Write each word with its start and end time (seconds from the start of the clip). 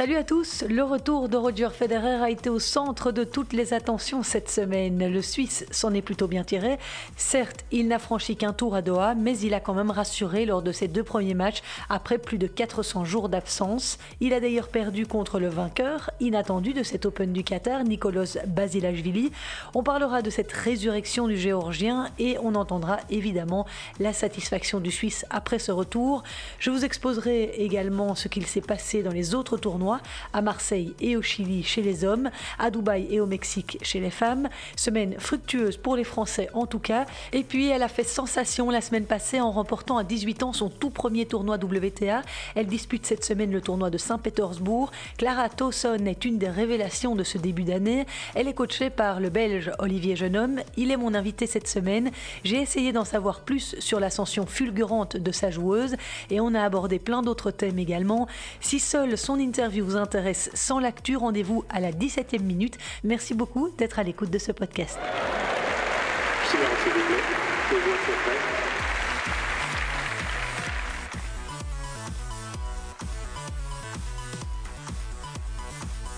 Salut 0.00 0.16
à 0.16 0.24
tous, 0.24 0.64
le 0.66 0.82
retour 0.82 1.28
de 1.28 1.36
Roger 1.36 1.68
Federer 1.74 2.22
a 2.22 2.30
été 2.30 2.48
au 2.48 2.58
centre 2.58 3.12
de 3.12 3.22
toutes 3.22 3.52
les 3.52 3.74
attentions 3.74 4.22
cette 4.22 4.48
semaine. 4.48 5.06
Le 5.06 5.20
Suisse 5.20 5.66
s'en 5.70 5.92
est 5.92 6.00
plutôt 6.00 6.26
bien 6.26 6.42
tiré. 6.42 6.78
Certes, 7.18 7.66
il 7.70 7.86
n'a 7.86 7.98
franchi 7.98 8.34
qu'un 8.34 8.54
tour 8.54 8.74
à 8.74 8.80
Doha, 8.80 9.14
mais 9.14 9.38
il 9.40 9.52
a 9.52 9.60
quand 9.60 9.74
même 9.74 9.90
rassuré 9.90 10.46
lors 10.46 10.62
de 10.62 10.72
ses 10.72 10.88
deux 10.88 11.02
premiers 11.02 11.34
matchs 11.34 11.60
après 11.90 12.16
plus 12.16 12.38
de 12.38 12.46
400 12.46 13.04
jours 13.04 13.28
d'absence. 13.28 13.98
Il 14.20 14.32
a 14.32 14.40
d'ailleurs 14.40 14.68
perdu 14.68 15.04
contre 15.04 15.38
le 15.38 15.48
vainqueur 15.48 16.10
inattendu 16.18 16.72
de 16.72 16.82
cet 16.82 17.04
Open 17.04 17.34
du 17.34 17.44
Qatar, 17.44 17.84
Nicolas 17.84 18.38
Basilashvili. 18.46 19.32
On 19.74 19.82
parlera 19.82 20.22
de 20.22 20.30
cette 20.30 20.50
résurrection 20.50 21.28
du 21.28 21.36
Géorgien 21.36 22.08
et 22.18 22.38
on 22.42 22.54
entendra 22.54 23.00
évidemment 23.10 23.66
la 23.98 24.14
satisfaction 24.14 24.80
du 24.80 24.92
Suisse 24.92 25.26
après 25.28 25.58
ce 25.58 25.72
retour. 25.72 26.22
Je 26.58 26.70
vous 26.70 26.86
exposerai 26.86 27.56
également 27.58 28.14
ce 28.14 28.28
qu'il 28.28 28.46
s'est 28.46 28.62
passé 28.62 29.02
dans 29.02 29.12
les 29.12 29.34
autres 29.34 29.58
tournois 29.58 29.89
à 30.32 30.42
Marseille 30.42 30.94
et 31.00 31.16
au 31.16 31.22
Chili 31.22 31.62
chez 31.62 31.82
les 31.82 32.04
hommes, 32.04 32.30
à 32.58 32.70
Dubaï 32.70 33.08
et 33.10 33.20
au 33.20 33.26
Mexique 33.26 33.78
chez 33.82 34.00
les 34.00 34.10
femmes. 34.10 34.48
Semaine 34.76 35.14
fructueuse 35.18 35.76
pour 35.76 35.96
les 35.96 36.04
Français 36.04 36.48
en 36.54 36.66
tout 36.66 36.78
cas. 36.78 37.06
Et 37.32 37.42
puis 37.42 37.68
elle 37.68 37.82
a 37.82 37.88
fait 37.88 38.04
sensation 38.04 38.70
la 38.70 38.80
semaine 38.80 39.06
passée 39.06 39.40
en 39.40 39.50
remportant 39.50 39.98
à 39.98 40.04
18 40.04 40.42
ans 40.42 40.52
son 40.52 40.68
tout 40.68 40.90
premier 40.90 41.26
tournoi 41.26 41.56
WTA. 41.56 42.22
Elle 42.54 42.66
dispute 42.66 43.06
cette 43.06 43.24
semaine 43.24 43.52
le 43.52 43.60
tournoi 43.60 43.90
de 43.90 43.98
Saint-Pétersbourg. 43.98 44.90
Clara 45.18 45.48
Towson 45.48 46.04
est 46.06 46.24
une 46.24 46.38
des 46.38 46.48
révélations 46.48 47.14
de 47.14 47.24
ce 47.24 47.38
début 47.38 47.64
d'année. 47.64 48.06
Elle 48.34 48.48
est 48.48 48.54
coachée 48.54 48.90
par 48.90 49.20
le 49.20 49.30
Belge 49.30 49.70
Olivier 49.78 50.16
Jeunhomme. 50.16 50.60
Il 50.76 50.90
est 50.90 50.96
mon 50.96 51.14
invité 51.14 51.46
cette 51.46 51.68
semaine. 51.68 52.10
J'ai 52.44 52.60
essayé 52.60 52.92
d'en 52.92 53.04
savoir 53.04 53.40
plus 53.40 53.76
sur 53.78 54.00
l'ascension 54.00 54.46
fulgurante 54.46 55.16
de 55.16 55.32
sa 55.32 55.50
joueuse 55.50 55.96
et 56.30 56.40
on 56.40 56.54
a 56.54 56.62
abordé 56.62 56.98
plein 56.98 57.22
d'autres 57.22 57.50
thèmes 57.50 57.78
également. 57.78 58.26
Si 58.60 58.80
seul 58.80 59.16
son 59.16 59.38
interview 59.38 59.69
vous 59.78 59.96
intéresse 59.96 60.50
sans 60.54 60.80
l'actu, 60.80 61.16
rendez-vous 61.16 61.62
à 61.68 61.78
la 61.78 61.92
17e 61.92 62.42
minute. 62.42 62.78
Merci 63.04 63.34
beaucoup 63.34 63.70
d'être 63.78 64.00
à 64.00 64.02
l'écoute 64.02 64.30
de 64.30 64.38
ce 64.38 64.50
podcast. 64.50 64.98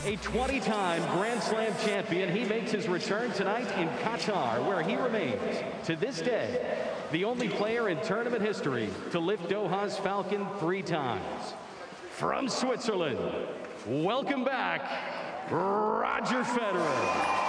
A 0.05 0.16
20-time 0.16 1.03
Grand 1.12 1.41
Slam 1.42 1.72
champion, 1.87 2.28
he 2.28 2.44
makes 2.44 2.72
his 2.72 2.89
return 2.89 3.31
tonight 3.33 3.70
in 3.78 3.89
Qatar, 4.03 4.66
where 4.66 4.83
he 4.83 4.97
remains, 4.97 5.62
to 5.84 5.94
this 5.94 6.20
day, 6.20 6.61
the 7.12 7.25
only 7.25 7.48
player 7.48 7.89
in 7.89 8.00
tournament 8.00 8.42
history 8.42 8.89
to 9.12 9.20
lift 9.20 9.48
Doha's 9.48 9.97
Falcon 9.98 10.44
three 10.59 10.83
times. 10.83 11.55
From 12.23 12.48
Switzerland, 12.48 13.19
welcome 13.84 14.45
back, 14.45 15.51
Roger 15.51 16.45
Federer. 16.45 17.42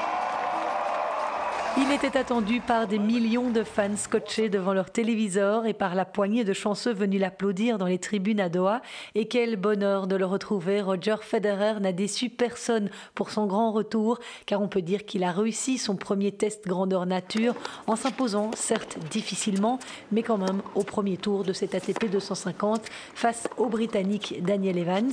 Il 1.75 1.91
était 1.91 2.17
attendu 2.17 2.59
par 2.59 2.85
des 2.85 2.99
millions 2.99 3.49
de 3.49 3.63
fans 3.63 3.97
scotchés 3.97 4.47
devant 4.47 4.73
leur 4.73 4.91
téléviseur 4.91 5.65
et 5.65 5.73
par 5.73 5.95
la 5.95 6.05
poignée 6.05 6.43
de 6.43 6.53
chanceux 6.53 6.93
venus 6.93 7.19
l'applaudir 7.19 7.79
dans 7.79 7.87
les 7.87 7.97
tribunes 7.97 8.39
à 8.39 8.47
Doha. 8.47 8.81
Et 9.15 9.27
quel 9.27 9.55
bonheur 9.55 10.05
de 10.05 10.15
le 10.15 10.25
retrouver. 10.25 10.81
Roger 10.81 11.15
Federer 11.21 11.79
n'a 11.79 11.91
déçu 11.91 12.29
personne 12.29 12.91
pour 13.15 13.31
son 13.31 13.47
grand 13.47 13.71
retour, 13.71 14.19
car 14.45 14.61
on 14.61 14.67
peut 14.67 14.83
dire 14.83 15.05
qu'il 15.05 15.23
a 15.23 15.31
réussi 15.31 15.79
son 15.79 15.95
premier 15.95 16.31
test 16.31 16.67
grandeur 16.67 17.07
nature 17.07 17.55
en 17.87 17.95
s'imposant, 17.95 18.51
certes 18.55 18.99
difficilement, 19.09 19.79
mais 20.11 20.21
quand 20.21 20.37
même 20.37 20.61
au 20.75 20.83
premier 20.83 21.17
tour 21.17 21.43
de 21.43 21.53
cet 21.53 21.73
ATP 21.73 22.07
250 22.11 22.83
face 23.15 23.47
au 23.57 23.65
Britannique 23.65 24.35
Daniel 24.43 24.77
Evans. 24.77 25.11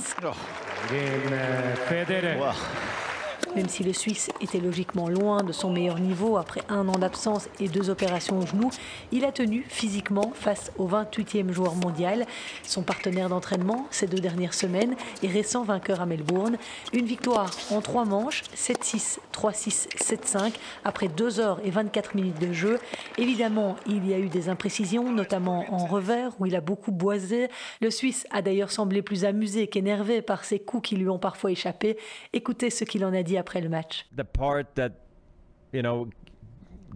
Même 3.55 3.67
si 3.67 3.83
le 3.83 3.91
Suisse 3.91 4.29
était 4.39 4.61
logiquement 4.61 5.09
loin 5.09 5.43
de 5.43 5.51
son 5.51 5.71
meilleur 5.71 5.99
niveau 5.99 6.37
après 6.37 6.61
un 6.69 6.87
an 6.87 6.97
d'absence 6.97 7.49
et 7.59 7.67
deux 7.67 7.89
opérations 7.89 8.39
au 8.39 8.45
genou, 8.45 8.69
il 9.11 9.25
a 9.25 9.33
tenu 9.33 9.65
physiquement 9.67 10.31
face 10.33 10.71
au 10.77 10.87
28e 10.87 11.51
joueur 11.51 11.75
mondial, 11.75 12.25
son 12.63 12.81
partenaire 12.81 13.27
d'entraînement 13.27 13.87
ces 13.91 14.07
deux 14.07 14.19
dernières 14.19 14.53
semaines 14.53 14.95
et 15.21 15.27
récent 15.27 15.63
vainqueur 15.63 15.99
à 15.99 16.05
Melbourne. 16.05 16.57
Une 16.93 17.05
victoire 17.05 17.51
en 17.71 17.81
trois 17.81 18.05
manches, 18.05 18.43
7-6, 18.55 19.19
3-6, 19.33 19.89
7-5, 19.97 20.53
après 20.85 21.09
2 21.09 21.41
heures 21.41 21.59
et 21.65 21.71
24 21.71 22.15
minutes 22.15 22.39
de 22.39 22.53
jeu. 22.53 22.79
Évidemment, 23.17 23.75
il 23.85 24.07
y 24.07 24.13
a 24.13 24.19
eu 24.19 24.29
des 24.29 24.47
imprécisions, 24.47 25.11
notamment 25.11 25.65
en 25.73 25.85
revers 25.85 26.31
où 26.39 26.45
il 26.45 26.55
a 26.55 26.61
beaucoup 26.61 26.93
boisé. 26.93 27.49
Le 27.81 27.91
Suisse 27.91 28.25
a 28.31 28.41
d'ailleurs 28.41 28.71
semblé 28.71 29.01
plus 29.01 29.25
amusé 29.25 29.67
qu'énervé 29.67 30.21
par 30.21 30.45
ses 30.45 30.59
coups 30.59 30.89
qui 30.89 30.95
lui 30.95 31.09
ont 31.09 31.19
parfois 31.19 31.51
échappé. 31.51 31.97
Écoutez 32.31 32.69
ce 32.69 32.85
qu'il 32.85 33.03
en 33.03 33.13
a 33.13 33.23
dit 33.23 33.37
après 33.41 33.59
le 33.59 33.69
match. 33.69 34.05
The 34.15 34.23
part 34.23 34.73
that, 34.75 34.91
you 35.73 35.81
know, 35.81 36.07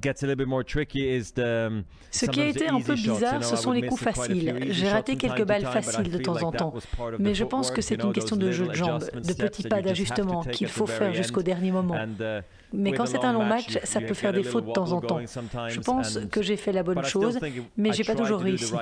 gets 0.01 0.23
a 0.23 0.27
little 0.27 0.35
bit 0.35 0.47
more 0.47 0.63
tricky 0.63 1.03
is 1.03 1.33
the, 1.33 1.83
Ce 2.11 2.25
qui 2.25 2.41
a 2.41 2.47
été 2.47 2.67
un 2.67 2.79
peu 2.79 2.93
bizarre, 2.93 3.43
ce 3.43 3.55
sont 3.55 3.71
les 3.71 3.85
coups 3.87 4.01
faciles. 4.01 4.67
J'ai 4.69 4.89
raté 4.89 5.15
quelques 5.15 5.45
balles 5.45 5.65
faciles 5.65 6.11
de 6.11 6.17
temps 6.17 6.41
en 6.43 6.51
temps, 6.51 6.73
mais 7.19 7.33
je 7.33 7.43
pense 7.43 7.71
que 7.71 7.81
c'est 7.81 8.01
une 8.01 8.13
question 8.13 8.35
de 8.35 8.51
jeu 8.51 8.67
de 8.67 8.73
jambes, 8.73 9.03
de 9.13 9.33
petits 9.33 9.63
pas 9.63 9.81
d'ajustement 9.81 10.41
qu'il 10.43 10.67
faut 10.67 10.87
faire 10.87 11.13
jusqu'au 11.13 11.41
dernier 11.41 11.71
moment. 11.71 11.95
uh, 11.95 12.41
Mais 12.73 12.91
quand 12.91 13.05
c'est 13.05 13.23
un 13.23 13.33
long 13.33 13.45
match, 13.45 13.77
ça 13.83 14.01
peut 14.01 14.13
faire 14.13 14.33
défaut 14.33 14.61
de 14.61 14.71
temps 14.71 14.91
en 14.91 15.01
temps. 15.01 15.19
Je 15.67 15.79
pense 15.79 16.19
que 16.31 16.41
j'ai 16.41 16.57
fait 16.57 16.71
la 16.71 16.83
bonne 16.83 17.03
chose, 17.03 17.39
mais 17.77 17.91
j'ai 17.93 18.03
pas 18.03 18.15
toujours 18.15 18.39
réussi. 18.39 18.73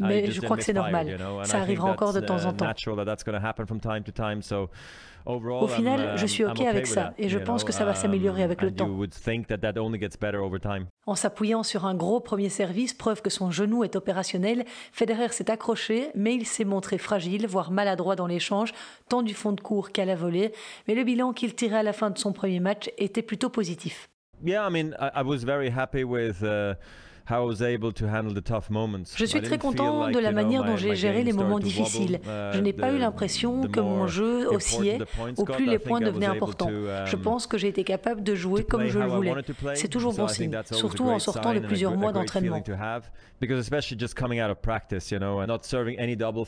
Mais 0.00 0.30
je 0.30 0.40
crois 0.40 0.56
que 0.56 0.64
c'est 0.64 0.72
normal. 0.72 1.18
Ça 1.44 1.60
arrivera 1.60 1.90
encore 1.90 2.12
de 2.12 2.20
temps 2.20 2.44
en 2.44 2.52
temps. 2.52 2.66
Au 5.28 5.68
final, 5.68 6.16
je 6.16 6.26
suis 6.26 6.44
OK 6.44 6.60
avec 6.62 6.86
ça 6.86 7.12
et 7.18 7.28
je 7.28 7.38
pense 7.38 7.62
que 7.62 7.72
ça 7.72 7.84
va 7.84 7.94
s'améliorer 7.94 8.42
avec 8.42 8.62
le 8.62 8.72
temps. 8.72 8.88
En 11.06 11.14
s'appuyant 11.14 11.62
sur 11.62 11.84
un 11.84 11.94
gros 11.94 12.20
premier 12.20 12.48
service, 12.48 12.94
preuve 12.94 13.20
que 13.20 13.28
son 13.28 13.50
genou 13.50 13.84
est 13.84 13.94
opérationnel, 13.94 14.64
Federer 14.92 15.28
s'est 15.28 15.50
accroché, 15.50 16.08
mais 16.14 16.34
il 16.34 16.46
s'est 16.46 16.64
montré 16.64 16.96
fragile, 16.96 17.46
voire 17.46 17.70
maladroit 17.70 18.16
dans 18.16 18.26
l'échange, 18.26 18.72
tant 19.08 19.22
du 19.22 19.34
fond 19.34 19.52
de 19.52 19.60
cours 19.60 19.92
qu'à 19.92 20.06
la 20.06 20.14
volée. 20.14 20.52
Mais 20.86 20.94
le 20.94 21.04
bilan 21.04 21.32
qu'il 21.32 21.54
tirait 21.54 21.78
à 21.78 21.82
la 21.82 21.92
fin 21.92 22.08
de 22.10 22.18
son 22.18 22.32
premier 22.32 22.60
match 22.60 22.90
était 22.96 23.22
plutôt 23.22 23.50
positif. 23.50 24.08
Yeah, 24.44 24.66
I 24.66 24.72
mean, 24.72 24.94
I, 25.00 25.20
I 25.20 25.22
was 25.22 25.44
very 25.44 25.68
happy 25.68 26.04
with. 26.04 26.42
Uh, 26.42 26.74
Je 29.16 29.24
suis 29.26 29.42
très 29.42 29.58
content 29.58 30.10
de 30.10 30.18
la 30.18 30.32
manière 30.32 30.64
dont 30.64 30.76
j'ai 30.76 30.94
géré 30.94 31.22
les 31.22 31.32
moments 31.32 31.58
difficiles. 31.58 32.20
Uh, 32.24 32.52
Je 32.54 32.60
n'ai 32.60 32.72
pas 32.72 32.92
eu 32.92 32.98
l'impression 32.98 33.62
que 33.68 33.80
mon 33.80 34.06
jeu 34.06 34.48
oscillait 34.48 34.98
au 35.36 35.44
plus 35.44 35.66
les 35.66 35.78
points 35.78 36.00
devenaient 36.00 36.26
importants. 36.26 36.70
Je 37.04 37.16
um, 37.16 37.22
pense 37.22 37.46
que 37.46 37.58
j'ai 37.58 37.68
été 37.68 37.84
capable 37.84 38.22
de 38.22 38.34
jouer 38.34 38.64
comme 38.64 38.86
je 38.86 38.98
le 38.98 39.06
voulais. 39.06 39.34
C'est 39.74 39.88
toujours 39.88 40.14
bon 40.14 40.28
signe, 40.28 40.58
surtout 40.70 41.04
en 41.04 41.18
sortant 41.18 41.52
de 41.54 41.60
plusieurs 41.60 41.96
mois 41.96 42.12
d'entraînement. 42.12 42.62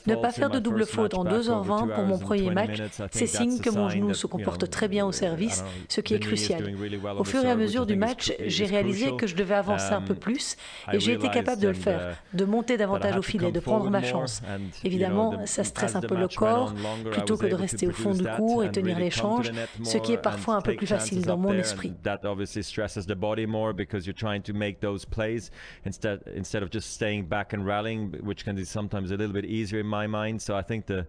Ne 0.07 0.17
pas 0.17 0.33
faire 0.33 0.51
de 0.51 0.59
double 0.59 0.87
faute 0.87 1.15
en 1.15 1.25
2h20 1.25 1.95
pour 1.95 2.05
mon 2.05 2.19
premier 2.19 2.51
match, 2.51 2.81
c'est 3.11 3.27
signe 3.27 3.61
que 3.61 3.71
mon 3.71 3.89
genou 3.89 4.15
se 4.15 4.27
comporte 4.27 4.69
très 4.71 4.89
bien 4.89 5.07
au 5.07 5.13
service, 5.13 5.65
ce 5.89 6.01
qui 6.01 6.15
est 6.15 6.21
crucial. 6.21 6.65
Au 7.19 7.25
fur 7.25 7.45
et 7.45 7.51
à 7.51 7.57
mesure 7.57 7.87
du 7.87 7.97
match, 7.97 8.33
j'ai 8.47 8.65
réalisé 8.65 9.15
que 9.17 9.27
je 9.27 9.35
devais 9.37 9.55
avancer 9.55 9.93
un 9.93 10.03
peu 10.03 10.15
plus 10.15 10.57
et 10.93 11.01
j'ai 11.01 11.13
été 11.13 11.29
capable 11.29 11.61
de 11.61 11.69
le 11.69 11.75
faire, 11.75 12.17
de 12.33 12.45
monter 12.45 12.77
davantage 12.77 13.17
au 13.17 13.23
filet, 13.23 13.53
de 13.53 13.61
prendre 13.61 13.91
ma 13.91 14.03
chance. 14.03 14.43
Évidemment, 14.85 15.47
ça 15.47 15.65
stresse 15.65 15.95
un 15.97 16.01
peu 16.01 16.17
le 16.17 16.29
corps 16.29 16.75
plutôt 17.11 17.37
que 17.37 17.47
de 17.47 17.55
rester 17.55 17.87
au 17.87 17.93
fond 17.93 18.13
du 18.13 18.25
cours 18.25 18.65
et 18.65 18.71
tenir 18.71 18.99
l'échange, 18.99 19.51
ce 19.83 19.99
qui 19.99 20.13
est 20.13 20.23
parfois 20.23 20.57
un 20.57 20.61
peu 20.61 20.75
plus 20.75 20.87
facile 20.87 21.23
dans 21.23 21.37
mon 21.37 21.53
esprit. 21.53 21.93
instead 26.37 26.63
of 26.63 26.71
just 26.71 26.93
staying 26.93 27.27
back 27.27 27.53
and 27.53 27.65
rallying, 27.65 28.13
which 28.23 28.45
can 28.45 28.55
be 28.55 28.65
sometimes 28.65 29.11
a 29.11 29.17
little 29.17 29.33
bit 29.33 29.45
easier 29.45 29.81
in 29.81 29.87
my 29.87 30.07
mind. 30.07 30.41
So 30.41 30.57
I 30.57 30.63
think 30.63 30.87
the 30.87 31.07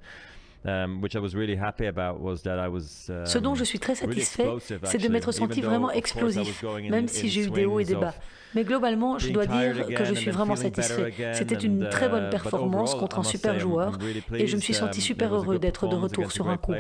Which 0.64 1.16
I 1.16 1.20
was 1.20 1.34
really 1.34 1.58
happy 1.58 1.88
about 1.88 2.22
was 2.22 2.44
that 2.44 2.64
I 2.64 2.70
was, 2.70 3.10
Ce 3.26 3.38
dont 3.40 3.56
je 3.56 3.64
suis 3.64 3.80
très 3.80 3.96
satisfait, 3.96 4.48
c'est 4.84 5.02
de 5.02 5.08
m'être 5.10 5.32
senti 5.32 5.62
vraiment 5.62 5.92
explosif, 5.92 6.64
même 6.90 7.08
si 7.08 7.30
j'ai 7.30 7.46
eu 7.46 7.50
des 7.50 7.66
hauts 7.66 7.80
et 7.80 7.86
des 7.86 7.96
bas. 7.96 8.14
Mais 8.54 8.64
globalement, 8.64 9.18
je 9.18 9.32
dois 9.32 9.46
dire 9.46 9.86
que 9.88 10.06
je 10.06 10.14
suis 10.14 10.32
vraiment 10.32 10.56
satisfait. 10.56 11.14
C'était 11.34 11.56
une 11.56 11.86
and, 11.86 11.90
très 11.90 12.10
bonne 12.10 12.28
uh, 12.28 12.30
performance 12.30 12.96
contre 12.96 13.20
un 13.20 13.24
super 13.24 13.60
joueur 13.60 13.98
et 14.34 14.48
je 14.48 14.56
me 14.56 14.62
suis 14.62 14.74
senti 14.74 15.02
Um, 15.02 15.04
super 15.04 15.34
heureux 15.34 15.60
d'être 15.60 15.88
de 15.88 15.96
retour 15.96 16.32
sur 16.32 16.48
un 16.48 16.58
court. 16.58 16.76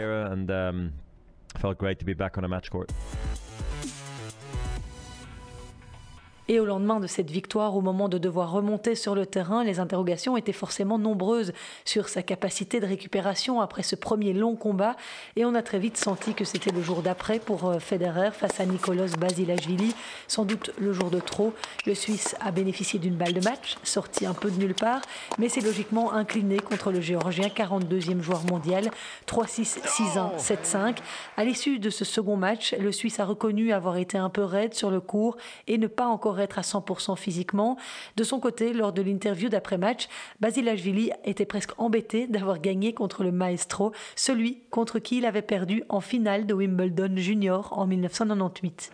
Et 6.47 6.59
au 6.59 6.65
lendemain 6.65 6.99
de 6.99 7.07
cette 7.07 7.29
victoire, 7.29 7.75
au 7.75 7.81
moment 7.81 8.09
de 8.09 8.17
devoir 8.17 8.51
remonter 8.51 8.95
sur 8.95 9.15
le 9.15 9.25
terrain, 9.25 9.63
les 9.63 9.79
interrogations 9.79 10.35
étaient 10.37 10.51
forcément 10.51 10.97
nombreuses 10.97 11.53
sur 11.85 12.09
sa 12.09 12.23
capacité 12.23 12.79
de 12.79 12.85
récupération 12.85 13.61
après 13.61 13.83
ce 13.83 13.95
premier 13.95 14.33
long 14.33 14.55
combat. 14.55 14.95
Et 15.35 15.45
on 15.45 15.53
a 15.53 15.61
très 15.61 15.79
vite 15.79 15.97
senti 15.97 16.33
que 16.33 16.43
c'était 16.43 16.71
le 16.71 16.81
jour 16.81 17.03
d'après 17.03 17.39
pour 17.39 17.69
euh, 17.69 17.79
Federer 17.79 18.31
face 18.31 18.59
à 18.59 18.65
Nicolas 18.65 19.05
Basilashvili. 19.19 19.93
Sans 20.27 20.43
doute 20.43 20.71
le 20.79 20.93
jour 20.93 21.11
de 21.11 21.19
trop. 21.19 21.53
Le 21.85 21.95
Suisse 21.95 22.35
a 22.41 22.51
bénéficié 22.51 22.99
d'une 22.99 23.15
balle 23.15 23.33
de 23.33 23.41
match, 23.41 23.77
sortie 23.83 24.25
un 24.25 24.33
peu 24.33 24.49
de 24.49 24.57
nulle 24.57 24.75
part, 24.75 25.01
mais 25.37 25.47
c'est 25.47 25.61
logiquement 25.61 26.11
incliné 26.11 26.59
contre 26.59 26.91
le 26.91 27.01
Géorgien, 27.01 27.47
42e 27.47 28.21
joueur 28.21 28.43
mondial, 28.45 28.89
3-6, 29.27 29.79
6-1, 29.85 30.37
7-5. 30.37 30.97
À 31.37 31.43
l'issue 31.43 31.79
de 31.79 31.89
ce 31.89 32.03
second 32.03 32.35
match, 32.35 32.75
le 32.79 32.91
Suisse 32.91 33.19
a 33.19 33.25
reconnu 33.25 33.71
avoir 33.71 33.97
été 33.97 34.17
un 34.17 34.29
peu 34.29 34.43
raide 34.43 34.73
sur 34.73 34.91
le 34.91 34.99
court 34.99 35.37
et 35.67 35.77
ne 35.77 35.87
pas 35.87 36.07
encore 36.07 36.30
être 36.39 36.59
à 36.59 36.61
100% 36.61 37.17
physiquement. 37.17 37.77
De 38.15 38.23
son 38.23 38.39
côté, 38.39 38.73
lors 38.73 38.93
de 38.93 39.01
l'interview 39.01 39.49
d'après-match, 39.49 40.07
Basilashvili 40.39 41.11
était 41.23 41.45
presque 41.45 41.71
embêté 41.77 42.27
d'avoir 42.27 42.59
gagné 42.59 42.93
contre 42.93 43.23
le 43.23 43.31
maestro, 43.31 43.91
celui 44.15 44.61
contre 44.69 44.99
qui 44.99 45.17
il 45.17 45.25
avait 45.25 45.41
perdu 45.41 45.83
en 45.89 46.01
finale 46.01 46.45
de 46.45 46.53
Wimbledon 46.53 47.15
Junior 47.15 47.77
en 47.77 47.87
1998. 47.87 48.91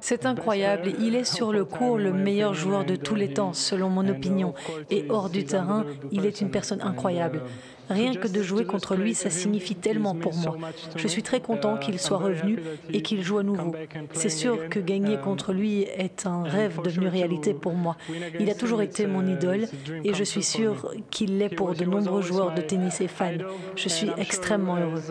C'est 0.00 0.26
incroyable. 0.26 0.92
Il 1.00 1.14
est 1.14 1.24
sur 1.24 1.52
le 1.52 1.64
court 1.64 1.98
le 1.98 2.12
meilleur 2.12 2.54
joueur 2.54 2.84
de 2.84 2.96
tous 2.96 3.14
les 3.14 3.32
temps, 3.32 3.52
selon 3.52 3.88
mon 3.88 4.08
opinion. 4.08 4.54
Et 4.90 5.06
hors 5.08 5.30
du 5.30 5.44
terrain, 5.44 5.84
il 6.12 6.26
est 6.26 6.40
une 6.40 6.50
personne 6.50 6.80
incroyable. 6.82 7.42
Rien 7.88 8.14
que 8.14 8.26
de 8.26 8.42
jouer 8.42 8.64
contre 8.64 8.96
lui, 8.96 9.14
ça 9.14 9.30
signifie 9.30 9.76
tellement 9.76 10.14
pour 10.14 10.34
moi. 10.34 10.56
Je 10.96 11.06
suis 11.06 11.22
très 11.22 11.40
content 11.40 11.76
qu'il 11.76 11.98
soit 11.98 12.18
revenu 12.18 12.58
et 12.92 13.02
qu'il 13.02 13.22
joue 13.22 13.38
à 13.38 13.42
nouveau. 13.42 13.74
C'est 14.12 14.28
sûr 14.28 14.68
que 14.68 14.80
gagner 14.80 15.18
contre 15.18 15.52
lui 15.52 15.82
est 15.82 16.26
un 16.26 16.42
rêve 16.42 16.80
devenu 16.82 17.08
réalité 17.08 17.54
pour 17.54 17.74
moi. 17.74 17.96
Il 18.40 18.50
a 18.50 18.54
toujours 18.54 18.82
été 18.82 19.06
mon 19.06 19.26
idole 19.26 19.66
et 20.04 20.14
je 20.14 20.24
suis 20.24 20.42
sûr 20.42 20.92
qu'il 21.10 21.38
l'est 21.38 21.54
pour 21.54 21.74
de 21.74 21.84
nombreux 21.84 22.22
joueurs 22.22 22.54
de 22.54 22.60
tennis 22.60 23.00
et 23.00 23.08
fans. 23.08 23.38
Je 23.76 23.88
suis 23.88 24.10
extrêmement 24.16 24.76
heureux. 24.76 25.02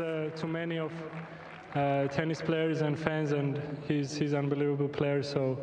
Uh, 1.76 2.08
tennis 2.08 2.42
players 2.42 2.82
and 2.82 2.98
fans, 2.98 3.34
and 3.34 3.62
he's, 3.86 4.16
he's 4.16 4.34
unbelievable 4.34 4.88
player. 4.88 5.22
So 5.22 5.60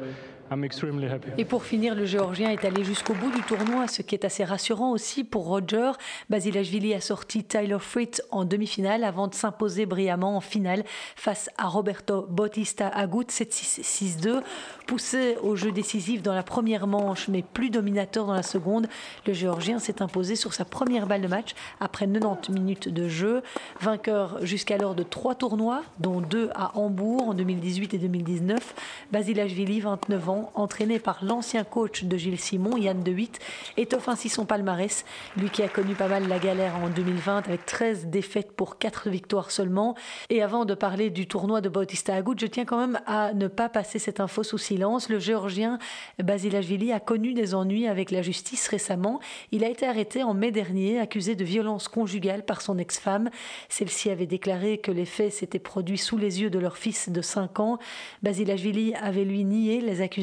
et 1.38 1.44
pour 1.46 1.64
finir, 1.64 1.94
le 1.94 2.04
Géorgien 2.04 2.50
est 2.50 2.64
allé 2.64 2.84
jusqu'au 2.84 3.14
bout 3.14 3.30
du 3.30 3.42
tournoi, 3.42 3.88
ce 3.88 4.02
qui 4.02 4.14
est 4.14 4.24
assez 4.24 4.44
rassurant 4.44 4.90
aussi 4.90 5.24
pour 5.24 5.46
Roger. 5.46 5.92
Basilashvili 6.28 6.92
a 6.92 7.00
sorti 7.00 7.42
Tyler 7.42 7.78
Fritz 7.80 8.22
en 8.30 8.44
demi-finale 8.44 9.02
avant 9.04 9.28
de 9.28 9.34
s'imposer 9.34 9.86
brillamment 9.86 10.36
en 10.36 10.40
finale 10.42 10.84
face 11.16 11.48
à 11.56 11.68
Roberto 11.68 12.26
Bautista 12.28 12.88
Agut 12.88 13.24
7-6-6-2. 13.24 14.42
Poussé 14.86 15.36
au 15.42 15.56
jeu 15.56 15.72
décisif 15.72 16.22
dans 16.22 16.34
la 16.34 16.42
première 16.42 16.86
manche, 16.86 17.28
mais 17.28 17.42
plus 17.42 17.70
dominateur 17.70 18.26
dans 18.26 18.34
la 18.34 18.42
seconde, 18.42 18.88
le 19.26 19.32
Géorgien 19.32 19.78
s'est 19.78 20.02
imposé 20.02 20.36
sur 20.36 20.52
sa 20.52 20.66
première 20.66 21.06
balle 21.06 21.22
de 21.22 21.28
match 21.28 21.54
après 21.80 22.06
90 22.06 22.52
minutes 22.52 22.88
de 22.88 23.08
jeu. 23.08 23.42
Vainqueur 23.80 24.44
jusqu'alors 24.44 24.94
de 24.94 25.02
trois 25.02 25.34
tournois, 25.34 25.82
dont 25.98 26.20
deux 26.20 26.50
à 26.54 26.76
Hambourg 26.76 27.28
en 27.28 27.34
2018 27.34 27.94
et 27.94 27.98
2019. 27.98 28.74
Basilashvili, 29.12 29.80
29 29.80 30.28
ans, 30.28 30.41
entraîné 30.54 30.98
par 30.98 31.24
l'ancien 31.24 31.64
coach 31.64 32.04
de 32.04 32.16
Gilles 32.16 32.40
Simon, 32.40 32.76
Yann 32.76 33.02
De 33.02 33.12
Witt, 33.12 33.38
étoffe 33.76 34.08
ainsi 34.08 34.28
son 34.28 34.46
palmarès. 34.46 35.04
Lui 35.36 35.50
qui 35.50 35.62
a 35.62 35.68
connu 35.68 35.94
pas 35.94 36.08
mal 36.08 36.28
la 36.28 36.38
galère 36.38 36.76
en 36.76 36.88
2020 36.88 37.48
avec 37.48 37.66
13 37.66 38.06
défaites 38.06 38.52
pour 38.52 38.78
4 38.78 39.10
victoires 39.10 39.50
seulement. 39.50 39.94
Et 40.30 40.42
avant 40.42 40.64
de 40.64 40.74
parler 40.74 41.10
du 41.10 41.26
tournoi 41.26 41.60
de 41.60 41.68
Bautista 41.68 42.14
Agut, 42.14 42.36
je 42.38 42.46
tiens 42.46 42.64
quand 42.64 42.78
même 42.78 43.00
à 43.06 43.34
ne 43.34 43.48
pas 43.48 43.68
passer 43.68 43.98
cette 43.98 44.20
info 44.20 44.42
sous 44.42 44.58
silence. 44.58 45.08
Le 45.08 45.18
géorgien 45.18 45.78
Basilashvili 46.22 46.92
a 46.92 47.00
connu 47.00 47.34
des 47.34 47.54
ennuis 47.54 47.86
avec 47.86 48.10
la 48.10 48.22
justice 48.22 48.68
récemment. 48.68 49.20
Il 49.50 49.64
a 49.64 49.68
été 49.68 49.86
arrêté 49.86 50.22
en 50.22 50.34
mai 50.34 50.50
dernier, 50.50 50.98
accusé 50.98 51.34
de 51.34 51.44
violence 51.44 51.88
conjugale 51.88 52.44
par 52.44 52.62
son 52.62 52.78
ex-femme. 52.78 53.28
Celle-ci 53.68 54.08
avait 54.10 54.26
déclaré 54.26 54.78
que 54.78 54.90
les 54.90 55.04
faits 55.04 55.32
s'étaient 55.32 55.58
produits 55.58 55.98
sous 55.98 56.16
les 56.16 56.40
yeux 56.40 56.50
de 56.50 56.58
leur 56.58 56.78
fils 56.78 57.10
de 57.10 57.20
5 57.20 57.60
ans. 57.60 57.78
Basilashvili 58.22 58.94
avait 58.94 59.24
lui 59.24 59.44
nié 59.44 59.80
les 59.80 60.00
accusations 60.00 60.21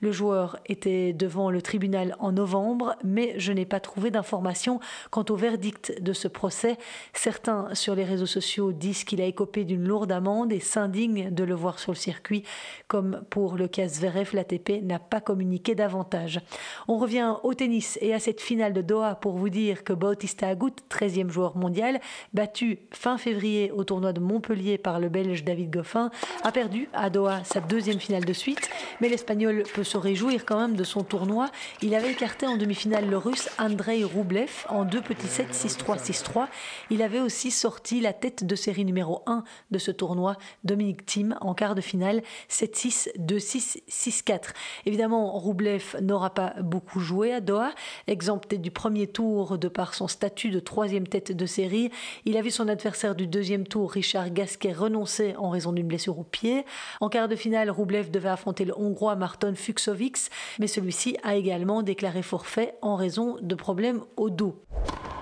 le 0.00 0.12
joueur 0.12 0.58
était 0.66 1.12
devant 1.12 1.50
le 1.50 1.62
tribunal 1.62 2.16
en 2.18 2.32
novembre, 2.32 2.96
mais 3.04 3.34
je 3.38 3.52
n'ai 3.52 3.64
pas 3.64 3.80
trouvé 3.80 4.10
d'informations 4.10 4.80
quant 5.10 5.24
au 5.30 5.36
verdict 5.36 6.00
de 6.00 6.12
ce 6.12 6.28
procès. 6.28 6.76
Certains 7.12 7.74
sur 7.74 7.94
les 7.94 8.04
réseaux 8.04 8.26
sociaux 8.26 8.72
disent 8.72 9.04
qu'il 9.04 9.20
a 9.20 9.26
écopé 9.26 9.64
d'une 9.64 9.86
lourde 9.86 10.12
amende 10.12 10.52
et 10.52 10.60
s'indignent 10.60 11.30
de 11.30 11.44
le 11.44 11.54
voir 11.54 11.78
sur 11.78 11.92
le 11.92 11.96
circuit, 11.96 12.44
comme 12.88 13.22
pour 13.30 13.56
le 13.56 13.68
cas 13.68 13.88
Zverev, 13.88 14.30
l'ATP 14.34 14.82
n'a 14.82 14.98
pas 14.98 15.20
communiqué 15.20 15.74
davantage. 15.74 16.40
On 16.88 16.98
revient 16.98 17.34
au 17.42 17.54
tennis 17.54 17.98
et 18.00 18.14
à 18.14 18.18
cette 18.18 18.40
finale 18.40 18.72
de 18.72 18.82
Doha 18.82 19.14
pour 19.14 19.36
vous 19.36 19.48
dire 19.48 19.84
que 19.84 19.92
Bautista 19.92 20.48
Agut, 20.48 20.74
13e 20.90 21.30
joueur 21.30 21.56
mondial, 21.56 22.00
battu 22.32 22.78
fin 22.92 23.18
février 23.18 23.70
au 23.70 23.84
tournoi 23.84 24.12
de 24.12 24.20
Montpellier 24.20 24.78
par 24.78 25.00
le 25.00 25.08
Belge 25.08 25.44
David 25.44 25.70
Goffin, 25.70 26.10
a 26.42 26.52
perdu 26.52 26.88
à 26.92 27.10
Doha 27.10 27.44
sa 27.44 27.60
deuxième 27.60 28.00
finale 28.00 28.24
de 28.24 28.32
suite, 28.32 28.68
l'Espagnol 29.08 29.62
peut 29.74 29.84
se 29.84 29.96
réjouir 29.96 30.44
quand 30.44 30.58
même 30.58 30.76
de 30.76 30.84
son 30.84 31.02
tournoi. 31.02 31.50
Il 31.82 31.94
avait 31.94 32.12
écarté 32.12 32.46
en 32.46 32.56
demi-finale 32.56 33.08
le 33.08 33.16
Russe 33.16 33.48
Andrei 33.58 34.04
Roublev 34.04 34.66
en 34.68 34.84
deux 34.84 35.00
petits 35.00 35.26
sets 35.26 35.48
6-3, 35.52 35.98
6-3. 35.98 36.46
Il 36.90 37.02
avait 37.02 37.20
aussi 37.20 37.50
sorti 37.50 38.00
la 38.00 38.12
tête 38.12 38.44
de 38.44 38.54
série 38.54 38.84
numéro 38.84 39.22
1 39.26 39.44
de 39.70 39.78
ce 39.78 39.90
tournoi, 39.90 40.36
Dominique 40.64 41.06
Thiem, 41.06 41.36
en 41.40 41.54
quart 41.54 41.74
de 41.74 41.80
finale 41.80 42.22
7-6, 42.50 43.10
2-6, 43.18 43.82
6-4. 43.88 44.50
Évidemment, 44.86 45.32
Roublev 45.32 45.96
n'aura 46.00 46.30
pas 46.30 46.54
beaucoup 46.60 47.00
joué 47.00 47.32
à 47.32 47.40
Doha, 47.40 47.72
exempté 48.06 48.58
du 48.58 48.70
premier 48.70 49.06
tour 49.06 49.58
de 49.58 49.68
par 49.68 49.94
son 49.94 50.08
statut 50.08 50.50
de 50.50 50.60
troisième 50.60 51.06
tête 51.06 51.32
de 51.32 51.46
série. 51.46 51.90
Il 52.24 52.36
a 52.36 52.42
vu 52.42 52.50
son 52.50 52.68
adversaire 52.68 53.14
du 53.14 53.26
deuxième 53.26 53.66
tour, 53.66 53.90
Richard 53.90 54.30
Gasquet, 54.30 54.72
renoncer 54.72 55.34
en 55.36 55.50
raison 55.50 55.72
d'une 55.72 55.86
blessure 55.86 56.18
au 56.18 56.24
pied. 56.24 56.64
En 57.00 57.08
quart 57.08 57.28
de 57.28 57.36
finale, 57.36 57.70
Roublev 57.70 58.10
devait 58.10 58.28
affronter 58.28 58.64
le 58.64 58.78
Hongrois 58.78 58.93
à 59.02 59.16
Marton 59.16 59.54
Fuxovics, 59.54 60.30
mais 60.58 60.66
celui-ci 60.66 61.16
a 61.22 61.34
également 61.34 61.82
déclaré 61.82 62.22
forfait 62.22 62.74
en 62.80 62.96
raison 62.96 63.36
de 63.40 63.54
problèmes 63.54 64.00
au 64.16 64.30
dos. 64.30 64.64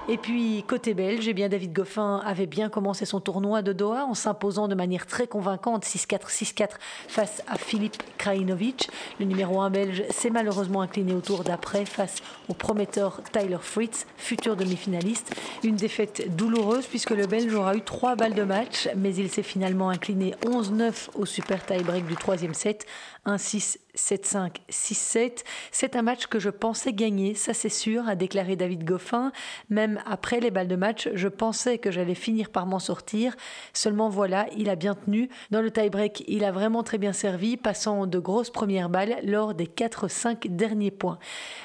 Et 0.08 0.18
puis, 0.18 0.64
côté 0.66 0.94
belge, 0.94 1.28
eh 1.28 1.32
bien, 1.32 1.48
David 1.48 1.72
Goffin 1.72 2.20
avait 2.26 2.46
bien 2.46 2.68
commencé 2.68 3.04
son 3.04 3.20
tournoi 3.20 3.62
de 3.62 3.72
Doha 3.72 4.04
en 4.04 4.14
s'imposant 4.14 4.66
de 4.66 4.74
manière 4.74 5.06
très 5.06 5.28
convaincante 5.28 5.84
6-4, 5.84 6.26
6-4 6.26 6.70
face 7.06 7.40
à 7.46 7.56
Philippe 7.56 8.02
Krajinovic. 8.18 8.90
Le 9.20 9.26
numéro 9.26 9.60
1 9.60 9.70
belge 9.70 10.02
s'est 10.10 10.30
malheureusement 10.30 10.82
incliné 10.82 11.14
au 11.14 11.20
tour 11.20 11.44
d'après 11.44 11.84
face 11.84 12.16
au 12.48 12.54
prometteur 12.54 13.20
Tyler 13.30 13.58
Fritz, 13.60 14.06
futur 14.16 14.56
demi-finaliste. 14.56 15.36
Une 15.62 15.76
défaite 15.76 16.34
douloureuse 16.34 16.86
puisque 16.86 17.10
le 17.10 17.28
belge 17.28 17.54
aura 17.54 17.76
eu 17.76 17.82
trois 17.82 18.16
balles 18.16 18.34
de 18.34 18.42
match, 18.42 18.88
mais 18.96 19.14
il 19.14 19.30
s'est 19.30 19.44
finalement 19.44 19.88
incliné 19.88 20.34
11-9 20.44 21.10
au 21.14 21.26
super 21.26 21.64
tie-break 21.64 22.06
du 22.06 22.16
troisième 22.16 22.54
set. 22.54 22.86
1-6, 23.24 23.78
7-5, 23.94 24.56
6-7. 24.68 25.44
C'est 25.70 25.94
un 25.94 26.02
match 26.02 26.26
que 26.26 26.40
je 26.40 26.50
pensais 26.50 26.92
gagner, 26.92 27.34
ça 27.34 27.54
c'est 27.54 27.68
sûr, 27.68 28.08
a 28.08 28.16
déclaré 28.16 28.56
David 28.56 28.82
Goffin. 28.84 29.30
Même 29.70 30.02
après 30.06 30.40
les 30.40 30.50
balles 30.50 30.66
de 30.66 30.74
match, 30.74 31.08
je 31.14 31.28
pensais 31.28 31.78
que 31.78 31.92
j'allais 31.92 32.16
finir 32.16 32.50
par 32.50 32.66
m'en 32.66 32.80
sortir. 32.80 33.36
Seulement 33.72 34.08
voilà, 34.08 34.46
il 34.56 34.68
a 34.68 34.74
bien 34.74 34.94
tenu. 34.94 35.28
Dans 35.52 35.62
le 35.62 35.70
tie-break, 35.70 36.24
il 36.26 36.44
a 36.44 36.50
vraiment 36.50 36.82
très 36.82 36.98
bien 36.98 37.12
servi, 37.12 37.56
passant 37.56 38.08
de 38.08 38.18
grosses 38.18 38.50
premières 38.50 38.88
balles 38.88 39.16
lors 39.22 39.54
des 39.54 39.66
4-5 39.66 40.48
derniers 40.48 40.90
points. 40.90 41.20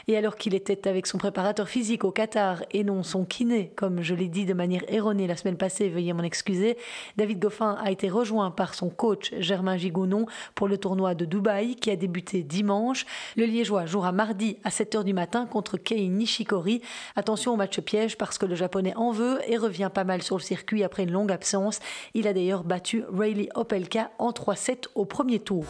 Et 0.07 0.15
alors 0.15 0.35
qu'il 0.35 0.53
était 0.53 0.87
avec 0.87 1.07
son 1.07 1.17
préparateur 1.17 1.67
physique 1.67 2.03
au 2.03 2.11
Qatar 2.11 2.63
et 2.71 2.83
non 2.83 3.01
son 3.01 3.25
kiné, 3.25 3.71
comme 3.75 4.03
je 4.03 4.13
l'ai 4.13 4.27
dit 4.27 4.45
de 4.45 4.53
manière 4.53 4.83
erronée 4.89 5.25
la 5.25 5.35
semaine 5.35 5.57
passée, 5.57 5.89
veuillez 5.89 6.13
m'en 6.13 6.23
excuser, 6.23 6.77
David 7.15 7.39
Goffin 7.39 7.77
a 7.83 7.89
été 7.89 8.09
rejoint 8.09 8.51
par 8.51 8.75
son 8.75 8.89
coach 8.89 9.33
Germain 9.39 9.77
Gigounon 9.77 10.27
pour 10.53 10.67
le 10.67 10.77
tournoi 10.77 11.15
de 11.15 11.25
Dubaï 11.25 11.46
qui 11.79 11.89
a 11.89 11.95
débuté 11.95 12.43
dimanche. 12.43 13.05
Le 13.37 13.45
Liégeois 13.45 13.85
jouera 13.85 14.11
mardi 14.11 14.57
à 14.65 14.69
7h 14.69 15.05
du 15.05 15.13
matin 15.13 15.45
contre 15.45 15.77
Kei 15.77 16.09
Nishikori. 16.09 16.81
Attention 17.15 17.53
au 17.53 17.55
match 17.55 17.79
piège 17.79 18.17
parce 18.17 18.37
que 18.37 18.45
le 18.45 18.55
japonais 18.55 18.93
en 18.97 19.11
veut 19.11 19.39
et 19.47 19.57
revient 19.57 19.89
pas 19.93 20.03
mal 20.03 20.21
sur 20.21 20.35
le 20.35 20.41
circuit 20.41 20.83
après 20.83 21.03
une 21.03 21.11
longue 21.11 21.31
absence. 21.31 21.79
Il 22.13 22.27
a 22.27 22.33
d'ailleurs 22.33 22.65
battu 22.65 23.03
Rayleigh 23.13 23.49
Opelka 23.55 24.11
en 24.19 24.31
3-7 24.31 24.87
au 24.95 25.05
premier 25.05 25.39
tour. 25.39 25.65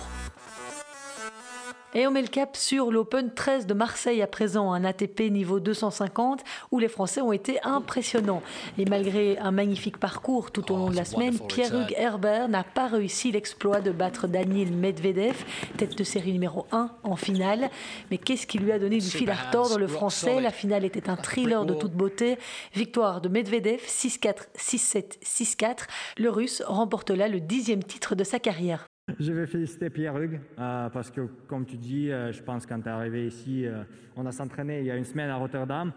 Et 1.98 2.06
on 2.06 2.12
met 2.12 2.22
le 2.22 2.28
cap 2.28 2.56
sur 2.56 2.92
l'Open 2.92 3.34
13 3.34 3.66
de 3.66 3.74
Marseille 3.74 4.22
à 4.22 4.28
présent, 4.28 4.72
un 4.72 4.84
ATP 4.84 5.32
niveau 5.32 5.60
250 5.60 6.44
où 6.70 6.78
les 6.78 6.90
Français 6.90 7.22
ont 7.22 7.32
été 7.32 7.58
impressionnants. 7.64 8.44
Et 8.78 8.86
malgré 8.86 9.40
un 9.40 9.50
magnifique 9.50 9.98
parcours 9.98 10.52
tout 10.52 10.72
au 10.72 10.78
long 10.78 10.92
de 10.92 10.96
la 10.96 11.06
semaine, 11.06 11.40
Pierre-Hugues 11.40 11.96
Herbert 11.98 12.50
n'a 12.50 12.64
pas 12.64 12.86
réussi 12.86 13.32
l'exploit 13.32 13.82
de 13.82 13.90
battre 13.90 14.28
Daniel 14.28 14.74
Medvedev, 14.74 15.44
tête 15.78 15.98
de 15.98 16.04
série 16.04 16.34
numéro 16.34 16.68
1 16.72 16.92
en 17.02 17.16
finale. 17.16 17.72
Mais 18.12 18.20
qu'est-ce 18.20 18.46
qui 18.46 18.60
lui 18.60 18.72
a 18.72 18.78
donné 18.78 19.00
du 19.00 19.10
fil 19.10 19.32
à 19.32 19.36
retordre 19.36 19.80
le 19.80 19.88
Français? 19.88 20.40
La 20.40 20.52
finale 20.52 20.86
était 20.86 21.10
un 21.10 21.16
thriller 21.16 21.66
de 21.66 21.74
toute 21.74 21.94
beauté. 21.94 22.38
Victoire 22.76 23.22
de 23.22 23.30
Medvedev 23.30 23.82
6-4, 23.88 24.50
6-7, 24.56 25.20
6-4. 25.24 25.88
Le 26.18 26.30
Russe 26.30 26.62
remporte 26.64 27.10
là 27.10 27.28
le 27.28 27.40
dixième 27.40 27.84
titre 27.84 28.14
de 28.14 28.24
sa 28.24 28.38
carrière. 28.38 28.86
Je 29.20 29.32
vais 29.32 29.48
féliciter 29.48 29.90
Pierre 29.90 30.18
Hugues 30.18 30.42
euh, 30.60 30.90
parce 30.90 31.10
que, 31.12 31.22
comme 31.48 31.66
tu 31.66 31.78
dis, 31.78 32.12
euh, 32.12 32.34
je 32.34 32.44
pense 32.44 32.66
quand 32.66 32.82
tu 32.82 32.90
es 32.90 32.92
arrivé 32.92 33.26
ici, 33.26 33.66
euh, 33.66 33.84
on 34.18 34.26
a 34.26 34.34
s'entraîné 34.34 34.80
il 34.82 34.86
y 34.86 34.92
a 34.92 34.98
une 34.98 35.06
semaine 35.06 35.30
à 35.30 35.38
Rotterdam. 35.38 35.94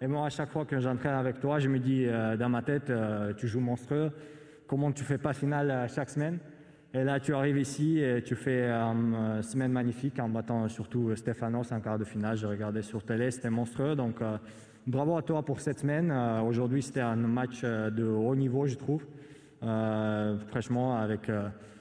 Et 0.00 0.08
moi, 0.08 0.26
à 0.26 0.28
chaque 0.28 0.50
fois 0.50 0.64
que 0.64 0.80
j'entraîne 0.80 1.14
avec 1.14 1.38
toi, 1.38 1.60
je 1.60 1.68
me 1.68 1.78
dis 1.78 2.06
dans 2.06 2.48
ma 2.48 2.62
tête, 2.62 2.92
tu 3.36 3.48
joues 3.48 3.58
monstrueux. 3.58 4.12
Comment 4.68 4.92
tu 4.92 5.02
fais 5.02 5.18
pas 5.18 5.32
finale 5.32 5.88
chaque 5.88 6.08
semaine? 6.08 6.38
Et 6.94 7.02
là, 7.02 7.18
tu 7.18 7.34
arrives 7.34 7.58
ici 7.58 7.98
et 7.98 8.22
tu 8.22 8.36
fais 8.36 8.70
une 8.70 9.42
semaine 9.42 9.72
magnifique 9.72 10.20
en 10.20 10.28
battant 10.28 10.68
surtout 10.68 11.16
Stefanos 11.16 11.72
en 11.72 11.80
quart 11.80 11.98
de 11.98 12.04
finale. 12.04 12.36
J'ai 12.36 12.46
regardé 12.46 12.82
sur 12.82 13.02
télé, 13.02 13.32
c'était 13.32 13.50
monstrueux. 13.50 13.96
Donc, 13.96 14.20
bravo 14.86 15.16
à 15.16 15.22
toi 15.22 15.44
pour 15.44 15.58
cette 15.58 15.80
semaine. 15.80 16.12
Aujourd'hui, 16.46 16.80
c'était 16.80 17.00
un 17.00 17.16
match 17.16 17.62
de 17.62 18.04
haut 18.04 18.36
niveau, 18.36 18.68
je 18.68 18.76
trouve. 18.76 19.04
franchement, 19.60 20.96
avec 20.96 21.28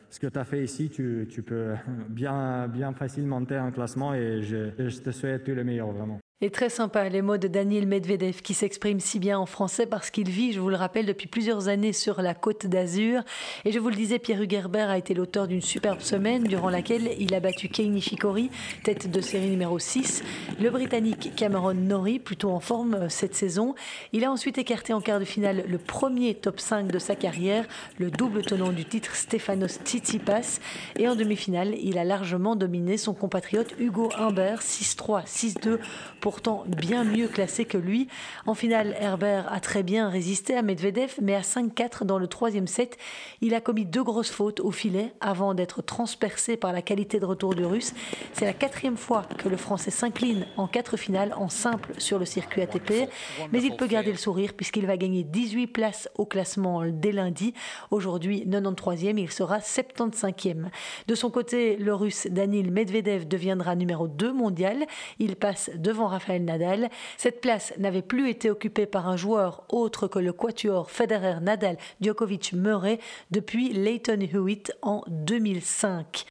ce 0.10 0.20
que 0.20 0.28
tu 0.28 0.40
as 0.40 0.46
fait 0.46 0.64
ici, 0.64 0.90
tu, 0.90 1.44
peux 1.46 1.76
bien, 2.10 2.68
bien 2.68 2.94
facilement 2.94 3.40
monter 3.40 3.56
un 3.56 3.72
classement 3.72 4.14
et 4.14 4.42
je, 4.42 4.72
je 4.78 5.00
te 5.00 5.12
souhaite 5.12 5.44
tout 5.44 5.52
le 5.52 5.64
meilleur 5.64 5.92
vraiment. 5.92 6.20
Et 6.39 6.51
très 6.51 6.70
sympa 6.70 7.10
les 7.10 7.24
mots 7.24 7.38
de 7.38 7.48
Daniel 7.48 7.88
Medvedev 7.88 8.44
qui 8.44 8.53
s'exprime 8.53 9.00
si 9.00 9.17
bien 9.17 9.39
en 9.39 9.48
français 9.48 9.88
parce 9.88 10.12
qu'il 10.12 10.29
vit, 10.29 10.53
je 10.53 10.60
vous 10.60 10.70
le 10.70 10.75
rappelle, 10.75 11.08
depuis 11.08 11.27
plusieurs 11.27 11.67
années 11.67 11.94
sur 11.94 12.22
la 12.22 12.36
côte 12.36 12.67
d'Azur. 12.67 13.24
Et 13.65 13.72
je 13.72 13.79
vous 13.79 13.89
le 13.89 13.96
disais, 13.96 14.20
Pierre 14.20 14.39
Hugerbert 14.39 14.91
a 14.91 15.00
été 15.00 15.15
l'auteur 15.15 15.48
d'une 15.48 15.63
superbe 15.63 16.00
semaine 16.00 16.44
durant 16.44 16.70
laquelle 16.70 17.10
il 17.17 17.34
a 17.34 17.39
battu 17.39 17.70
Kei 17.70 17.89
Nishikori, 17.89 18.51
tête 18.84 19.10
de 19.10 19.20
série 19.20 19.50
numéro 19.50 19.79
6, 19.79 20.24
le 20.62 20.70
Britannique 20.70 21.36
Cameron 21.36 21.74
Norrie, 21.74 22.20
plutôt 22.20 22.51
en 22.51 22.60
forme 22.60 22.94
euh, 22.94 23.10
cette 23.10 23.34
saison. 23.34 23.74
Il 24.13 24.24
a 24.24 24.32
ensuite 24.32 24.60
écarté 24.60 24.94
en 24.94 25.01
quart 25.01 25.20
de 25.20 25.25
finale 25.25 25.63
le 25.67 25.79
premier 25.79 26.36
top 26.36 26.60
5 26.60 26.91
de 26.91 27.00
sa 27.00 27.15
carrière, 27.15 27.65
le 27.98 28.12
double 28.12 28.44
tenant 28.44 28.72
du 28.72 28.86
titre 28.86 29.15
Stefanos 29.15 29.79
Tsitsipas. 29.84 30.60
Et 31.00 31.08
en 31.08 31.15
demi-finale, 31.15 31.74
il 31.82 31.98
a 31.98 32.03
largement 32.03 32.56
dominé 32.56 32.98
son 32.98 33.15
compatriote 33.15 33.74
Hugo 33.79 34.12
Humbert 34.20 34.62
6-3, 34.62 35.25
6-2 35.25 35.79
pourtant 36.28 36.66
bien 36.68 37.06
mieux 37.06 37.30
classé 37.30 37.64
que 37.64 37.78
lui. 37.78 38.10
En 38.48 38.54
finale, 38.54 38.98
Herbert 39.00 39.50
a 39.50 39.62
très 39.62 39.82
bien 39.82 40.10
résisté 40.10 40.58
à 40.58 40.62
Medvedev, 40.62 41.14
mais 41.22 41.34
à 41.34 41.40
5-4 41.40 42.04
dans 42.04 42.20
le 42.20 42.28
troisième 42.28 42.68
set, 42.68 42.98
il 43.40 43.54
a 43.54 43.62
commis 43.62 43.86
deux 43.86 44.04
grosses 44.04 44.30
fautes 44.30 44.60
au 44.60 44.72
filet 44.72 45.14
avant 45.22 45.54
d'être 45.54 45.82
transpercé 45.82 46.58
par 46.58 46.74
la 46.74 46.82
qualité 46.82 47.22
de 47.22 47.26
retour 47.26 47.56
du 47.56 47.64
Russe. 47.64 47.94
C'est 48.34 48.44
la 48.44 48.52
quatrième 48.52 48.98
fois 48.98 49.24
que 49.38 49.48
le 49.48 49.56
Français 49.56 49.90
s'incline 49.90 50.48
en 50.58 50.68
quatre 50.68 50.98
finales 50.98 51.34
en 51.38 51.48
simple 51.48 51.94
sur 51.98 52.20
le 52.20 52.26
circuit 52.26 52.62
ATP, 52.62 53.10
mais 53.54 53.64
il 53.64 53.78
peut 53.78 53.88
garder 53.88 54.12
le 54.12 54.18
sourire 54.18 54.52
puisqu'il 54.54 54.86
va 54.86 54.98
gagner 54.98 55.24
18 55.24 55.68
places 55.68 56.10
au 56.16 56.26
classement 56.26 56.84
dès 56.86 57.14
lundi. 57.14 57.54
Aujourd'hui, 57.90 58.44
93e, 58.46 59.18
il 59.18 59.32
sera 59.32 59.60
75e. 59.60 60.66
De 61.08 61.16
son 61.16 61.30
côté, 61.30 61.78
le 61.78 61.94
Russe 61.94 62.28
Danil 62.30 62.70
Medvedev 62.70 63.30
deviendra 63.30 63.78
numéro 63.78 64.10
2 64.10 64.34
mondial. 64.34 64.86
Il 65.20 65.38
passe 65.38 65.72
devant 65.74 66.17
Rafael 66.18 66.44
Nadal. 66.44 66.90
Cette 67.18 67.42
place 67.42 67.74
n'avait 67.78 68.02
plus 68.02 68.28
été 68.28 68.50
occupée 68.50 68.88
par 68.88 69.08
un 69.08 69.18
joueur 69.18 69.66
autre 69.70 70.08
que 70.08 70.18
le 70.18 70.34
quatuor 70.34 70.90
Federer, 70.90 71.40
Nadal, 71.42 71.78
Djokovic, 72.02 72.54
Murray 72.54 73.00
depuis 73.30 73.72
Leighton 73.72 74.20
Hewitt 74.20 74.74
en 74.82 75.04
2005. 75.08 76.26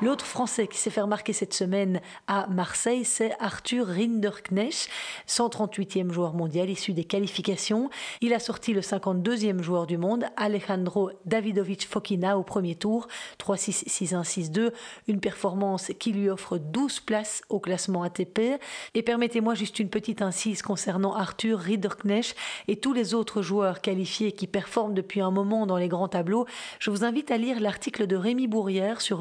L'autre 0.00 0.24
Français 0.24 0.68
qui 0.68 0.78
s'est 0.78 0.90
fait 0.90 1.00
remarquer 1.00 1.32
cette 1.32 1.52
semaine 1.52 2.00
à 2.28 2.46
Marseille, 2.46 3.04
c'est 3.04 3.32
Arthur 3.40 3.84
Rinderknecht, 3.84 4.88
138e 5.26 6.12
joueur 6.12 6.34
mondial 6.34 6.70
issu 6.70 6.92
des 6.92 7.02
qualifications. 7.02 7.90
Il 8.20 8.32
a 8.32 8.38
sorti 8.38 8.72
le 8.72 8.80
52e 8.80 9.60
joueur 9.60 9.88
du 9.88 9.98
monde, 9.98 10.26
Alejandro 10.36 11.10
Davidovich 11.24 11.88
Fokina, 11.88 12.38
au 12.38 12.44
premier 12.44 12.76
tour, 12.76 13.08
3-6, 13.40 13.88
6-1, 13.88 14.52
6-2, 14.52 14.70
une 15.08 15.18
performance 15.18 15.90
qui 15.98 16.12
lui 16.12 16.30
offre 16.30 16.58
12 16.58 17.00
places 17.00 17.42
au 17.48 17.58
classement 17.58 18.04
ATP. 18.04 18.60
Et 18.94 19.02
permettez-moi 19.02 19.54
juste 19.54 19.80
une 19.80 19.90
petite 19.90 20.22
incise 20.22 20.62
concernant 20.62 21.16
Arthur 21.16 21.58
Rinderknecht 21.58 22.36
et 22.68 22.76
tous 22.76 22.92
les 22.92 23.14
autres 23.14 23.42
joueurs 23.42 23.80
qualifiés 23.80 24.30
qui 24.30 24.46
performent 24.46 24.94
depuis 24.94 25.20
un 25.20 25.32
moment 25.32 25.66
dans 25.66 25.76
les 25.76 25.88
grands 25.88 26.06
tableaux. 26.06 26.46
Je 26.78 26.90
vous 26.90 27.02
invite 27.02 27.32
à 27.32 27.36
lire 27.36 27.58
l'article 27.58 28.06
de 28.06 28.14
Rémi 28.14 28.46
Bourrière 28.46 29.00
sur 29.00 29.18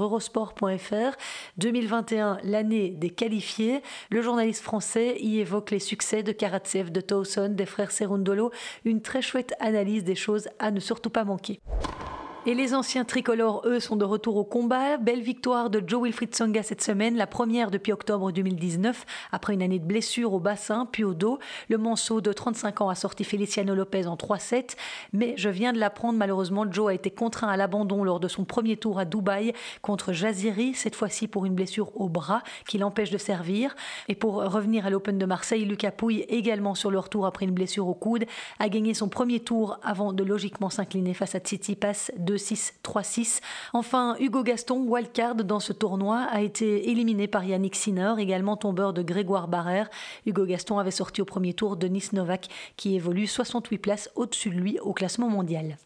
eurosport.fr 0.67 1.17
2021, 1.57 2.39
l'année 2.43 2.89
des 2.89 3.09
qualifiés. 3.09 3.81
Le 4.09 4.21
journaliste 4.21 4.63
français 4.63 5.17
y 5.19 5.39
évoque 5.39 5.71
les 5.71 5.79
succès 5.79 6.24
de 6.24 6.31
Karatsev, 6.31 6.91
de 6.91 7.01
Towson, 7.01 7.50
des 7.50 7.65
frères 7.65 7.91
Serundolo. 7.91 8.51
Une 8.86 9.01
très 9.01 9.21
chouette 9.21 9.53
analyse 9.59 10.03
des 10.03 10.15
choses 10.15 10.50
à 10.59 10.71
ne 10.71 10.79
surtout 10.79 11.09
pas 11.09 11.24
manquer. 11.24 11.59
Et 12.50 12.54
les 12.54 12.74
anciens 12.74 13.04
tricolores, 13.04 13.62
eux, 13.66 13.82
sont 13.82 13.98
de 13.98 14.06
retour 14.06 14.38
au 14.38 14.46
combat. 14.46 14.96
Belle 14.96 15.20
victoire 15.20 15.70
de 15.70 15.84
Joe 15.86 16.04
Wilfried 16.04 16.34
Songa 16.34 16.63
cette 16.63 16.82
semaine, 16.82 17.18
la 17.18 17.27
première 17.27 17.72
depuis 17.72 17.92
octobre 17.92 18.32
2019, 18.32 19.06
après 19.34 19.54
une 19.54 19.62
année 19.62 19.80
de 19.80 19.86
blessures 19.86 20.32
au 20.32 20.39
bassin 20.39 20.88
puis 20.89 21.04
au 21.04 21.13
dos. 21.13 21.39
Le 21.68 21.77
Manceau 21.77 22.22
de 22.22 22.32
35 22.32 22.80
ans 22.80 22.88
a 22.88 22.96
sorti 22.96 23.25
Feliciano 23.25 23.75
Lopez 23.75 24.08
en 24.08 24.16
3-7. 24.16 24.77
Mais 25.12 25.34
je 25.36 25.50
viens 25.50 25.74
de 25.74 25.77
l'apprendre, 25.77 26.18
malheureusement, 26.18 26.63
Joe 26.72 26.92
a 26.92 26.94
été 26.94 27.12
contraint 27.12 27.50
à 27.50 27.58
l'abandon 27.58 28.06
lors 28.06 28.22
de 28.22 28.30
son 28.30 28.46
premier 28.46 28.77
tour 28.77 28.98
à 28.98 29.04
Dubaï 29.04 29.51
contre 29.82 30.13
Jaziri, 30.13 30.74
cette 30.74 30.96
fois-ci 30.96 31.27
pour 31.27 31.46
une 31.46 31.54
blessure 31.54 31.92
au 32.00 32.08
bras 32.08 32.44
qui 32.66 32.77
l'empêche 32.77 33.10
de 33.10 33.18
servir. 33.18 33.75
Et 34.08 34.16
pour 34.16 34.36
revenir 34.36 34.86
à 34.86 34.89
l'Open 34.89 35.18
de 35.18 35.25
Marseille, 35.25 35.66
Lucas 35.66 35.92
Pouille, 35.92 36.22
également 36.30 36.75
sur 36.75 36.92
le 36.92 37.00
retour 37.00 37.25
après 37.25 37.44
une 37.44 37.51
blessure 37.51 37.89
au 37.89 37.94
coude, 37.94 38.24
a 38.60 38.70
gagné 38.70 38.94
son 38.94 39.10
premier 39.10 39.42
tour 39.42 39.82
avant 39.84 40.13
de 40.13 40.24
logiquement 40.24 40.70
s'incliner 40.70 41.13
face 41.13 41.36
à 41.36 41.39
Tsitsipas 41.39 42.12
2 42.18 42.37
6-3-6. 42.38 43.41
Enfin, 43.74 44.15
Hugo 44.20 44.44
Gaston, 44.44 44.86
wildcard 44.88 45.36
dans 45.36 45.60
ce 45.60 45.74
tournoi, 45.74 46.27
a 46.32 46.41
été 46.41 46.89
éliminé 46.89 47.27
par 47.27 47.44
Yannick 47.44 47.75
Sinner, 47.75 48.13
également 48.17 48.58
tombeur 48.58 48.94
de 48.94 49.01
Grégoire 49.01 49.48
Barrère. 49.48 49.89
Hugo 50.25 50.46
Gaston 50.46 50.79
avait 50.79 50.91
sorti 50.91 51.22
au 51.22 51.25
premier 51.25 51.53
tour 51.53 51.77
Denis 51.77 52.10
Novak, 52.13 52.48
qui 52.77 52.96
évolue 52.96 53.27
68 53.27 53.77
places 53.77 54.10
au-dessus 54.15 54.50
de 54.50 54.56
lui 54.56 54.79
au 54.79 54.94
classement 54.94 55.29
mondial. 55.29 55.77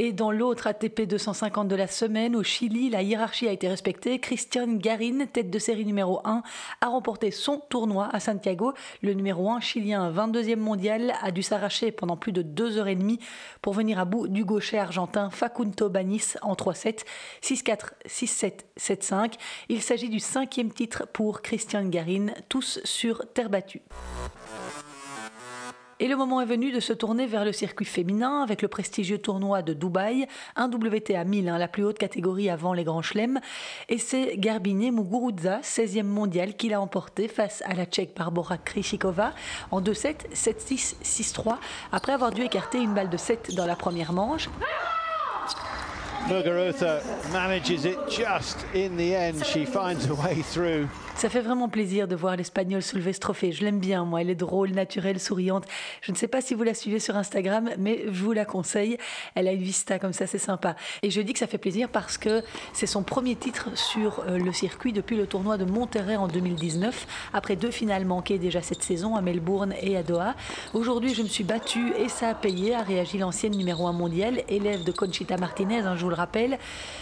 Et 0.00 0.12
dans 0.12 0.30
l'autre 0.30 0.68
ATP 0.68 1.08
250 1.08 1.66
de 1.66 1.74
la 1.74 1.88
semaine, 1.88 2.36
au 2.36 2.44
Chili, 2.44 2.88
la 2.88 3.02
hiérarchie 3.02 3.48
a 3.48 3.52
été 3.52 3.66
respectée. 3.66 4.20
Christian 4.20 4.74
Garin, 4.74 5.26
tête 5.26 5.50
de 5.50 5.58
série 5.58 5.84
numéro 5.84 6.20
1, 6.24 6.44
a 6.80 6.86
remporté 6.86 7.32
son 7.32 7.58
tournoi 7.68 8.08
à 8.12 8.20
Santiago. 8.20 8.74
Le 9.02 9.12
numéro 9.12 9.50
1 9.50 9.58
chilien, 9.58 10.12
22e 10.12 10.54
mondial, 10.54 11.14
a 11.20 11.32
dû 11.32 11.42
s'arracher 11.42 11.90
pendant 11.90 12.16
plus 12.16 12.30
de 12.30 12.42
deux 12.42 12.78
heures 12.78 12.86
et 12.86 12.94
demie 12.94 13.18
pour 13.60 13.72
venir 13.72 13.98
à 13.98 14.04
bout 14.04 14.28
du 14.28 14.44
gaucher 14.44 14.78
argentin 14.78 15.30
Facundo 15.30 15.88
Banis 15.88 16.36
en 16.42 16.54
3-7, 16.54 17.00
6-4, 17.42 17.94
6-7, 18.06 18.52
7-5. 18.78 19.32
Il 19.68 19.82
s'agit 19.82 20.10
du 20.10 20.20
cinquième 20.20 20.72
titre 20.72 21.08
pour 21.12 21.42
Christian 21.42 21.84
Garin, 21.86 22.28
tous 22.48 22.78
sur 22.84 23.26
terre 23.34 23.50
battue. 23.50 23.82
Et 26.00 26.06
le 26.06 26.16
moment 26.16 26.40
est 26.40 26.46
venu 26.46 26.70
de 26.70 26.78
se 26.78 26.92
tourner 26.92 27.26
vers 27.26 27.44
le 27.44 27.52
circuit 27.52 27.84
féminin 27.84 28.42
avec 28.42 28.62
le 28.62 28.68
prestigieux 28.68 29.18
tournoi 29.18 29.62
de 29.62 29.72
Dubaï, 29.72 30.28
un 30.54 30.70
WTA 30.70 31.24
1000, 31.24 31.48
hein, 31.48 31.58
la 31.58 31.66
plus 31.66 31.84
haute 31.84 31.98
catégorie 31.98 32.50
avant 32.50 32.72
les 32.72 32.84
grands 32.84 33.02
chelems. 33.02 33.40
Et 33.88 33.98
c'est 33.98 34.36
Garbine 34.36 34.92
Muguruza, 34.92 35.58
16e 35.60 36.04
mondial, 36.04 36.54
qui 36.54 36.68
l'a 36.68 36.80
emporté 36.80 37.26
face 37.26 37.64
à 37.66 37.74
la 37.74 37.84
Tchèque 37.84 38.16
Barbara 38.16 38.58
Krishikova 38.58 39.32
en 39.72 39.80
2-7, 39.80 40.32
7-6, 40.34 40.94
6-3, 41.02 41.56
après 41.90 42.12
avoir 42.12 42.30
dû 42.30 42.42
écarter 42.42 42.78
une 42.78 42.94
balle 42.94 43.10
de 43.10 43.16
7 43.16 43.54
dans 43.56 43.66
la 43.66 43.74
première 43.74 44.12
manche. 44.12 44.48
Muguruza. 46.28 47.00
Ça 51.18 51.28
fait 51.28 51.40
vraiment 51.40 51.68
plaisir 51.68 52.06
de 52.06 52.14
voir 52.14 52.36
l'Espagnol 52.36 52.80
soulever 52.80 53.12
ce 53.12 53.18
trophée. 53.18 53.50
Je 53.50 53.64
l'aime 53.64 53.80
bien, 53.80 54.04
moi. 54.04 54.20
Elle 54.20 54.30
est 54.30 54.36
drôle, 54.36 54.70
naturelle, 54.70 55.18
souriante. 55.18 55.64
Je 56.00 56.12
ne 56.12 56.16
sais 56.16 56.28
pas 56.28 56.40
si 56.40 56.54
vous 56.54 56.62
la 56.62 56.74
suivez 56.74 57.00
sur 57.00 57.16
Instagram, 57.16 57.70
mais 57.76 58.04
je 58.06 58.22
vous 58.22 58.30
la 58.30 58.44
conseille. 58.44 58.98
Elle 59.34 59.48
a 59.48 59.52
une 59.52 59.60
vista 59.60 59.98
comme 59.98 60.12
ça, 60.12 60.28
c'est 60.28 60.38
sympa. 60.38 60.76
Et 61.02 61.10
je 61.10 61.20
dis 61.20 61.32
que 61.32 61.40
ça 61.40 61.48
fait 61.48 61.58
plaisir 61.58 61.88
parce 61.88 62.18
que 62.18 62.44
c'est 62.72 62.86
son 62.86 63.02
premier 63.02 63.34
titre 63.34 63.76
sur 63.76 64.20
euh, 64.28 64.38
le 64.38 64.52
circuit 64.52 64.92
depuis 64.92 65.16
le 65.16 65.26
tournoi 65.26 65.58
de 65.58 65.64
Monterrey 65.64 66.14
en 66.14 66.28
2019, 66.28 67.08
après 67.32 67.56
deux 67.56 67.72
finales 67.72 68.04
manquées 68.04 68.38
déjà 68.38 68.62
cette 68.62 68.84
saison 68.84 69.16
à 69.16 69.20
Melbourne 69.20 69.74
et 69.82 69.96
à 69.96 70.04
Doha. 70.04 70.36
Aujourd'hui, 70.72 71.14
je 71.14 71.22
me 71.22 71.28
suis 71.28 71.42
battue 71.42 71.94
et 71.98 72.08
ça 72.08 72.28
a 72.28 72.34
payé, 72.34 72.76
a 72.76 72.82
réagi 72.84 73.18
l'ancienne 73.18 73.56
numéro 73.56 73.88
1 73.88 73.92
mondiale, 73.92 74.44
élève 74.48 74.84
de 74.84 74.92
Conchita 74.92 75.36
Martinez, 75.36 75.80
hein, 75.80 75.96
je 75.96 76.04
vous 76.04 76.10
le 76.10 76.14
rappelle. 76.14 76.60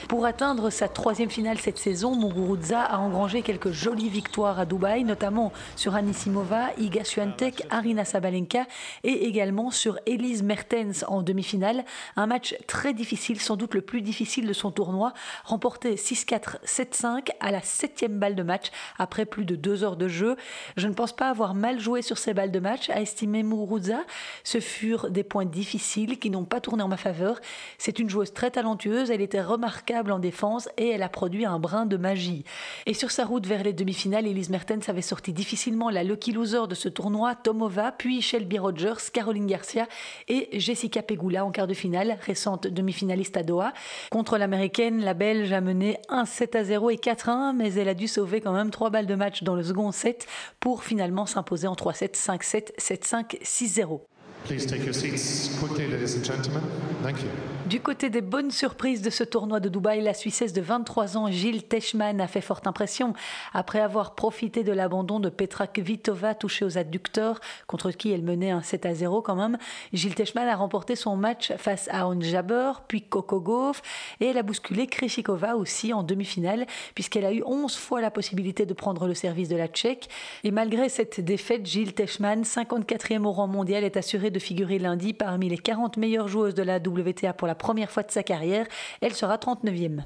Pour 0.08 0.24
atteindre 0.24 0.70
sa 0.70 0.88
troisième 0.88 1.28
finale 1.28 1.58
cette 1.58 1.76
saison, 1.76 2.16
Muguruza 2.16 2.80
a 2.80 2.96
engrangé 2.96 3.42
quelques 3.42 3.72
jolies 3.72 4.05
victoires 4.08 4.58
à 4.58 4.66
Dubaï, 4.66 5.04
notamment 5.04 5.52
sur 5.76 5.94
Anisimova, 5.94 6.70
Iga 6.78 7.04
Swiatek, 7.04 7.66
Arina 7.70 8.04
Sabalenka 8.04 8.66
et 9.04 9.26
également 9.26 9.70
sur 9.70 9.98
Elise 10.06 10.42
Mertens 10.42 11.04
en 11.08 11.22
demi-finale. 11.22 11.84
Un 12.16 12.26
match 12.26 12.56
très 12.66 12.94
difficile, 12.94 13.40
sans 13.40 13.56
doute 13.56 13.74
le 13.74 13.80
plus 13.80 14.02
difficile 14.02 14.46
de 14.46 14.52
son 14.52 14.70
tournoi, 14.70 15.12
remporté 15.44 15.96
6-4, 15.96 16.58
7-5 16.64 17.28
à 17.40 17.50
la 17.50 17.60
septième 17.62 18.18
balle 18.18 18.34
de 18.34 18.42
match 18.42 18.66
après 18.98 19.26
plus 19.26 19.44
de 19.44 19.56
deux 19.56 19.84
heures 19.84 19.96
de 19.96 20.08
jeu. 20.08 20.36
Je 20.76 20.88
ne 20.88 20.94
pense 20.94 21.14
pas 21.14 21.28
avoir 21.28 21.54
mal 21.54 21.80
joué 21.80 22.02
sur 22.02 22.18
ces 22.18 22.34
balles 22.34 22.52
de 22.52 22.60
match, 22.60 22.90
a 22.90 23.00
estimé 23.00 23.42
Muguruza. 23.42 24.00
Ce 24.44 24.60
furent 24.60 25.10
des 25.10 25.24
points 25.24 25.44
difficiles 25.44 26.18
qui 26.18 26.30
n'ont 26.30 26.44
pas 26.44 26.60
tourné 26.60 26.82
en 26.82 26.88
ma 26.88 26.96
faveur. 26.96 27.40
C'est 27.78 27.98
une 27.98 28.10
joueuse 28.10 28.32
très 28.32 28.50
talentueuse, 28.50 29.10
elle 29.10 29.20
était 29.20 29.42
remarquable 29.42 30.12
en 30.12 30.18
défense 30.18 30.68
et 30.76 30.88
elle 30.88 31.02
a 31.02 31.08
produit 31.08 31.44
un 31.44 31.58
brin 31.58 31.86
de 31.86 31.96
magie. 31.96 32.44
Et 32.86 32.94
sur 32.94 33.10
sa 33.10 33.24
route 33.24 33.46
vers 33.46 33.62
les 33.62 33.72
demi 33.72 33.94
finale 33.96 34.26
Elise 34.26 34.50
Mertens 34.50 34.88
avait 34.88 35.02
sorti 35.02 35.32
difficilement 35.32 35.90
la 35.90 36.04
lucky 36.04 36.32
loser 36.32 36.68
de 36.68 36.74
ce 36.74 36.88
tournoi, 36.88 37.34
Tomova, 37.34 37.92
puis 37.92 38.22
Shelby 38.22 38.58
Rogers, 38.58 39.10
Caroline 39.12 39.46
Garcia 39.46 39.88
et 40.28 40.48
Jessica 40.58 41.02
Pegula 41.02 41.44
en 41.44 41.50
quart 41.50 41.66
de 41.66 41.74
finale, 41.74 42.18
récente 42.20 42.66
demi-finaliste 42.66 43.36
à 43.36 43.42
Doha. 43.42 43.72
Contre 44.10 44.38
l'américaine, 44.38 45.00
la 45.00 45.14
Belge 45.14 45.52
a 45.52 45.60
mené 45.60 45.98
1-7 46.08 46.56
à 46.56 46.64
0 46.64 46.90
et 46.90 46.96
4-1, 46.96 47.54
mais 47.56 47.74
elle 47.74 47.88
a 47.88 47.94
dû 47.94 48.06
sauver 48.06 48.40
quand 48.40 48.52
même 48.52 48.70
3 48.70 48.90
balles 48.90 49.06
de 49.06 49.14
match 49.14 49.42
dans 49.42 49.56
le 49.56 49.62
second 49.62 49.90
set 49.90 50.26
pour 50.60 50.84
finalement 50.84 51.26
s'imposer 51.26 51.66
en 51.66 51.74
3-7, 51.74 52.14
5-7, 52.14 52.76
7-5, 52.78 53.40
6-0. 53.42 54.00
Please 54.44 54.66
take 54.66 54.84
your 54.84 54.94
seats 54.94 55.58
quickly, 55.58 55.88
ladies 55.88 56.16
and 56.16 56.24
gentlemen. 56.24 56.62
Thank 57.02 57.22
you. 57.22 57.55
Du 57.66 57.80
côté 57.80 58.10
des 58.10 58.20
bonnes 58.20 58.52
surprises 58.52 59.02
de 59.02 59.10
ce 59.10 59.24
tournoi 59.24 59.58
de 59.58 59.68
Dubaï, 59.68 60.00
la 60.00 60.14
Suissesse 60.14 60.52
de 60.52 60.60
23 60.60 61.16
ans, 61.16 61.32
Gilles 61.32 61.64
Teschmann, 61.64 62.20
a 62.20 62.28
fait 62.28 62.40
forte 62.40 62.68
impression. 62.68 63.12
Après 63.52 63.80
avoir 63.80 64.14
profité 64.14 64.62
de 64.62 64.70
l'abandon 64.70 65.18
de 65.18 65.28
Petra 65.30 65.66
Kvitova 65.66 66.36
touchée 66.36 66.64
aux 66.64 66.78
adducteurs, 66.78 67.40
contre 67.66 67.90
qui 67.90 68.12
elle 68.12 68.22
menait 68.22 68.52
un 68.52 68.62
7 68.62 68.86
à 68.86 68.94
0 68.94 69.20
quand 69.20 69.34
même, 69.34 69.58
Gilles 69.92 70.14
Teschmann 70.14 70.46
a 70.46 70.54
remporté 70.54 70.94
son 70.94 71.16
match 71.16 71.52
face 71.56 71.88
à 71.90 72.06
Onjaber, 72.06 72.70
puis 72.86 73.02
Coco 73.02 73.72
et 74.20 74.26
elle 74.26 74.38
a 74.38 74.44
bousculé 74.44 74.86
Krishikova 74.86 75.56
aussi 75.56 75.92
en 75.92 76.04
demi-finale, 76.04 76.68
puisqu'elle 76.94 77.24
a 77.24 77.32
eu 77.32 77.42
11 77.44 77.74
fois 77.74 78.00
la 78.00 78.12
possibilité 78.12 78.64
de 78.64 78.74
prendre 78.74 79.08
le 79.08 79.14
service 79.14 79.48
de 79.48 79.56
la 79.56 79.66
Tchèque. 79.66 80.08
Et 80.44 80.52
malgré 80.52 80.88
cette 80.88 81.20
défaite, 81.20 81.66
Gilles 81.66 81.94
Teschmann, 81.94 82.42
54e 82.42 83.24
au 83.24 83.32
rang 83.32 83.48
mondial, 83.48 83.82
est 83.82 83.96
assuré 83.96 84.30
de 84.30 84.38
figurer 84.38 84.78
lundi 84.78 85.14
parmi 85.14 85.48
les 85.48 85.58
40 85.58 85.96
meilleures 85.96 86.28
joueuses 86.28 86.54
de 86.54 86.62
la 86.62 86.76
WTA 86.76 87.32
pour 87.32 87.48
la 87.48 87.55
première 87.56 87.90
fois 87.90 88.02
de 88.04 88.10
sa 88.10 88.22
carrière. 88.22 88.66
Elle 89.00 89.14
sera 89.14 89.36
39e. 89.36 90.02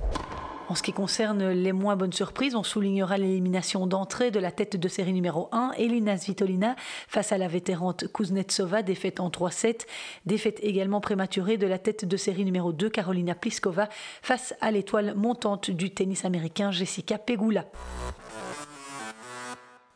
En 0.71 0.77
ce 0.77 0.85
qui 0.85 0.93
concerne 0.93 1.49
les 1.51 1.73
moins 1.73 1.97
bonnes 1.97 2.13
surprises, 2.13 2.55
on 2.55 2.63
soulignera 2.63 3.19
l'élimination 3.19 3.89
d'entrée 3.89 4.31
de 4.31 4.39
la 4.39 4.53
tête 4.53 4.77
de 4.77 4.87
série 4.87 5.13
numéro 5.13 5.49
1, 5.51 5.73
Elina 5.77 6.17
Svitolina, 6.17 6.77
face 7.09 7.33
à 7.33 7.39
la 7.39 7.49
vétérante 7.49 8.07
Kuznetsova, 8.13 8.83
défaite 8.83 9.19
en 9.19 9.31
3-7. 9.31 9.81
Défaite 10.27 10.61
également 10.63 11.01
prématurée 11.01 11.57
de 11.57 11.67
la 11.67 11.79
tête 11.79 12.05
de 12.05 12.17
série 12.17 12.45
numéro 12.45 12.73
2, 12.73 12.89
Carolina 12.89 13.35
Pliskova, 13.35 13.89
face 14.23 14.55
à 14.61 14.71
l'étoile 14.71 15.15
montante 15.17 15.73
du 15.73 15.91
tennis 15.91 16.25
américain 16.25 16.71
Jessica 16.71 17.19
Pegula. 17.19 17.65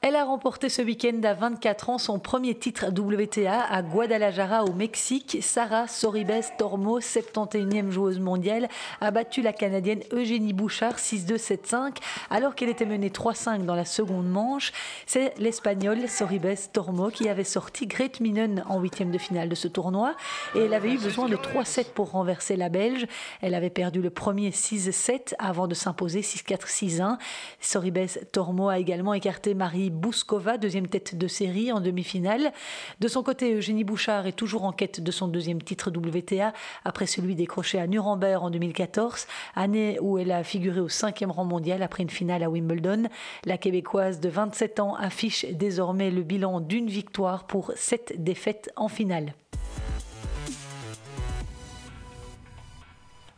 Elle 0.06 0.16
a 0.16 0.24
remporté 0.24 0.68
ce 0.68 0.82
week-end 0.82 1.18
à 1.22 1.32
24 1.32 1.88
ans 1.88 1.96
son 1.96 2.18
premier 2.18 2.54
titre 2.54 2.88
WTA 2.88 3.58
à 3.58 3.80
Guadalajara 3.80 4.64
au 4.64 4.74
Mexique. 4.74 5.38
Sarah 5.40 5.88
Soribes 5.88 6.44
Tormo, 6.58 7.00
71e 7.00 7.88
joueuse 7.88 8.20
mondiale, 8.20 8.68
a 9.00 9.10
battu 9.10 9.40
la 9.40 9.54
Canadienne 9.54 10.02
Eugénie 10.12 10.52
Bouchard 10.52 10.96
6-2-7-5 10.96 11.96
alors 12.28 12.54
qu'elle 12.54 12.68
était 12.68 12.84
menée 12.84 13.08
3-5 13.08 13.64
dans 13.64 13.74
la 13.74 13.86
seconde 13.86 14.28
manche. 14.28 14.72
C'est 15.06 15.32
l'Espagnole 15.38 16.06
Soribes 16.06 16.54
Tormo 16.74 17.08
qui 17.08 17.30
avait 17.30 17.42
sorti 17.42 17.86
Grete 17.86 18.20
Minen 18.20 18.62
en 18.68 18.80
huitième 18.80 19.10
de 19.10 19.16
finale 19.16 19.48
de 19.48 19.54
ce 19.54 19.68
tournoi 19.68 20.16
et 20.54 20.58
elle 20.58 20.74
avait 20.74 20.92
eu 20.92 20.98
besoin 20.98 21.30
de 21.30 21.36
3-7 21.36 21.92
pour 21.94 22.10
renverser 22.10 22.56
la 22.56 22.68
Belge. 22.68 23.06
Elle 23.40 23.54
avait 23.54 23.70
perdu 23.70 24.02
le 24.02 24.10
premier 24.10 24.50
6-7 24.50 25.32
avant 25.38 25.66
de 25.66 25.72
s'imposer 25.72 26.20
6-4-6-1. 26.20 27.16
Soribes 27.58 28.06
Tormo 28.32 28.68
a 28.68 28.78
également 28.78 29.14
écarté 29.14 29.54
Marie 29.54 29.92
Bouskova, 29.94 30.58
deuxième 30.58 30.88
tête 30.88 31.16
de 31.16 31.28
série 31.28 31.72
en 31.72 31.80
demi-finale. 31.80 32.52
De 33.00 33.08
son 33.08 33.22
côté, 33.22 33.54
Eugénie 33.54 33.84
Bouchard 33.84 34.26
est 34.26 34.32
toujours 34.32 34.64
en 34.64 34.72
quête 34.72 35.00
de 35.00 35.10
son 35.10 35.28
deuxième 35.28 35.62
titre 35.62 35.90
WTA 35.90 36.52
après 36.84 37.06
celui 37.06 37.34
décroché 37.34 37.78
à 37.78 37.86
Nuremberg 37.86 38.42
en 38.42 38.50
2014, 38.50 39.26
année 39.54 39.98
où 40.00 40.18
elle 40.18 40.32
a 40.32 40.44
figuré 40.44 40.80
au 40.80 40.88
cinquième 40.88 41.30
rang 41.30 41.44
mondial 41.44 41.82
après 41.82 42.02
une 42.02 42.10
finale 42.10 42.42
à 42.42 42.50
Wimbledon. 42.50 43.04
La 43.44 43.56
Québécoise 43.56 44.20
de 44.20 44.28
27 44.28 44.80
ans 44.80 44.94
affiche 44.96 45.46
désormais 45.52 46.10
le 46.10 46.22
bilan 46.22 46.60
d'une 46.60 46.88
victoire 46.88 47.46
pour 47.46 47.72
sept 47.76 48.22
défaites 48.22 48.70
en 48.76 48.88
finale. 48.88 49.34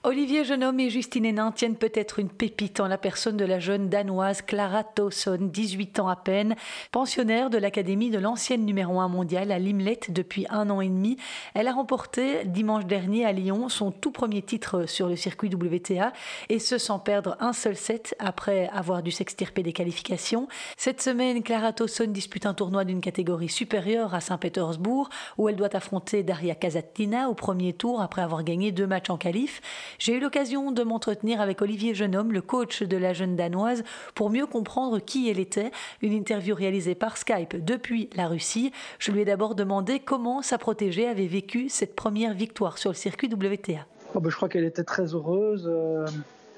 Olivier 0.06 0.44
Genome 0.44 0.78
et 0.78 0.88
Justine 0.88 1.24
Hénin 1.24 1.50
tiennent 1.50 1.74
peut-être 1.74 2.20
une 2.20 2.28
pépite 2.28 2.78
en 2.78 2.86
la 2.86 2.96
personne 2.96 3.36
de 3.36 3.44
la 3.44 3.58
jeune 3.58 3.88
danoise 3.88 4.40
Clara 4.40 4.84
Towson, 4.84 5.50
18 5.52 5.98
ans 5.98 6.06
à 6.06 6.14
peine, 6.14 6.54
pensionnaire 6.92 7.50
de 7.50 7.58
l'Académie 7.58 8.10
de 8.10 8.20
l'ancienne 8.20 8.64
numéro 8.64 9.00
1 9.00 9.08
mondiale 9.08 9.50
à 9.50 9.58
Limlet 9.58 9.98
depuis 10.10 10.46
un 10.48 10.70
an 10.70 10.80
et 10.80 10.86
demi. 10.86 11.16
Elle 11.54 11.66
a 11.66 11.72
remporté 11.72 12.44
dimanche 12.44 12.86
dernier 12.86 13.24
à 13.24 13.32
Lyon 13.32 13.68
son 13.68 13.90
tout 13.90 14.12
premier 14.12 14.42
titre 14.42 14.86
sur 14.86 15.08
le 15.08 15.16
circuit 15.16 15.52
WTA 15.52 16.12
et 16.50 16.60
ce 16.60 16.78
sans 16.78 17.00
perdre 17.00 17.36
un 17.40 17.52
seul 17.52 17.74
set 17.74 18.14
après 18.20 18.68
avoir 18.68 19.02
dû 19.02 19.10
s'extirper 19.10 19.64
des 19.64 19.72
qualifications. 19.72 20.46
Cette 20.76 21.02
semaine, 21.02 21.42
Clara 21.42 21.72
Towson 21.72 22.06
dispute 22.06 22.46
un 22.46 22.54
tournoi 22.54 22.84
d'une 22.84 23.00
catégorie 23.00 23.48
supérieure 23.48 24.14
à 24.14 24.20
Saint-Pétersbourg 24.20 25.08
où 25.36 25.48
elle 25.48 25.56
doit 25.56 25.74
affronter 25.74 26.22
Daria 26.22 26.54
Kazatina 26.54 27.28
au 27.28 27.34
premier 27.34 27.72
tour 27.72 28.00
après 28.00 28.22
avoir 28.22 28.44
gagné 28.44 28.70
deux 28.70 28.86
matchs 28.86 29.10
en 29.10 29.16
qualif. 29.16 29.60
J'ai 29.98 30.16
eu 30.16 30.20
l'occasion 30.20 30.72
de 30.72 30.82
m'entretenir 30.82 31.40
avec 31.40 31.62
Olivier 31.62 31.94
Jeunhomme, 31.94 32.32
le 32.32 32.42
coach 32.42 32.82
de 32.82 32.96
la 32.96 33.12
jeune 33.12 33.36
danoise, 33.36 33.84
pour 34.14 34.30
mieux 34.30 34.46
comprendre 34.46 34.98
qui 34.98 35.28
elle 35.30 35.38
était. 35.38 35.70
Une 36.02 36.12
interview 36.12 36.54
réalisée 36.54 36.94
par 36.94 37.16
Skype 37.16 37.64
depuis 37.64 38.10
la 38.14 38.28
Russie. 38.28 38.72
Je 38.98 39.12
lui 39.12 39.20
ai 39.20 39.24
d'abord 39.24 39.54
demandé 39.54 40.00
comment 40.00 40.42
sa 40.42 40.58
protégée 40.58 41.06
avait 41.06 41.26
vécu 41.26 41.68
cette 41.68 41.94
première 41.94 42.34
victoire 42.34 42.78
sur 42.78 42.90
le 42.90 42.96
circuit 42.96 43.28
WTA. 43.28 43.86
Oh 44.14 44.20
ben, 44.20 44.30
je 44.30 44.36
crois 44.36 44.48
qu'elle 44.48 44.64
était 44.64 44.84
très 44.84 45.14
heureuse. 45.14 45.68
Euh, 45.70 46.06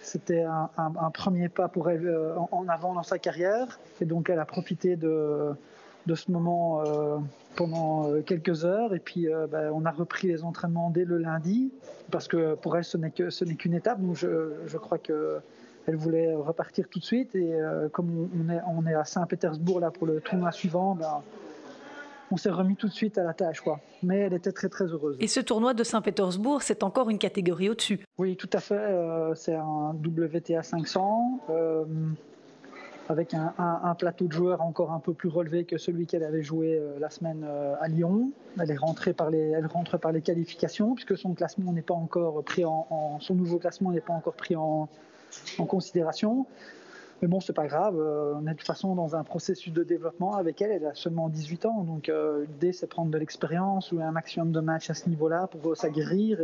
c'était 0.01 0.43
un, 0.43 1.11
premier 1.13 1.49
pas 1.49 1.69
pour 1.69 1.91
elle 1.91 2.07
euh, 2.07 2.35
en 2.53 2.67
avant 2.69 2.95
dans 2.95 3.03
sa 3.03 3.19
carrière. 3.19 3.79
Et 4.01 4.05
donc 4.05 4.31
elle 4.31 4.39
a 4.39 4.45
profité 4.45 4.97
de, 4.97 5.51
de 6.07 6.15
ce 6.15 6.31
moment 6.31 6.83
euh, 6.87 7.19
pendant 7.59 8.09
euh, 8.09 8.23
quelques 8.23 8.65
heures 8.65 8.95
et 8.95 9.01
puis 9.01 9.27
euh, 9.27 9.49
ben, 9.49 9.73
on 9.75 9.85
a 9.85 9.91
repris 9.91 10.29
les 10.29 10.45
entraînements 10.45 10.91
dès 10.91 11.05
le 11.05 11.19
lundi 11.19 11.73
parce 12.09 12.29
que 12.29 12.55
pour 12.55 12.77
elle 12.77 12.85
ce 12.85 12.97
n'est 12.97 13.11
que 13.11 13.31
ce 13.31 13.45
n'est 13.45 13.57
qu'une 13.57 13.75
étape 13.75 14.01
donc 14.01 14.15
je, 14.15 14.53
je 14.67 14.79
crois 14.79 14.99
que 14.99 15.39
elle 15.89 15.97
voulait 15.97 16.33
repartir 16.37 16.89
tout 16.89 17.01
de 17.01 17.05
suite 17.05 17.35
et 17.35 17.59
comme 17.93 18.29
on 18.39 18.53
est, 18.53 18.61
on 18.69 18.87
est 18.87 18.95
à 18.95 19.05
Saint-Pétersbourg 19.05 19.81
là 19.81 19.91
pour 19.91 20.07
le 20.07 20.21
tournoi 20.21 20.53
suivant 20.53 20.95
ben, 20.95 21.23
on 22.31 22.37
s'est 22.37 22.51
remis 22.51 22.77
tout 22.77 22.89
de 22.89 22.93
suite 22.93 23.17
à 23.17 23.25
la 23.25 23.33
tâche, 23.33 23.63
quoi. 23.63 23.81
Mais 24.03 24.19
elle 24.19 24.35
était 24.35 24.53
très 24.53 24.69
très 24.69 24.85
heureuse. 24.85 25.17
Et 25.19 25.27
ce 25.27 25.41
tournoi 25.41 25.73
de 25.73 25.83
Saint-Pétersbourg, 25.83 26.61
c'est 26.61 26.83
encore 26.83 27.09
une 27.09 27.17
catégorie 27.17 27.71
au-dessus. 27.71 28.05
Oui, 28.19 28.37
tout 28.37 28.51
à 28.53 28.61
fait. 28.61 28.95
c'est 29.35 29.55
un 29.55 29.95
WTA 29.95 30.63
500 30.63 31.41
avec 33.09 33.33
un, 33.35 33.95
plateau 33.99 34.27
de 34.27 34.33
joueurs 34.33 34.61
encore 34.61 34.93
un 34.93 35.01
peu 35.01 35.15
plus 35.15 35.31
relevé 35.31 35.65
que 35.65 35.79
celui 35.79 36.07
qu'elle 36.07 36.25
avait 36.25 36.43
joué 36.43 36.79
euh, 36.79 36.99
la 36.99 37.09
semaine 37.09 37.45
euh, 37.45 37.75
à 37.81 37.89
Lyon. 37.89 38.33
Elle 38.61 38.71
est 38.71 38.77
rentrée 38.77 39.15
par 39.15 39.31
les, 39.31 39.59
rentre 39.67 39.99
par 39.99 40.13
les 40.13 40.21
qualifications 40.21 40.95
puisque 40.95 41.17
son 41.17 41.33
classement 41.33 41.73
n'est 41.73 41.83
pas 41.83 41.95
encore 41.95 42.45
pris 42.45 42.65
en, 42.67 43.19
son 43.21 43.35
nouveau 43.35 43.59
classement 43.59 43.93
n'est 43.93 44.03
pas 44.03 44.13
encore 44.13 44.35
pris 44.35 44.57
en, 44.57 44.89
considération. 45.67 46.47
Mais 47.23 47.29
bon, 47.29 47.41
c'est 47.41 47.55
pas 47.55 47.67
grave. 47.67 47.97
Euh, 47.99 48.35
on 48.37 48.47
est 48.47 48.53
de 48.53 48.59
toute 48.59 48.67
façon 48.67 48.95
dans 48.95 49.17
un 49.17 49.25
processus 49.25 49.73
de 49.73 49.83
développement 49.83 50.37
avec 50.37 50.61
elle. 50.61 50.71
Elle 50.71 50.87
a 50.87 50.95
seulement 50.95 51.31
18 51.31 51.67
ans, 51.67 51.85
donc 51.85 52.13
l'idée 52.47 52.73
c'est 52.73 52.87
prendre 52.87 53.11
de 53.11 53.19
l'expérience 53.19 53.91
ou 53.91 54.01
un 54.01 54.13
maximum 54.13 54.53
de 54.53 54.61
matchs 54.61 54.91
à 54.91 54.95
ce 54.95 55.09
niveau-là 55.09 55.47
pour 55.47 55.77
s'aguerrir 55.77 56.41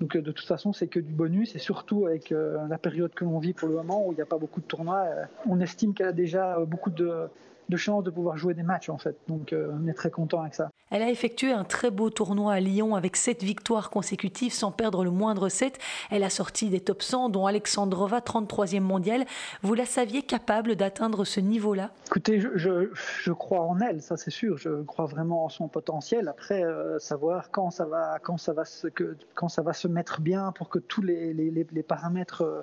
Donc 0.00 0.16
de 0.16 0.30
toute 0.30 0.46
façon, 0.46 0.72
c'est 0.72 0.86
que 0.86 1.00
du 1.00 1.12
bonus 1.12 1.56
et 1.56 1.58
surtout 1.58 2.06
avec 2.06 2.30
la 2.30 2.78
période 2.78 3.12
que 3.14 3.24
l'on 3.24 3.38
vit 3.38 3.52
pour 3.52 3.68
le 3.68 3.74
moment 3.74 4.06
où 4.06 4.12
il 4.12 4.14
n'y 4.14 4.22
a 4.22 4.26
pas 4.26 4.38
beaucoup 4.38 4.60
de 4.60 4.66
tournois, 4.66 5.06
on 5.48 5.60
estime 5.60 5.92
qu'elle 5.92 6.08
a 6.08 6.12
déjà 6.12 6.58
beaucoup 6.60 6.90
de, 6.90 7.28
de 7.68 7.76
chance 7.76 8.04
de 8.04 8.10
pouvoir 8.10 8.36
jouer 8.36 8.54
des 8.54 8.62
matchs 8.62 8.88
en 8.88 8.98
fait. 8.98 9.16
Donc 9.28 9.52
euh, 9.52 9.70
on 9.72 9.86
est 9.86 9.94
très 9.94 10.10
content 10.10 10.40
avec 10.42 10.54
ça. 10.54 10.70
Elle 10.90 11.02
a 11.02 11.10
effectué 11.10 11.52
un 11.52 11.64
très 11.64 11.90
beau 11.90 12.08
tournoi 12.08 12.54
à 12.54 12.60
Lyon 12.60 12.94
avec 12.94 13.16
sept 13.16 13.42
victoires 13.42 13.90
consécutives 13.90 14.52
sans 14.52 14.72
perdre 14.72 15.04
le 15.04 15.10
moindre 15.10 15.48
set. 15.48 15.78
Elle 16.10 16.24
a 16.24 16.30
sorti 16.30 16.70
des 16.70 16.80
top 16.80 17.02
100 17.02 17.28
dont 17.28 17.46
Alexandrova 17.46 18.20
33e 18.20 18.80
mondiale. 18.80 19.26
Vous 19.62 19.74
la 19.74 19.84
saviez 19.84 20.22
capable 20.22 20.76
d'atteindre 20.76 21.24
ce 21.24 21.40
niveau-là? 21.40 21.90
Écoutez, 22.06 22.40
je, 22.40 23.32
crois 23.32 23.60
en 23.60 23.78
elle, 23.80 24.00
ça 24.00 24.16
c'est 24.16 24.30
sûr. 24.30 24.56
Je 24.56 24.82
crois 24.82 25.04
vraiment 25.04 25.44
en 25.44 25.48
son 25.50 25.68
potentiel. 25.68 26.28
Après, 26.28 26.64
euh, 26.64 26.98
savoir 26.98 27.50
quand 27.50 27.70
ça 27.70 27.84
va, 27.84 28.18
quand 28.22 28.38
ça 28.38 28.54
va 28.54 28.64
se, 28.64 28.88
que, 28.88 29.16
quand 29.34 29.48
ça 29.48 29.60
va 29.60 29.74
se 29.74 29.88
mettre 29.88 30.20
bien 30.22 30.52
pour 30.52 30.70
que 30.70 30.78
tous 30.78 31.02
les, 31.02 31.34
les, 31.34 31.50
les 31.50 31.82
paramètres 31.82 32.42
euh, 32.42 32.62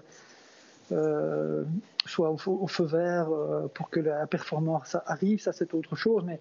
euh, 0.92 1.64
soit 2.06 2.30
au, 2.30 2.68
feu 2.68 2.84
vert 2.84 3.30
euh, 3.32 3.68
pour 3.74 3.90
que 3.90 4.00
la 4.00 4.28
performance 4.28 4.96
arrive, 5.08 5.42
ça 5.42 5.52
c'est 5.52 5.74
autre 5.74 5.96
chose. 5.96 6.24
Mais 6.26 6.40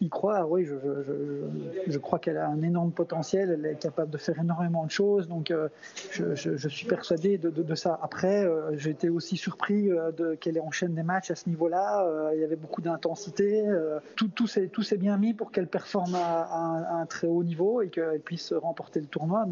il 0.00 0.10
croit, 0.10 0.44
oui, 0.46 0.66
je, 0.66 1.98
crois 1.98 2.18
qu'elle 2.18 2.36
a 2.36 2.48
un 2.48 2.62
énorme 2.62 2.90
potentiel, 2.90 3.50
elle 3.50 3.64
est 3.64 3.78
capable 3.78 4.10
de 4.10 4.18
faire 4.18 4.36
énormément 4.40 4.84
de 4.84 4.90
choses, 4.90 5.28
donc 5.28 5.52
euh, 5.52 5.68
je, 6.10 6.68
suis 6.68 6.86
persuadé 6.86 7.38
de, 7.38 7.74
ça. 7.76 8.00
Après, 8.02 8.44
j'ai 8.72 8.90
été 8.90 9.08
aussi 9.08 9.36
surpris 9.36 9.88
qu'elle 10.40 10.60
enchaîne 10.60 10.94
des 10.94 11.04
matchs 11.04 11.30
à 11.30 11.36
ce 11.36 11.48
niveau-là, 11.48 12.32
il 12.34 12.40
y 12.40 12.44
avait 12.44 12.56
beaucoup 12.56 12.82
d'intensité, 12.82 13.64
tout, 14.16 14.46
s'est, 14.48 14.96
bien 14.98 15.16
mis 15.16 15.32
pour 15.32 15.52
qu'elle 15.52 15.68
performe 15.68 16.16
à, 16.16 16.98
un 17.00 17.06
très 17.06 17.28
haut 17.28 17.44
niveau 17.44 17.80
et 17.80 17.88
qu'elle 17.88 18.20
puisse 18.20 18.52
remporter 18.52 19.00
le 19.00 19.06
tournoi. 19.06 19.46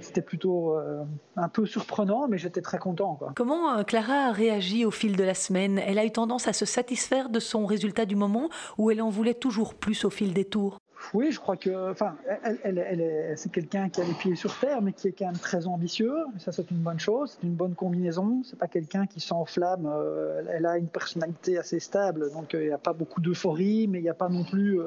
C'était 0.00 0.22
plutôt 0.22 0.76
euh, 0.76 1.02
un 1.36 1.48
peu 1.48 1.66
surprenant, 1.66 2.28
mais 2.28 2.38
j'étais 2.38 2.60
très 2.60 2.78
content. 2.78 3.18
Comment 3.34 3.78
euh, 3.78 3.82
Clara 3.82 4.28
a 4.28 4.32
réagi 4.32 4.84
au 4.84 4.90
fil 4.90 5.16
de 5.16 5.24
la 5.24 5.34
semaine? 5.34 5.78
Elle 5.78 5.98
a 5.98 6.04
eu 6.04 6.10
tendance 6.10 6.48
à 6.48 6.52
se 6.52 6.64
satisfaire 6.64 7.28
de 7.28 7.40
son 7.40 7.66
résultat 7.66 8.04
du 8.04 8.16
moment 8.16 8.48
ou 8.78 8.90
elle 8.90 9.02
en 9.02 9.10
voulait 9.10 9.34
toujours 9.34 9.74
plus 9.74 10.04
au 10.04 10.10
fil 10.10 10.32
des 10.32 10.44
tours? 10.44 10.78
Oui, 11.14 11.32
je 11.32 11.40
crois 11.40 11.56
que, 11.56 11.90
enfin, 11.90 12.14
elle, 12.44 12.78
elle, 12.78 13.36
c'est 13.36 13.50
quelqu'un 13.50 13.88
qui 13.88 14.00
a 14.00 14.04
les 14.04 14.14
pieds 14.14 14.36
sur 14.36 14.56
terre, 14.56 14.80
mais 14.80 14.92
qui 14.92 15.08
est 15.08 15.12
quand 15.12 15.26
même 15.26 15.36
très 15.36 15.66
ambitieux. 15.66 16.14
Ça, 16.38 16.52
c'est 16.52 16.70
une 16.70 16.78
bonne 16.78 17.00
chose, 17.00 17.36
c'est 17.40 17.46
une 17.46 17.54
bonne 17.54 17.74
combinaison. 17.74 18.42
C'est 18.44 18.58
pas 18.58 18.68
quelqu'un 18.68 19.06
qui 19.06 19.18
s'enflamme. 19.18 19.86
Euh, 19.92 20.42
elle 20.52 20.64
a 20.64 20.78
une 20.78 20.86
personnalité 20.86 21.58
assez 21.58 21.80
stable, 21.80 22.30
donc 22.32 22.52
il 22.52 22.66
n'y 22.66 22.70
a 22.70 22.78
pas 22.78 22.92
beaucoup 22.92 23.20
d'euphorie, 23.20 23.88
mais 23.88 23.98
il 23.98 24.02
n'y 24.02 24.10
a 24.10 24.14
pas 24.14 24.28
non 24.28 24.44
plus 24.44 24.80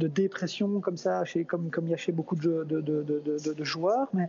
de 0.00 0.08
dépression 0.08 0.80
comme 0.80 0.96
ça, 0.96 1.24
chez, 1.24 1.44
comme, 1.44 1.70
comme 1.70 1.86
il 1.86 1.90
y 1.90 1.94
a 1.94 1.98
chez 1.98 2.10
beaucoup 2.10 2.34
de, 2.34 2.64
de, 2.64 2.80
de, 2.80 3.64
joueurs. 3.64 4.08
Mais, 4.14 4.28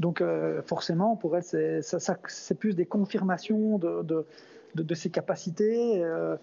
donc 0.00 0.20
euh, 0.20 0.62
forcément, 0.62 1.14
pour 1.14 1.36
elle, 1.36 1.44
c'est, 1.44 1.82
ça, 1.82 2.18
c'est 2.26 2.58
plus 2.58 2.74
des 2.74 2.86
confirmations 2.86 3.78
de, 3.78 4.94
ses 4.94 5.10
capacités 5.10 6.02
euh, 6.02 6.36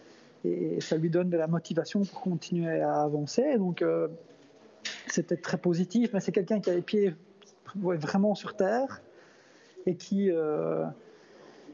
et 0.45 0.79
ça 0.79 0.95
lui 0.95 1.09
donne 1.09 1.29
de 1.29 1.37
la 1.37 1.47
motivation 1.47 2.05
pour 2.05 2.21
continuer 2.21 2.79
à 2.81 3.01
avancer. 3.01 3.57
Donc 3.57 3.81
euh, 3.81 4.07
c'était 5.07 5.37
très 5.37 5.57
positif, 5.57 6.11
mais 6.13 6.19
c'est 6.19 6.31
quelqu'un 6.31 6.59
qui 6.61 6.69
a 6.69 6.75
les 6.75 6.81
pieds 6.81 7.15
vraiment 7.75 8.35
sur 8.35 8.55
terre 8.55 9.01
et 9.85 9.95
qui 9.95 10.31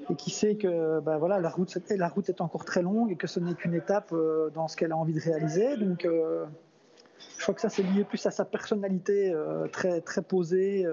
et 0.09 0.15
qui 0.15 0.29
sait 0.29 0.55
que 0.55 0.99
ben 0.99 1.17
voilà, 1.17 1.39
la, 1.39 1.49
route, 1.49 1.77
la 1.89 2.07
route 2.07 2.29
est 2.29 2.41
encore 2.41 2.65
très 2.65 2.81
longue 2.81 3.11
et 3.11 3.15
que 3.15 3.27
ce 3.27 3.39
n'est 3.39 3.53
qu'une 3.53 3.73
étape 3.73 4.11
euh, 4.13 4.49
dans 4.53 4.67
ce 4.67 4.75
qu'elle 4.75 4.91
a 4.91 4.97
envie 4.97 5.13
de 5.13 5.19
réaliser. 5.19 5.77
Donc, 5.77 6.05
euh, 6.05 6.45
je 7.37 7.41
crois 7.41 7.53
que 7.53 7.61
ça, 7.61 7.69
c'est 7.69 7.83
lié 7.83 8.03
plus 8.03 8.25
à 8.25 8.31
sa 8.31 8.45
personnalité 8.45 9.31
euh, 9.31 9.67
très, 9.67 10.01
très 10.01 10.21
posée 10.21 10.85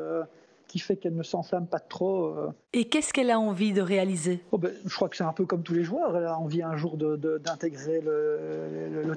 qui 0.68 0.78
fait 0.78 0.96
qu'elle 0.96 1.14
ne 1.14 1.22
s'enflamme 1.22 1.66
pas 1.66 1.80
trop. 1.80 2.34
Et 2.72 2.86
qu'est-ce 2.86 3.12
qu'elle 3.12 3.30
a 3.30 3.38
envie 3.38 3.74
de 3.74 3.82
réaliser? 3.82 4.40
Oh 4.52 4.58
ben, 4.58 4.72
Je 4.86 4.94
crois 4.94 5.10
que 5.10 5.16
c'est 5.16 5.24
un 5.24 5.34
peu 5.34 5.44
comme 5.44 5.62
tous 5.62 5.74
les 5.74 5.84
joueurs. 5.84 6.16
Elle 6.16 6.24
a 6.24 6.38
envie 6.38 6.62
un 6.62 6.76
jour 6.76 6.96
d'intégrer 6.96 8.00
le, 8.00 9.12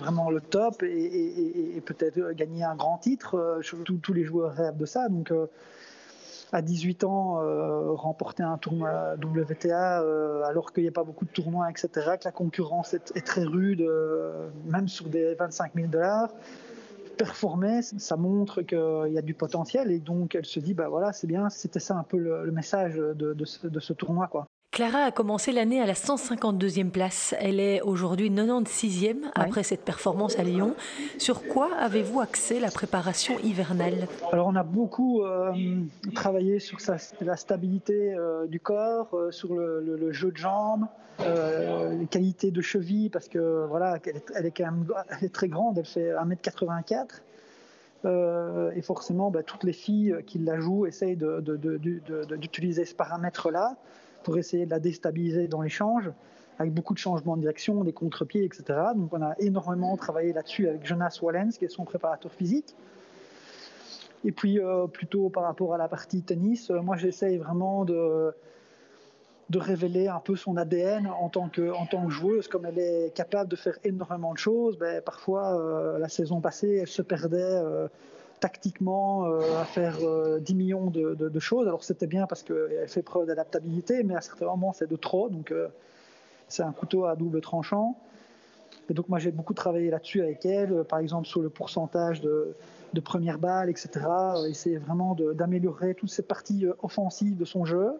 vraiment 0.00 0.30
le 0.30 0.40
top 0.40 0.82
et, 0.82 1.76
et, 1.76 1.80
peut-être 1.80 2.32
gagner 2.32 2.64
un 2.64 2.74
grand 2.74 2.98
titre. 2.98 3.60
Tous, 3.84 3.98
tous 3.98 4.12
les 4.12 4.24
joueurs 4.24 4.52
rêvent 4.52 4.78
de 4.78 4.86
ça. 4.86 5.08
Donc, 5.08 5.32
à 6.56 6.62
18 6.62 7.04
ans 7.04 7.42
euh, 7.42 7.92
remporter 7.92 8.42
un 8.42 8.56
tournoi 8.56 9.14
WTA 9.22 10.00
euh, 10.00 10.42
alors 10.44 10.72
qu'il 10.72 10.84
n'y 10.84 10.88
a 10.88 10.92
pas 10.92 11.04
beaucoup 11.04 11.26
de 11.26 11.30
tournois, 11.30 11.68
etc., 11.68 11.88
que 12.18 12.24
la 12.24 12.32
concurrence 12.32 12.94
est, 12.94 13.24
très 13.26 13.44
rude, 13.44 13.82
euh, 13.82 14.48
même 14.64 14.88
sur 14.88 15.06
des 15.08 15.34
25 15.34 15.72
000 15.74 15.88
dollars. 15.88 16.30
Performer, 17.18 17.82
ça 17.82 18.16
montre 18.16 18.62
qu'il 18.62 19.12
y 19.12 19.18
a 19.18 19.22
du 19.22 19.34
potentiel 19.34 19.90
et 19.90 20.00
donc 20.00 20.34
elle 20.34 20.46
se 20.46 20.58
dit, 20.60 20.72
bah 20.72 20.88
voilà, 20.88 21.12
c'est 21.12 21.26
bien, 21.26 21.50
c'était 21.50 21.80
ça 21.80 21.94
un 21.94 22.02
peu 22.02 22.16
le, 22.16 22.50
message 22.50 22.96
de, 22.96 23.44
ce, 23.44 23.66
de 23.66 23.80
ce 23.80 23.92
tournoi. 23.92 24.26
Quoi. 24.26 24.46
Clara 24.76 25.04
a 25.04 25.10
commencé 25.10 25.52
l'année 25.52 25.80
à 25.80 25.86
la 25.86 25.94
152e 25.94 26.90
place. 26.90 27.34
Elle 27.40 27.60
est 27.60 27.80
aujourd'hui 27.80 28.28
96e 28.30 29.16
après 29.34 29.62
cette 29.62 29.80
performance 29.80 30.38
à 30.38 30.42
Lyon. 30.42 30.74
Sur 31.16 31.48
quoi 31.48 31.74
avez-vous 31.78 32.20
axé 32.20 32.60
la 32.60 32.70
préparation 32.70 33.38
hivernale? 33.38 34.06
Alors 34.32 34.48
on 34.48 34.54
a 34.54 34.64
beaucoup 34.64 35.22
euh, 35.22 35.54
travaillé 36.14 36.58
sur 36.58 36.76
la 37.22 37.36
stabilité 37.38 38.12
euh, 38.12 38.46
du 38.46 38.60
corps, 38.60 39.08
euh, 39.14 39.30
sur 39.30 39.54
le, 39.54 40.12
jeu 40.12 40.30
de 40.30 40.36
jambes, 40.36 40.84
les 41.20 42.06
qualités 42.10 42.50
de 42.50 42.60
cheville 42.60 43.08
parce 43.08 43.28
que 43.28 43.64
voilà, 43.70 43.98
elle 44.34 44.44
est, 44.44 44.50
quand 44.50 44.64
même 44.64 44.84
elle 45.08 45.24
est 45.24 45.32
très 45.32 45.48
grande, 45.48 45.78
elle 45.78 45.86
fait 45.86 46.12
1m84. 46.12 47.22
et 48.76 48.82
forcément, 48.82 49.30
bah, 49.30 49.42
toutes 49.42 49.64
les 49.64 49.72
filles 49.72 50.16
qui 50.26 50.38
la 50.38 50.60
jouent 50.60 50.84
essayent 50.84 51.16
d'utiliser 51.16 52.84
ce 52.84 52.94
paramètre-là 52.94 53.74
pour 54.26 54.36
essayer 54.38 54.66
de 54.66 54.70
la 54.72 54.80
déstabiliser 54.80 55.46
dans 55.46 55.62
l'échange, 55.62 56.10
avec 56.58 56.74
beaucoup 56.74 56.94
de 56.94 56.98
changements 56.98 57.36
de 57.36 57.42
direction, 57.42 57.84
des 57.84 57.92
contre-pieds, 57.92 58.44
etc. 58.44 58.64
Donc 58.96 59.12
on 59.12 59.22
a 59.22 59.36
énormément 59.38 59.96
travaillé 59.96 60.32
là-dessus 60.32 60.66
avec 60.68 60.84
Jonas 60.84 61.20
Wallens, 61.22 61.50
qui 61.50 61.64
est 61.64 61.68
son 61.68 61.84
préparateur 61.84 62.32
physique. 62.32 62.74
Et 64.24 64.32
puis 64.32 64.58
euh, 64.58 64.88
plutôt 64.88 65.28
par 65.28 65.44
rapport 65.44 65.74
à 65.74 65.78
la 65.78 65.86
partie 65.86 66.22
tennis, 66.22 66.72
euh, 66.72 66.82
moi 66.82 66.96
j'essaye 66.96 67.36
vraiment 67.36 67.84
de, 67.84 68.34
de 69.48 69.58
révéler 69.60 70.08
un 70.08 70.18
peu 70.18 70.34
son 70.34 70.56
ADN 70.56 71.06
en 71.06 71.28
tant, 71.28 71.48
que, 71.48 71.70
en 71.70 71.86
tant 71.86 72.04
que 72.04 72.10
joueuse, 72.10 72.48
comme 72.48 72.66
elle 72.66 72.80
est 72.80 73.14
capable 73.14 73.48
de 73.48 73.54
faire 73.54 73.78
énormément 73.84 74.32
de 74.32 74.38
choses. 74.38 74.76
Ben, 74.76 75.00
parfois, 75.02 75.56
euh, 75.56 75.98
la 75.98 76.08
saison 76.08 76.40
passée, 76.40 76.78
elle 76.82 76.88
se 76.88 77.02
perdait 77.02 77.62
tactiquement 78.40 79.26
euh, 79.26 79.60
à 79.60 79.64
faire 79.64 79.96
10 79.98 80.04
euh, 80.04 80.40
millions 80.54 80.90
de, 80.90 81.38
choses. 81.38 81.66
Alors 81.66 81.84
c'était 81.84 82.06
bien 82.06 82.26
parce 82.26 82.42
qu'elle 82.42 82.88
fait 82.88 83.02
preuve 83.02 83.26
d'adaptabilité, 83.26 84.02
mais 84.02 84.14
à 84.14 84.20
certains 84.20 84.46
moments 84.46 84.72
c'est 84.72 84.88
de 84.88 84.96
trop, 84.96 85.28
donc 85.28 85.50
euh, 85.50 85.68
c'est 86.48 86.62
un 86.62 86.72
couteau 86.72 87.04
à 87.04 87.16
double 87.16 87.40
tranchant. 87.40 87.96
Et 88.88 88.94
donc 88.94 89.08
moi 89.08 89.18
j'ai 89.18 89.32
beaucoup 89.32 89.54
travaillé 89.54 89.90
là-dessus 89.90 90.22
avec 90.22 90.44
elle, 90.46 90.84
par 90.84 90.98
exemple 90.98 91.26
sur 91.26 91.40
le 91.40 91.50
pourcentage 91.50 92.20
de, 92.20 92.54
de 92.92 93.00
première 93.00 93.38
balle, 93.38 93.68
etc. 93.68 93.88
Essayer 94.48 94.78
vraiment 94.78 95.16
d'améliorer 95.34 95.94
toutes 95.94 96.10
ces 96.10 96.22
parties 96.22 96.66
offensives 96.82 97.36
de 97.36 97.44
son 97.44 97.64
jeu, 97.64 97.94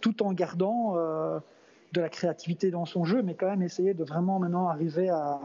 tout 0.00 0.22
en 0.22 0.32
gardant 0.32 0.94
de 0.94 2.00
la 2.00 2.08
créativité 2.08 2.70
dans 2.70 2.86
son 2.86 3.04
jeu, 3.04 3.22
mais 3.22 3.34
quand 3.34 3.48
même 3.48 3.62
essayer 3.62 3.92
de 3.92 4.04
vraiment 4.04 4.38
maintenant 4.38 4.68
arriver 4.68 5.10
à, 5.10 5.38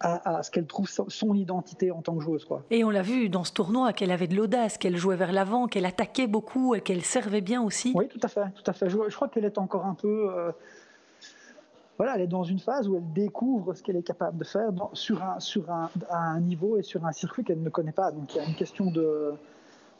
à, 0.00 0.42
ce 0.42 0.50
qu'elle 0.50 0.66
trouve 0.66 0.88
son 0.88 1.34
identité 1.34 1.90
en 1.90 2.00
tant 2.00 2.16
que 2.16 2.22
joueuse. 2.22 2.44
Quoi. 2.44 2.62
Et 2.70 2.84
on 2.84 2.90
l'a 2.90 3.02
vu 3.02 3.28
dans 3.28 3.44
ce 3.44 3.52
tournoi 3.52 3.92
qu'elle 3.92 4.10
avait 4.10 4.26
de 4.26 4.34
l'audace, 4.34 4.78
qu'elle 4.78 4.96
jouait 4.96 5.16
vers 5.16 5.32
l'avant, 5.32 5.66
qu'elle 5.66 5.84
attaquait 5.84 6.26
beaucoup 6.26 6.74
et 6.74 6.80
qu'elle 6.80 7.02
servait 7.02 7.42
bien 7.42 7.62
aussi. 7.62 7.92
Oui, 7.94 8.08
tout 8.08 8.20
à 8.22 8.28
fait. 8.28 8.50
Tout 8.54 8.70
à 8.70 8.72
fait. 8.72 8.88
Je, 8.88 9.14
crois 9.14 9.28
qu'elle 9.28 9.44
est 9.44 9.58
encore 9.58 9.84
un 9.84 9.94
peu. 9.94 10.30
Euh, 10.34 10.52
voilà, 11.98 12.14
elle 12.14 12.22
est 12.22 12.26
dans 12.26 12.44
une 12.44 12.60
phase 12.60 12.88
où 12.88 12.96
elle 12.96 13.12
découvre 13.12 13.74
ce 13.74 13.82
qu'elle 13.82 13.96
est 13.96 14.02
capable 14.02 14.38
de 14.38 14.44
faire 14.44 14.70
sur, 14.94 15.22
un, 15.22 15.38
sur 15.38 15.70
un, 15.70 15.90
un, 16.08 16.40
niveau 16.40 16.78
et 16.78 16.82
sur 16.82 17.04
un 17.04 17.12
circuit 17.12 17.44
qu'elle 17.44 17.62
ne 17.62 17.68
connaît 17.68 17.92
pas. 17.92 18.10
Donc 18.10 18.34
il 18.34 18.38
y 18.38 18.40
a 18.40 18.48
une 18.48 18.54
question 18.54 18.90
de, 18.90 19.34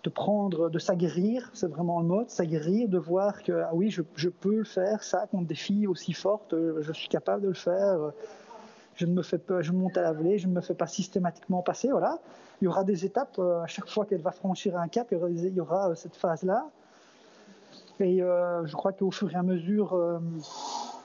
de 0.03 0.09
prendre, 0.09 0.71
de 0.71 0.79
s'aguerrir, 0.79 1.51
c'est 1.53 1.69
vraiment 1.69 2.01
le 2.01 2.07
mot, 2.07 2.25
de 2.25 2.31
s'aguerrir, 2.31 2.89
de 2.89 2.97
voir 2.97 3.43
que 3.43 3.53
ah 3.53 3.71
oui, 3.75 3.91
je, 3.91 4.01
je, 4.15 4.31
peux 4.31 4.57
le 4.57 4.65
faire, 4.65 5.03
ça 5.03 5.27
contre 5.31 5.47
des 5.47 5.55
filles 5.55 5.87
aussi 5.87 6.15
fortes, 6.15 6.55
je 6.81 6.93
suis 6.95 7.09
capable 7.09 7.43
de 7.43 7.49
le 7.49 7.55
faire 7.55 8.13
je 9.01 9.07
ne 9.07 9.13
me 9.13 9.23
fais 9.23 9.39
pas, 9.39 9.63
je 9.63 9.73
monte 9.73 9.97
à 9.97 10.03
la 10.03 10.13
volée, 10.13 10.39
je 10.39 10.47
ne 10.47 10.53
me 10.53 10.61
fais 10.61 10.75
pas 10.75 10.87
systématiquement 10.87 11.63
passer. 11.63 11.89
Voilà. 11.89 12.19
Il 12.61 12.67
y 12.67 12.69
aura 12.69 12.85
des 12.85 13.07
étapes 13.07 13.39
euh, 13.39 13.63
à 13.63 13.67
chaque 13.67 13.89
fois 13.89 14.05
qu'elle 14.05 14.21
va 14.21 14.31
franchir 14.31 14.77
un 14.77 14.89
cap, 14.89 15.09
il 15.11 15.55
y 15.55 15.61
aura, 15.61 15.89
euh, 15.89 15.95
cette 15.95 16.17
phase-là. 16.17 16.67
Et 17.99 18.23
euh, 18.23 18.67
je 18.67 18.73
crois 18.75 18.93
qu'au 18.93 19.11
fur 19.11 19.33
et 19.33 19.37
à 19.37 19.43
mesure 19.43 19.99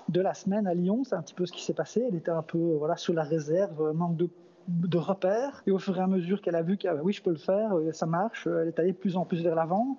de 0.10 0.22
la 0.22 0.34
semaine 0.34 0.68
à 0.68 0.74
Lyon, 0.74 1.04
c'est 1.06 1.16
un 1.16 1.22
petit 1.22 1.34
peu 1.34 1.46
ce 1.46 1.54
qui 1.54 1.64
s'est 1.64 1.74
passé. 1.74 2.04
Elle 2.08 2.16
était 2.16 2.32
un 2.32 2.42
peu 2.42 2.76
voilà, 2.78 2.98
sur 2.98 3.14
la 3.14 3.24
réserve, 3.24 3.94
manque 3.94 4.18
de, 4.18 4.98
repères. 4.98 5.64
Et 5.66 5.72
au 5.72 5.80
fur 5.80 5.98
et 5.98 6.02
à 6.02 6.08
mesure 6.08 6.42
qu'elle 6.42 6.56
a 6.56 6.64
vu 6.64 6.78
que 6.78 6.88
oui, 7.02 7.14
je 7.14 7.22
peux 7.22 7.32
le 7.32 7.38
faire, 7.38 7.74
ça 7.94 8.06
marche, 8.06 8.48
elle 8.48 8.68
est 8.68 8.80
allée 8.80 8.92
de 8.92 8.98
plus 8.98 9.16
en 9.16 9.24
plus 9.24 9.42
vers 9.42 9.56
l'avant. 9.56 9.98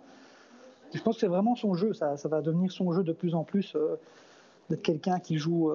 Je 0.92 1.00
pense 1.02 1.16
que 1.16 1.20
c'est 1.20 1.26
vraiment 1.26 1.54
son 1.54 1.74
jeu, 1.74 1.94
ça 1.94 2.16
va 2.24 2.42
devenir 2.42 2.70
son 2.70 2.92
jeu 2.92 3.02
de 3.02 3.12
plus 3.12 3.34
en 3.34 3.44
plus 3.44 3.74
d'être 4.70 4.82
quelqu'un 4.82 5.18
qui 5.20 5.38
joue 5.38 5.72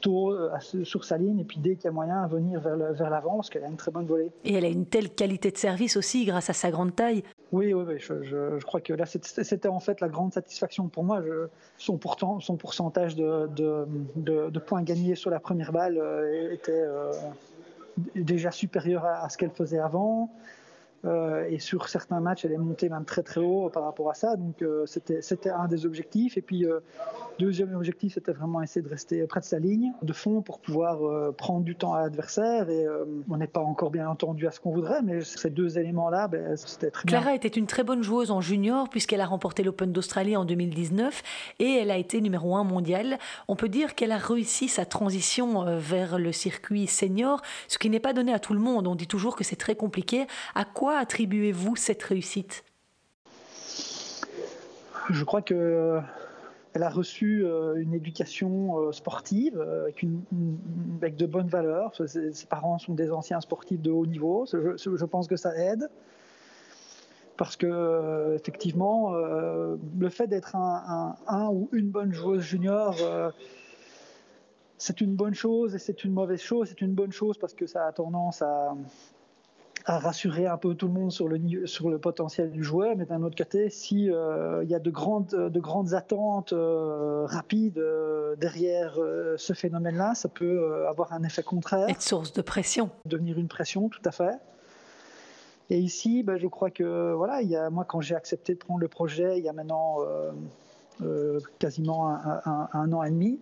tôt 0.00 0.36
sur 0.82 1.04
sa 1.04 1.16
ligne 1.16 1.38
et 1.40 1.44
puis 1.44 1.58
dès 1.58 1.76
qu'il 1.76 1.84
y 1.84 1.88
a 1.88 1.92
moyen 1.92 2.22
à 2.22 2.26
venir 2.26 2.60
vers, 2.60 2.76
vers 2.76 3.10
l'avant 3.10 3.36
parce 3.36 3.50
qu'elle 3.50 3.64
a 3.64 3.68
une 3.68 3.76
très 3.76 3.90
bonne 3.90 4.06
volée. 4.06 4.30
Et 4.44 4.54
elle 4.54 4.64
a 4.64 4.68
une 4.68 4.86
telle 4.86 5.10
qualité 5.10 5.50
de 5.50 5.56
service 5.56 5.96
aussi 5.96 6.24
grâce 6.24 6.50
à 6.50 6.52
sa 6.52 6.70
grande 6.70 6.94
taille. 6.94 7.22
Oui, 7.52 7.72
oui, 7.72 7.84
oui 7.86 7.94
je, 7.98 8.22
je, 8.22 8.64
crois 8.64 8.80
que 8.80 8.92
là 8.92 9.06
c'était 9.06 9.68
en 9.68 9.80
fait 9.80 10.00
la 10.00 10.08
grande 10.08 10.32
satisfaction 10.32 10.88
pour 10.88 11.04
moi. 11.04 11.22
Je, 11.22 11.48
son, 11.78 11.96
pourtant, 11.96 12.40
son 12.40 12.56
pourcentage 12.56 13.14
de, 13.14 13.48
de, 13.54 13.86
de, 14.50 14.58
points 14.58 14.82
gagnés 14.82 15.14
sur 15.14 15.30
la 15.30 15.40
première 15.40 15.72
balle 15.72 16.00
était 16.52 16.84
déjà 18.14 18.50
supérieure 18.50 19.04
à, 19.04 19.28
ce 19.28 19.36
qu'elle 19.36 19.50
faisait 19.50 19.78
avant. 19.78 20.30
Euh, 21.04 21.46
et 21.48 21.58
sur 21.58 21.88
certains 21.88 22.20
matchs, 22.20 22.44
elle 22.44 22.52
est 22.52 22.58
montée 22.58 22.88
même 22.88 23.04
très 23.04 23.22
très 23.22 23.40
haut 23.40 23.68
par 23.68 23.84
rapport 23.84 24.10
à 24.10 24.14
ça. 24.14 24.36
Donc 24.36 24.62
euh, 24.62 24.84
c'était 24.86 25.50
un 25.50 25.68
des 25.68 25.86
objectifs. 25.86 26.36
Et 26.36 26.42
puis 26.42 26.64
euh, 26.64 26.80
deuxième 27.38 27.74
objectif, 27.74 28.14
c'était 28.14 28.32
vraiment 28.32 28.62
essayer 28.62 28.82
de 28.82 28.88
rester 28.88 29.24
près 29.26 29.40
de 29.40 29.44
sa 29.44 29.58
ligne 29.58 29.92
de 30.02 30.12
fond 30.12 30.42
pour 30.42 30.58
pouvoir 30.58 30.98
prendre 31.34 31.62
du 31.62 31.76
temps 31.76 31.94
à 31.94 32.00
l'adversaire. 32.00 32.68
Et 32.68 32.86
on 33.28 33.36
n'est 33.36 33.46
pas 33.46 33.60
encore 33.60 33.90
bien 33.90 34.08
entendu 34.08 34.46
à 34.46 34.50
ce 34.50 34.60
qu'on 34.60 34.72
voudrait, 34.72 35.02
mais 35.02 35.20
ces 35.20 35.50
deux 35.50 35.78
éléments-là, 35.78 36.28
ben, 36.28 36.56
c'était 36.56 36.90
très 36.90 37.06
Clara 37.06 37.26
bien. 37.26 37.34
était 37.34 37.48
une 37.48 37.66
très 37.66 37.84
bonne 37.84 38.02
joueuse 38.02 38.30
en 38.30 38.40
junior 38.40 38.88
puisqu'elle 38.88 39.20
a 39.20 39.26
remporté 39.26 39.62
l'Open 39.62 39.92
d'Australie 39.92 40.36
en 40.36 40.44
2019 40.44 41.22
et 41.58 41.74
elle 41.74 41.90
a 41.90 41.96
été 41.96 42.20
numéro 42.20 42.56
un 42.56 42.64
mondial. 42.64 43.18
On 43.46 43.56
peut 43.56 43.68
dire 43.68 43.94
qu'elle 43.94 44.12
a 44.12 44.18
réussi 44.18 44.68
sa 44.68 44.84
transition 44.84 45.78
vers 45.78 46.18
le 46.18 46.32
circuit 46.32 46.86
senior, 46.86 47.40
ce 47.68 47.78
qui 47.78 47.90
n'est 47.90 48.00
pas 48.00 48.12
donné 48.12 48.32
à 48.32 48.38
tout 48.38 48.54
le 48.54 48.60
monde. 48.60 48.86
On 48.86 48.94
dit 48.94 49.06
toujours 49.06 49.36
que 49.36 49.44
c'est 49.44 49.56
très 49.56 49.76
compliqué. 49.76 50.26
À 50.54 50.64
quoi 50.64 50.87
attribuez-vous 50.96 51.76
cette 51.76 52.02
réussite? 52.02 52.64
Je 55.10 55.24
crois 55.24 55.42
que 55.42 56.00
elle 56.78 56.84
a 56.84 56.90
reçu 56.90 57.44
euh, 57.44 57.74
une 57.74 57.92
éducation 57.92 58.78
euh, 58.78 58.92
sportive 58.92 59.58
euh, 59.58 59.82
avec, 59.82 60.02
une, 60.02 60.22
avec 60.98 61.16
de 61.16 61.26
bonnes 61.26 61.48
valeurs. 61.48 61.92
Ses, 62.06 62.46
parents 62.46 62.78
sont 62.78 62.94
des 62.94 63.10
anciens 63.10 63.40
sportifs 63.40 63.80
de 63.80 63.90
haut 63.90 64.06
niveau. 64.06 64.46
Je, 64.46 65.04
pense 65.04 65.26
que 65.26 65.36
ça 65.36 65.56
aide. 65.56 65.88
Parce 67.36 67.56
que, 67.56 68.34
effectivement, 68.34 69.12
le 69.12 70.08
fait 70.08 70.26
d'être 70.26 70.56
un, 70.56 71.14
un, 71.28 71.48
ou 71.50 71.68
une 71.70 71.88
bonne 71.88 72.12
joueuse 72.12 72.42
junior, 72.42 72.96
c'est 74.76 75.00
une 75.00 75.14
bonne 75.14 75.34
chose 75.34 75.76
et 75.76 75.78
c'est 75.78 76.02
une 76.02 76.12
mauvaise 76.12 76.40
chose. 76.40 76.68
C'est 76.68 76.80
une 76.80 76.94
bonne 76.94 77.12
chose 77.12 77.38
parce 77.38 77.54
que 77.54 77.68
ça 77.68 77.86
a 77.86 77.92
tendance 77.92 78.42
à, 78.42 78.74
à 79.88 79.98
rassurer 79.98 80.46
un 80.46 80.58
peu 80.58 80.74
tout 80.74 80.86
le 80.86 80.92
monde 80.92 81.10
sur 81.10 81.28
le, 81.28 81.66
sur 81.66 81.88
le 81.88 81.98
potentiel 81.98 82.50
du 82.50 82.62
joueur, 82.62 82.94
mais 82.96 83.06
d'un 83.06 83.22
autre 83.22 83.36
côté, 83.36 83.70
s'il 83.70 84.12
euh, 84.12 84.62
il 84.62 84.70
y 84.70 84.74
a 84.74 84.78
de 84.78 84.90
grandes, 84.90 85.34
de 85.34 85.60
grandes 85.60 85.94
attentes 85.94 86.52
euh, 86.52 87.24
rapides 87.24 87.78
euh, 87.78 88.36
derrière 88.36 88.98
ce 89.36 89.52
phénomène-là, 89.54 90.14
ça 90.14 90.28
peut 90.28 90.86
avoir 90.86 91.12
un 91.12 91.22
effet 91.22 91.42
contraire. 91.42 91.88
Être 91.88 92.02
source 92.02 92.32
de 92.32 92.42
pression. 92.42 92.90
Devenir 93.06 93.38
une 93.38 93.48
pression, 93.48 93.88
tout 93.88 94.02
à 94.04 94.10
fait. 94.10 94.38
Et 95.70 95.78
ici, 95.78 96.22
ben, 96.22 96.36
je 96.38 96.46
crois 96.46 96.70
que, 96.70 97.12
voilà, 97.12 97.42
il 97.42 97.48
y 97.48 97.56
a, 97.56 97.70
moi, 97.70 97.84
quand 97.84 98.00
j'ai 98.00 98.14
accepté 98.14 98.54
de 98.54 98.58
prendre 98.58 98.80
le 98.80 98.88
projet, 98.88 99.38
il 99.38 99.44
y 99.44 99.48
a 99.48 99.52
maintenant 99.52 99.98
quasiment 101.58 102.08
un, 102.08 102.68
un, 102.72 102.92
an 102.92 103.02
et 103.04 103.10
demi, 103.10 103.40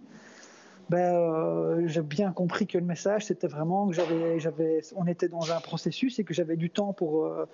ben, 0.89 0.99
euh, 0.99 1.83
j'ai 1.87 2.03
bien 2.03 2.33
compris 2.33 2.67
que 2.67 2.79
le 2.79 2.85
message, 2.85 3.27
c'était 3.27 3.49
vraiment 3.49 3.89
que 3.89 3.95
j'avais, 3.95 4.81
on 4.95 5.07
était 5.07 5.29
dans 5.29 5.51
un 5.51 5.61
processus 5.61 6.19
et 6.19 6.25
que 6.25 6.33
j'avais 6.33 6.57
du 6.57 6.71
temps 6.71 6.93
pour, 6.93 7.25
euh, 7.25 7.45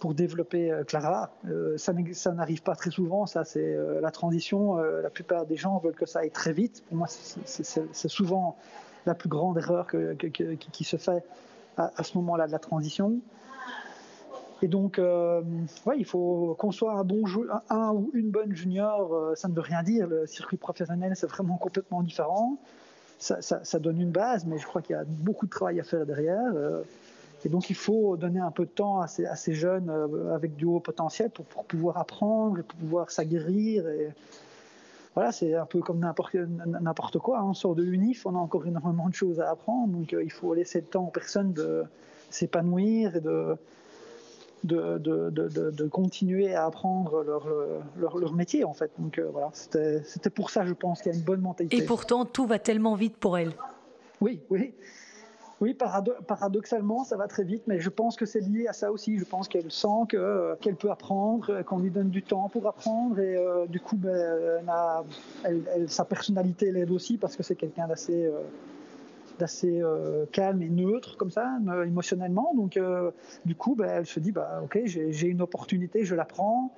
pour 0.00 0.14
développer 0.14 0.72
euh, 0.72 0.82
Clara. 0.82 1.30
ça 1.76 1.92
n'arrive 2.32 2.62
pas 2.62 2.74
très 2.74 2.90
souvent, 2.90 3.26
ça, 3.26 3.44
c'est 3.44 3.76
la 4.00 4.10
transition. 4.10 4.76
la 4.76 5.10
plupart 5.10 5.46
des 5.46 5.56
gens 5.56 5.78
veulent 5.78 5.94
que 5.94 6.06
ça 6.06 6.20
aille 6.20 6.30
très 6.30 6.52
vite. 6.52 6.82
Pour 6.88 6.96
moi, 6.96 7.06
c'est, 7.08 8.08
souvent 8.08 8.56
la 9.06 9.14
plus 9.14 9.28
grande 9.28 9.58
erreur 9.58 9.86
que, 9.86 10.14
qui 10.14 10.84
se 10.84 10.96
fait 10.96 11.22
à, 11.76 11.92
à 11.96 12.02
ce 12.02 12.18
moment-là 12.18 12.48
de 12.48 12.52
la 12.52 12.58
transition. 12.58 13.20
Et 14.62 14.68
donc, 14.68 14.98
ouais, 14.98 15.96
il 15.98 16.04
faut 16.04 16.56
qu'on 16.58 16.72
soit 16.72 16.94
un 16.94 17.04
bon 17.04 17.24
un 17.68 17.92
ou 17.92 18.10
une 18.14 18.30
bonne 18.30 18.54
junior, 18.54 19.32
ça 19.36 19.48
ne 19.48 19.54
veut 19.54 19.60
rien 19.60 19.82
dire. 19.82 20.06
Le 20.06 20.26
circuit 20.26 20.56
professionnel, 20.56 21.12
c'est 21.14 21.26
vraiment 21.26 21.56
complètement 21.56 22.02
différent. 22.02 22.56
Ça, 23.18 23.78
donne 23.78 24.00
une 24.00 24.10
base, 24.10 24.46
mais 24.46 24.58
je 24.58 24.66
crois 24.66 24.82
qu'il 24.82 24.94
y 24.94 24.98
a 24.98 25.04
beaucoup 25.04 25.46
de 25.46 25.50
travail 25.50 25.80
à 25.80 25.84
faire 25.84 26.06
derrière. 26.06 26.52
et 27.44 27.48
donc, 27.48 27.68
il 27.70 27.76
faut 27.76 28.16
donner 28.16 28.40
un 28.40 28.50
peu 28.50 28.64
de 28.64 28.70
temps 28.70 29.00
à 29.00 29.06
ces, 29.08 29.54
jeunes 29.54 29.90
avec 30.34 30.56
du 30.56 30.64
haut 30.64 30.80
potentiel 30.80 31.30
pour, 31.30 31.44
pouvoir 31.64 31.98
apprendre, 31.98 32.62
pour 32.62 32.78
pouvoir 32.78 33.10
s'aguerrir. 33.10 33.84
Voilà, 35.14 35.32
c'est 35.32 35.54
un 35.54 35.64
peu 35.64 35.80
comme 35.80 36.00
n'importe 36.00 37.18
quoi. 37.18 37.38
Hein. 37.38 37.44
On 37.44 37.54
sort 37.54 37.74
de 37.74 37.82
l'UNIF, 37.82 38.26
on 38.26 38.34
a 38.36 38.38
encore 38.38 38.66
énormément 38.66 39.08
de 39.08 39.14
choses 39.14 39.40
à 39.40 39.50
apprendre. 39.50 39.92
Donc, 39.94 40.14
il 40.18 40.30
faut 40.30 40.52
laisser 40.52 40.80
le 40.80 40.86
temps 40.86 41.06
aux 41.06 41.10
personnes 41.10 41.52
de 41.52 41.84
s'épanouir 42.28 43.16
et 43.16 43.20
de 43.20 43.56
de, 44.66 44.98
de, 44.98 45.30
de, 45.30 45.70
de, 45.70 45.88
continuer 45.88 46.54
à 46.54 46.66
apprendre 46.66 47.22
leur, 47.22 47.48
leur, 47.96 48.18
leur, 48.18 48.32
métier 48.34 48.64
en 48.64 48.74
fait. 48.74 48.90
Donc 48.98 49.18
euh, 49.18 49.28
voilà, 49.32 49.50
c'était 49.52 50.30
pour 50.30 50.50
ça 50.50 50.66
je 50.66 50.74
pense 50.74 51.00
qu'il 51.00 51.12
y 51.12 51.14
a 51.14 51.18
une 51.18 51.24
bonne 51.24 51.40
mentalité. 51.40 51.76
Et 51.76 51.82
pourtant 51.82 52.24
tout 52.24 52.46
va 52.46 52.58
tellement 52.58 52.94
vite 52.94 53.16
pour 53.16 53.38
elle. 53.38 53.52
Oui, 54.20 54.40
oui. 54.50 54.74
Oui, 55.62 55.74
paradoxalement, 55.74 57.04
ça 57.04 57.16
va 57.16 57.28
très 57.28 57.42
vite, 57.42 57.62
mais 57.66 57.80
je 57.80 57.88
pense 57.88 58.16
que 58.16 58.26
c'est 58.26 58.40
lié 58.40 58.66
à 58.66 58.74
ça 58.74 58.92
aussi. 58.92 59.18
Je 59.18 59.24
pense 59.24 59.48
qu'elle 59.48 59.70
sent 59.70 60.04
que, 60.10 60.54
qu'elle 60.60 60.76
peut 60.76 60.90
apprendre, 60.90 61.62
qu'on 61.62 61.78
lui 61.78 61.90
donne 61.90 62.10
du 62.10 62.22
temps 62.22 62.50
pour 62.50 62.66
apprendre, 62.66 63.18
et 63.18 63.36
euh, 63.36 63.64
du 63.66 63.80
coup, 63.80 63.96
ben, 63.96 64.62
elle 65.44 65.62
elle, 65.74 65.88
sa 65.88 66.04
personnalité 66.04 66.72
l'aide 66.72 66.90
aussi 66.90 67.16
parce 67.16 67.36
que 67.36 67.42
c'est 67.42 67.56
quelqu'un 67.56 67.88
d'assez 67.88 68.26
euh, 68.26 68.42
d'assez 69.38 69.80
euh, 69.80 70.26
calme 70.32 70.62
et 70.62 70.68
neutre 70.68 71.16
comme 71.16 71.30
ça, 71.30 71.58
euh, 71.68 71.84
émotionnellement. 71.84 72.52
Donc, 72.54 72.76
euh, 72.76 73.10
du 73.44 73.54
coup, 73.54 73.74
bah, 73.74 73.86
elle 73.88 74.06
se 74.06 74.20
dit, 74.20 74.32
bah, 74.32 74.60
ok, 74.64 74.80
j'ai 74.84 75.26
une 75.26 75.42
opportunité, 75.42 76.04
je 76.04 76.14
la 76.14 76.24
prends. 76.24 76.74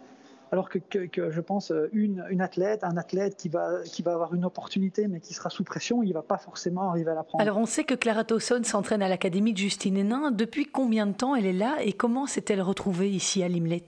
Alors 0.51 0.71
que, 0.71 0.79
que, 0.79 1.31
je 1.31 1.41
pense 1.43 1.75
une, 1.93 2.25
une, 2.31 2.41
athlète, 2.41 2.83
un 2.83 2.97
athlète 2.97 3.37
qui 3.37 3.51
va, 3.51 3.83
qui 3.85 4.01
va 4.01 4.15
avoir 4.15 4.35
une 4.35 4.47
opportunité 4.47 5.07
mais 5.07 5.21
qui 5.21 5.35
sera 5.35 5.51
sous 5.51 5.63
pression, 5.63 6.03
il 6.03 6.15
va 6.15 6.23
pas 6.23 6.39
forcément 6.39 6.89
arriver 6.89 7.11
à 7.11 7.15
la 7.15 7.23
prendre. 7.23 7.43
Alors 7.43 7.59
on 7.59 7.67
sait 7.67 7.85
que 7.85 7.95
Clara 7.95 8.25
Towson 8.25 8.63
s'entraîne 8.65 9.03
à 9.03 9.11
l'académie 9.11 9.53
de 9.53 9.59
Justine 9.59 9.99
Hénin. 9.99 10.31
Depuis 10.31 10.65
combien 10.65 11.07
de 11.07 11.13
temps 11.13 11.35
elle 11.35 11.45
est 11.45 11.53
là 11.53 11.77
et 11.83 11.93
comment 11.93 12.25
s'est-elle 12.25 12.63
retrouvée 12.63 13.11
ici 13.11 13.43
à 13.43 13.49
Limlet 13.49 13.85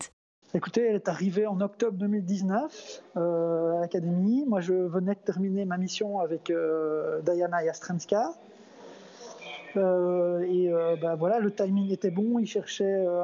Écoutez, 0.52 0.82
elle 0.82 0.96
est 0.96 1.08
arrivée 1.08 1.46
en 1.46 1.62
octobre 1.62 1.96
2019 1.96 3.02
à 3.16 3.80
l'académie. 3.80 4.44
Moi, 4.46 4.60
je 4.60 4.74
venais 4.74 5.14
de 5.14 5.20
terminer 5.20 5.64
ma 5.64 5.78
mission 5.78 6.20
avec 6.20 6.52
Diana 7.24 7.64
Jastrenska. 7.64 8.32
Euh, 9.76 10.40
et 10.42 10.72
euh, 10.72 10.96
bah, 10.96 11.14
voilà, 11.14 11.38
le 11.38 11.52
timing 11.52 11.90
était 11.92 12.10
bon. 12.10 12.38
Il 12.38 12.46
cherchait 12.46 12.84
euh, 12.84 13.22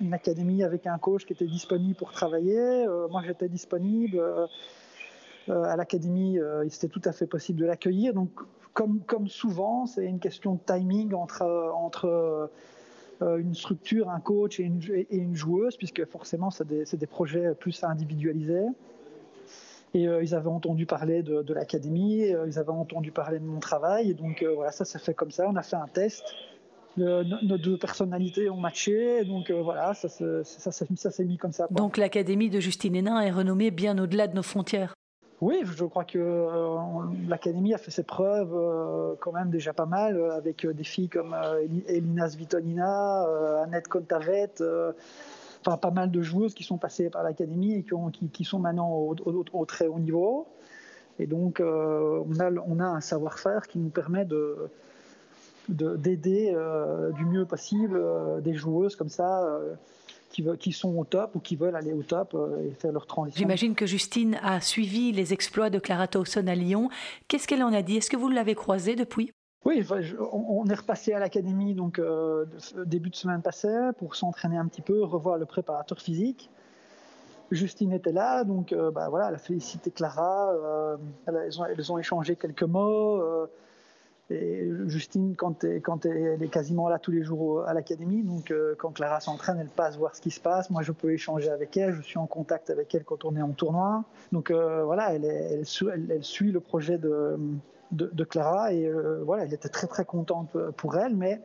une 0.00 0.14
académie 0.14 0.62
avec 0.62 0.86
un 0.86 0.98
coach 0.98 1.24
qui 1.24 1.32
était 1.32 1.46
disponible 1.46 1.94
pour 1.94 2.12
travailler. 2.12 2.86
moi, 3.10 3.22
j'étais 3.24 3.48
disponible. 3.48 4.22
à 5.48 5.76
l'académie, 5.76 6.38
c'était 6.68 6.88
tout 6.88 7.02
à 7.04 7.12
fait 7.12 7.26
possible 7.26 7.60
de 7.60 7.66
l'accueillir. 7.66 8.14
Donc, 8.14 8.30
comme, 8.72 9.28
souvent, 9.28 9.86
c'est 9.86 10.04
une 10.04 10.18
question 10.18 10.54
de 10.54 10.60
timing 10.66 11.14
entre, 11.14 11.42
entre 11.74 12.50
une 13.20 13.54
structure, 13.54 14.10
un 14.10 14.20
coach 14.20 14.58
et 14.58 14.64
une, 14.64 14.80
et 14.92 15.16
une 15.16 15.36
joueuse, 15.36 15.76
puisque 15.76 16.04
forcément, 16.06 16.50
c'est 16.50 16.66
des, 16.66 16.84
des, 16.84 17.06
projets 17.06 17.54
plus 17.54 17.84
individualisés. 17.84 18.66
Et 19.94 20.08
euh, 20.08 20.24
ils 20.24 20.34
avaient 20.34 20.48
entendu 20.48 20.86
parler 20.86 21.22
de, 21.22 21.54
l'académie, 21.54 22.24
euh, 22.24 22.46
ils 22.48 22.58
avaient 22.58 22.70
entendu 22.70 23.12
parler 23.12 23.38
de 23.38 23.44
mon 23.44 23.60
travail. 23.60 24.10
Et 24.10 24.14
donc 24.14 24.42
euh, 24.42 24.52
voilà, 24.52 24.72
ça 24.72 24.84
s'est 24.84 24.98
fait 24.98 25.14
comme 25.14 25.30
ça. 25.30 25.48
On 25.48 25.54
a 25.54 25.62
fait 25.62 25.76
un 25.76 25.86
test. 25.86 26.24
nos 26.96 27.58
deux 27.58 27.78
personnalités 27.78 28.50
ont 28.50 28.56
matché. 28.56 29.24
Donc 29.24 29.52
voilà, 29.52 29.94
ça, 29.94 30.08
ça, 30.08 30.72
ça 30.72 31.10
s'est 31.10 31.24
mis 31.24 31.38
comme 31.38 31.52
ça. 31.52 31.68
Donc 31.70 31.96
l'académie 31.96 32.50
de 32.50 32.58
Justine 32.58 32.96
Hénin 32.96 33.20
est 33.20 33.30
renommée 33.30 33.70
bien 33.70 33.96
au-delà 33.98 34.26
de 34.26 34.34
nos 34.34 34.42
frontières. 34.42 34.94
Oui, 35.40 35.60
je 35.64 35.84
crois 35.84 36.04
que 36.04 36.48
l'académie 37.28 37.74
a 37.74 37.78
fait 37.78 37.90
ses 37.90 38.04
preuves 38.04 39.16
quand 39.20 39.32
même 39.32 39.50
déjà 39.50 39.72
pas 39.72 39.86
mal 39.86 40.18
avec 40.32 40.66
des 40.66 40.84
filles 40.84 41.08
comme 41.08 41.36
Elina 41.86 42.28
Svitonina, 42.28 43.26
Annette 43.62 43.88
Contavet 43.88 44.50
enfin, 45.66 45.76
pas 45.76 45.90
mal 45.90 46.10
de 46.10 46.22
joueuses 46.22 46.54
qui 46.54 46.64
sont 46.64 46.78
passées 46.78 47.10
par 47.10 47.22
l'académie 47.22 47.74
et 47.74 47.82
qui, 47.82 47.94
ont, 47.94 48.10
qui, 48.10 48.44
sont 48.44 48.58
maintenant 48.58 48.90
au, 48.90 49.64
très 49.64 49.86
haut 49.86 49.98
niveau. 49.98 50.46
Et 51.18 51.26
donc, 51.26 51.60
euh, 51.60 52.22
on, 52.28 52.80
a, 52.80 52.84
un 52.84 53.00
savoir-faire 53.00 53.66
qui 53.68 53.78
nous 53.78 53.90
permet 53.90 54.24
de 54.24 54.70
d'aider 55.66 56.52
euh, 56.54 57.10
du 57.12 57.24
mieux 57.24 57.46
possible 57.46 57.96
euh, 57.96 58.42
des 58.42 58.52
joueuses 58.52 58.96
comme 58.96 59.08
ça 59.08 59.48
qui, 60.28 60.44
qui, 60.60 60.72
sont 60.72 60.94
au 60.98 61.04
top 61.04 61.36
ou 61.36 61.40
qui 61.40 61.56
veulent 61.56 61.76
aller 61.76 61.94
au 61.94 62.02
top 62.02 62.36
et 62.62 62.74
faire 62.74 62.92
leur 62.92 63.06
transition. 63.06 63.38
J'imagine 63.38 63.74
que 63.74 63.86
Justine 63.86 64.36
a 64.42 64.60
suivi 64.60 65.10
les 65.12 65.32
exploits 65.32 65.70
de 65.70 65.78
Clara 65.78 66.06
Towson 66.06 66.46
à 66.48 66.54
Lyon. 66.54 66.90
Qu'est-ce 67.28 67.48
qu'elle 67.48 67.62
en 67.62 67.72
a 67.72 67.80
dit? 67.80 67.96
Est-ce 67.96 68.10
que 68.10 68.16
vous 68.16 68.28
l'avez 68.28 68.54
croisée 68.54 68.94
depuis? 68.94 69.32
Oui, 69.64 69.82
on 70.20 70.66
est 70.66 70.74
repassé 70.74 71.14
à 71.14 71.18
l'académie 71.18 71.74
donc 71.74 71.98
euh, 71.98 72.44
début 72.84 73.08
de 73.08 73.16
semaine 73.16 73.40
passée 73.40 73.90
pour 73.98 74.14
s'entraîner 74.14 74.58
un 74.58 74.66
petit 74.66 74.82
peu, 74.82 75.02
revoir 75.02 75.38
le 75.38 75.46
préparateur 75.46 76.00
physique. 76.00 76.50
Justine 77.50 77.92
était 77.92 78.12
là, 78.12 78.44
donc 78.44 78.72
euh, 78.72 78.90
bah, 78.90 79.08
voilà, 79.08 79.28
elle 79.28 79.36
a 79.36 79.38
félicité 79.38 79.90
Clara, 79.90 80.52
euh, 80.52 80.96
elles, 81.26 81.92
ont, 81.92 81.98
échangé 81.98 82.36
quelques 82.36 82.62
mots. 82.62 83.22
Et 84.30 84.70
Justine, 84.86 85.34
quand, 85.36 85.64
quand 85.82 86.06
elle 86.06 86.42
est 86.42 86.48
quasiment 86.48 86.88
là 86.88 86.98
tous 86.98 87.10
les 87.10 87.22
jours 87.22 87.64
à 87.64 87.74
l'académie, 87.74 88.22
donc 88.22 88.52
quand 88.78 88.90
Clara 88.90 89.20
s'entraîne, 89.20 89.58
elle 89.60 89.68
passe 89.68 89.98
voir 89.98 90.16
ce 90.16 90.20
qui 90.22 90.30
se 90.30 90.40
passe. 90.40 90.70
Moi, 90.70 90.82
je 90.82 90.92
peux 90.92 91.12
échanger 91.12 91.50
avec 91.50 91.76
elle, 91.76 91.92
je 91.92 92.00
suis 92.00 92.18
en 92.18 92.26
contact 92.26 92.70
avec 92.70 92.94
elle 92.94 93.04
quand 93.04 93.26
on 93.26 93.36
est 93.36 93.42
en 93.42 93.52
tournoi. 93.52 94.04
Donc 94.32 94.50
voilà, 94.50 95.14
elle, 95.14 95.64
suit 95.66 96.52
le 96.52 96.60
projet 96.60 96.96
de, 96.96 97.38
de, 97.94 98.10
de 98.12 98.24
Clara 98.24 98.72
et 98.72 98.90
voilà, 99.22 99.44
elle 99.44 99.54
était 99.54 99.68
très 99.68 99.86
très 99.86 100.04
contente 100.04 100.56
pour 100.76 100.96
elle, 100.96 101.16
mais 101.16 101.40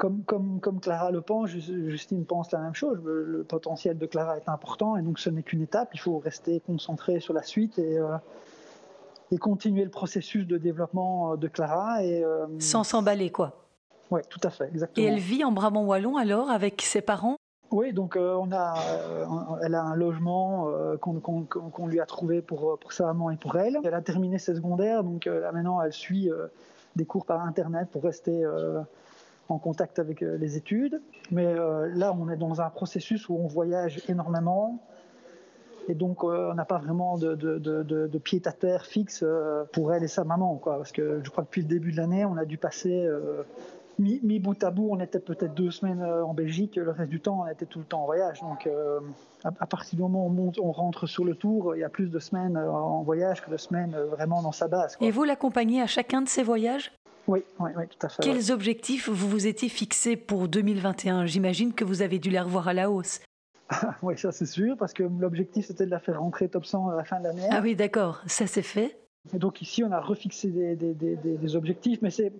comme, 0.00 0.22
comme, 0.24 0.60
comme, 0.60 0.80
Clara 0.80 1.10
le 1.10 1.20
pense, 1.20 1.50
Justine 1.50 2.24
pense 2.24 2.50
la 2.52 2.60
même 2.60 2.74
chose. 2.74 2.98
Le, 3.04 3.44
potentiel 3.46 3.98
de 3.98 4.06
Clara 4.06 4.38
est 4.38 4.48
important 4.48 4.96
et 4.96 5.02
donc 5.02 5.18
ce 5.18 5.28
n'est 5.28 5.42
qu'une 5.42 5.60
étape. 5.60 5.90
Il 5.92 6.00
faut 6.00 6.18
rester 6.18 6.60
concentré 6.60 7.20
sur 7.20 7.34
la 7.34 7.42
suite 7.42 7.78
et, 7.78 7.98
euh, 7.98 8.16
et 9.30 9.36
continuer 9.36 9.84
le 9.84 9.90
processus 9.90 10.46
de 10.46 10.56
développement 10.56 11.32
euh, 11.32 11.36
de 11.36 11.48
Clara. 11.48 12.02
Et, 12.02 12.24
euh, 12.24 12.46
Sans 12.58 12.82
s'emballer, 12.82 13.30
quoi. 13.30 13.66
Oui, 14.10 14.22
tout 14.30 14.40
à 14.42 14.48
fait, 14.48 14.68
exactement. 14.68 15.06
Et 15.06 15.10
elle 15.10 15.18
vit 15.18 15.44
en 15.44 15.52
Brabant-Wallon 15.52 16.16
alors 16.16 16.48
avec 16.48 16.80
ses 16.80 17.02
parents? 17.02 17.36
Oui, 17.70 17.92
donc 17.92 18.16
on 18.16 18.50
a, 18.52 18.74
elle 19.62 19.74
a 19.74 19.82
un 19.82 19.94
logement 19.94 20.68
qu'on 21.00 21.86
lui 21.86 22.00
a 22.00 22.06
trouvé 22.06 22.42
pour, 22.42 22.78
sa 22.90 23.06
maman 23.06 23.30
et 23.30 23.36
pour 23.36 23.56
elle. 23.56 23.78
Elle 23.84 23.94
a 23.94 24.02
terminé 24.02 24.38
ses 24.38 24.54
secondaires, 24.54 25.04
donc 25.04 25.26
là 25.26 25.52
maintenant 25.52 25.80
elle 25.80 25.92
suit 25.92 26.30
des 26.96 27.04
cours 27.04 27.26
par 27.26 27.42
Internet 27.42 27.88
pour 27.90 28.02
rester 28.02 28.44
en 29.50 29.58
contact 29.58 29.98
avec 29.98 30.22
euh, 30.22 30.36
les 30.36 30.56
études. 30.56 31.00
Mais 31.30 31.46
euh, 31.46 31.90
là, 31.94 32.14
on 32.18 32.28
est 32.30 32.36
dans 32.36 32.60
un 32.60 32.70
processus 32.70 33.28
où 33.28 33.36
on 33.36 33.46
voyage 33.46 34.02
énormément. 34.08 34.80
Et 35.88 35.94
donc, 35.94 36.22
euh, 36.22 36.50
on 36.50 36.54
n'a 36.54 36.64
pas 36.64 36.78
vraiment 36.78 37.18
de, 37.18 37.34
de, 37.34 38.18
pied 38.18 38.40
à 38.44 38.52
terre 38.52 38.86
fixe 38.86 39.24
pour 39.72 39.92
elle 39.92 40.04
et 40.04 40.08
sa 40.08 40.24
maman. 40.24 40.60
Parce 40.64 40.92
que 40.92 41.20
je 41.22 41.30
crois 41.30 41.44
que 41.44 41.48
depuis 41.48 41.62
le 41.62 41.68
début 41.68 41.92
de 41.92 41.96
l'année, 41.96 42.24
on 42.24 42.36
a 42.36 42.44
dû 42.44 42.58
passer 42.58 43.08
mi, 44.00 44.38
bout 44.38 44.62
à 44.64 44.70
bout, 44.70 44.88
on 44.90 45.00
était 45.00 45.20
peut-être 45.20 45.54
deux 45.54 45.70
semaines 45.70 46.02
en 46.02 46.34
Belgique, 46.34 46.76
le 46.76 46.90
reste 46.90 47.10
du 47.10 47.20
temps, 47.20 47.44
on 47.44 47.46
était 47.46 47.66
tout 47.66 47.78
le 47.78 47.84
temps 47.84 48.02
en 48.02 48.06
voyage. 48.06 48.40
Donc, 48.40 48.68
à, 49.44 49.66
partir 49.66 49.96
du 49.96 50.02
moment 50.02 50.24
où 50.24 50.26
on, 50.26 50.30
monte, 50.30 50.58
on 50.58 50.72
rentre 50.72 51.06
sur 51.06 51.24
le 51.24 51.34
tour, 51.34 51.76
il 51.76 51.80
y 51.80 51.84
a 51.84 51.88
plus 51.88 52.10
de 52.10 52.18
semaines 52.18 52.56
en 52.56 53.02
voyage 53.02 53.42
que 53.42 53.50
de 53.50 53.56
semaines 53.56 53.96
vraiment 54.10 54.42
dans 54.42 54.52
sa 54.52 54.68
base. 54.68 54.96
Et 55.00 55.10
vous 55.10 55.24
l'accompagnez 55.24 55.82
à 55.82 55.86
chacun 55.86 56.22
de 56.22 56.28
ces 56.28 56.42
voyages? 56.42 56.92
Oui, 57.26 57.44
oui, 57.58 57.70
oui, 57.76 57.84
tout 57.88 58.06
à 58.06 58.08
fait. 58.08 58.22
Quels 58.22 58.50
objectifs 58.50 59.08
vous 59.08 59.28
vous 59.28 59.46
étiez 59.46 59.68
fixés 59.68 60.16
pour 60.16 60.48
2021 60.48 61.26
J'imagine 61.26 61.72
que 61.74 61.84
vous 61.84 62.02
avez 62.02 62.18
dû 62.18 62.30
les 62.30 62.40
revoir 62.40 62.68
à 62.68 62.74
la 62.74 62.90
hausse. 62.90 63.20
oui, 64.02 64.18
ça 64.18 64.32
c'est 64.32 64.46
sûr, 64.46 64.76
parce 64.76 64.92
que 64.92 65.04
l'objectif 65.04 65.66
c'était 65.66 65.86
de 65.86 65.90
la 65.90 66.00
faire 66.00 66.20
rentrer 66.20 66.48
top 66.48 66.66
100 66.66 66.88
à 66.88 66.96
la 66.96 67.04
fin 67.04 67.20
de 67.20 67.24
l'année. 67.24 67.46
Ah 67.50 67.60
oui, 67.62 67.76
d'accord, 67.76 68.20
ça 68.26 68.46
c'est 68.46 68.62
fait. 68.62 68.98
Et 69.32 69.38
donc 69.38 69.62
ici, 69.62 69.84
on 69.84 69.92
a 69.92 70.00
refixé 70.00 70.48
des, 70.48 70.74
des, 70.74 70.94
des, 70.94 71.16
des 71.16 71.56
objectifs, 71.56 72.00
mais 72.02 72.10
c'est 72.10 72.32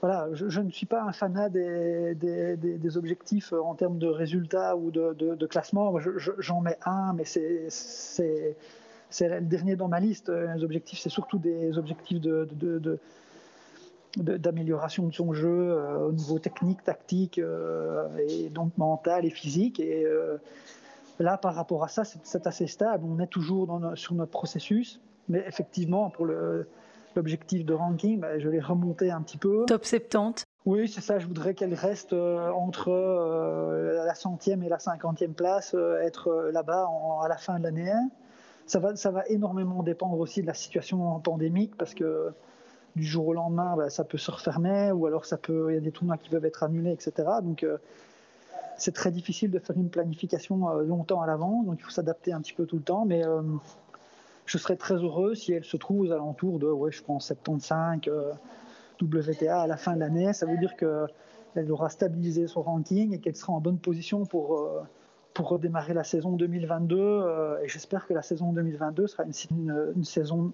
voilà, 0.00 0.28
je, 0.32 0.60
ne 0.60 0.70
suis 0.70 0.86
pas 0.86 1.02
un 1.02 1.12
fanat 1.12 1.48
des, 1.48 2.96
objectifs 2.96 3.52
en 3.52 3.74
termes 3.74 3.98
de 3.98 4.06
résultats 4.06 4.76
ou 4.76 4.90
de, 4.90 5.12
de, 5.12 5.46
classement. 5.46 5.92
J'en 6.38 6.60
mets 6.60 6.78
un, 6.86 7.14
mais 7.14 7.24
c'est 7.24 8.54
le 9.20 9.40
dernier 9.40 9.74
dans 9.74 9.88
ma 9.88 9.98
liste. 9.98 10.28
Les 10.28 10.62
objectifs, 10.62 11.00
c'est 11.00 11.08
surtout 11.08 11.38
des 11.38 11.78
objectifs 11.78 12.20
de, 12.20 12.46
d'amélioration 14.16 15.06
de, 15.06 15.14
son 15.14 15.32
jeu 15.32 15.48
euh, 15.48 16.06
au 16.06 16.12
niveau 16.12 16.38
technique, 16.38 16.82
tactique, 16.84 17.38
euh, 17.38 18.06
et 18.28 18.48
donc 18.48 18.76
mental 18.78 19.24
et 19.24 19.30
physique. 19.30 19.80
Et 19.80 20.04
euh, 20.04 20.38
là, 21.18 21.38
par 21.38 21.54
rapport 21.54 21.84
à 21.84 21.88
ça, 21.88 22.04
c'est 22.04 22.46
assez 22.46 22.66
stable. 22.66 23.04
On 23.04 23.18
est 23.18 23.26
toujours 23.26 23.80
sur 23.94 24.14
notre 24.14 24.30
processus. 24.30 25.00
Mais 25.28 25.44
effectivement, 25.46 26.08
pour 26.08 26.26
l'objectif 27.16 27.64
de 27.64 27.74
ranking, 27.74 28.20
bah, 28.20 28.38
je 28.38 28.48
l'ai 28.48 28.60
remonté 28.60 29.10
un 29.10 29.22
petit 29.22 29.38
peu. 29.38 29.64
Top 29.66 29.84
70 29.84 30.44
Oui, 30.66 30.88
c'est 30.88 31.00
ça. 31.00 31.18
Je 31.18 31.26
voudrais 31.26 31.54
qu'elle 31.54 31.74
reste 31.74 32.12
entre 32.12 32.90
la 34.04 34.14
centième 34.14 34.62
et 34.62 34.68
la 34.68 34.78
cinquantième 34.78 35.34
place, 35.34 35.74
être 36.02 36.50
là-bas 36.52 36.88
à 37.22 37.28
la 37.28 37.36
fin 37.36 37.58
de 37.58 37.64
l'année. 37.64 37.92
Ça 38.66 38.78
va, 38.78 38.94
ça 38.96 39.10
va 39.10 39.26
énormément 39.28 39.82
dépendre 39.82 40.18
aussi 40.18 40.42
de 40.42 40.46
la 40.46 40.54
situation 40.54 41.18
pandémique 41.20 41.74
parce 41.76 41.94
que 41.94 42.32
du 42.98 43.04
jour 43.04 43.28
au 43.28 43.32
lendemain, 43.32 43.76
bah, 43.76 43.90
ça 43.90 44.04
peut 44.04 44.18
se 44.18 44.30
refermer, 44.30 44.92
ou 44.92 45.06
alors 45.06 45.24
ça 45.24 45.36
peut, 45.36 45.68
il 45.70 45.74
y 45.74 45.78
a 45.78 45.80
des 45.80 45.92
tournois 45.92 46.16
qui 46.16 46.28
peuvent 46.28 46.44
être 46.44 46.62
annulés, 46.62 46.92
etc. 46.92 47.28
Donc 47.42 47.62
euh, 47.62 47.78
c'est 48.76 48.92
très 48.92 49.10
difficile 49.10 49.50
de 49.50 49.58
faire 49.58 49.76
une 49.76 49.88
planification 49.88 50.68
euh, 50.68 50.82
longtemps 50.82 51.22
à 51.22 51.26
l'avance, 51.26 51.64
donc 51.64 51.76
il 51.78 51.82
faut 51.82 51.90
s'adapter 51.90 52.32
un 52.32 52.40
petit 52.40 52.52
peu 52.52 52.66
tout 52.66 52.76
le 52.76 52.82
temps. 52.82 53.04
Mais 53.06 53.24
euh, 53.24 53.42
je 54.48 54.58
serais 54.58 54.76
très 54.76 54.94
heureux 54.94 55.34
si 55.34 55.52
elle 55.52 55.64
se 55.64 55.76
trouve 55.76 56.00
aux 56.00 56.12
alentours 56.12 56.58
de, 56.58 56.66
ouais, 56.66 56.90
je 56.90 57.02
pense 57.02 57.26
75 57.26 58.00
WTA 59.00 59.62
à 59.62 59.66
la 59.66 59.76
fin 59.76 59.94
de 59.94 60.00
l'année. 60.00 60.32
Ça 60.32 60.46
veut 60.46 60.56
dire 60.56 60.74
qu'elle 60.76 61.70
aura 61.70 61.88
stabilisé 61.88 62.46
son 62.46 62.62
ranking 62.62 63.14
et 63.14 63.20
qu'elle 63.20 63.36
sera 63.36 63.52
en 63.52 63.60
bonne 63.60 63.78
position 63.78 64.24
pour 64.26 64.66
pour 65.34 65.50
redémarrer 65.50 65.94
la 65.94 66.02
saison 66.02 66.32
2022. 66.32 67.58
et 67.62 67.68
j'espère 67.68 68.06
que 68.08 68.14
la 68.14 68.22
saison 68.22 68.52
2022 68.52 69.06
sera 69.06 69.24
une 69.24 70.04
saison 70.04 70.52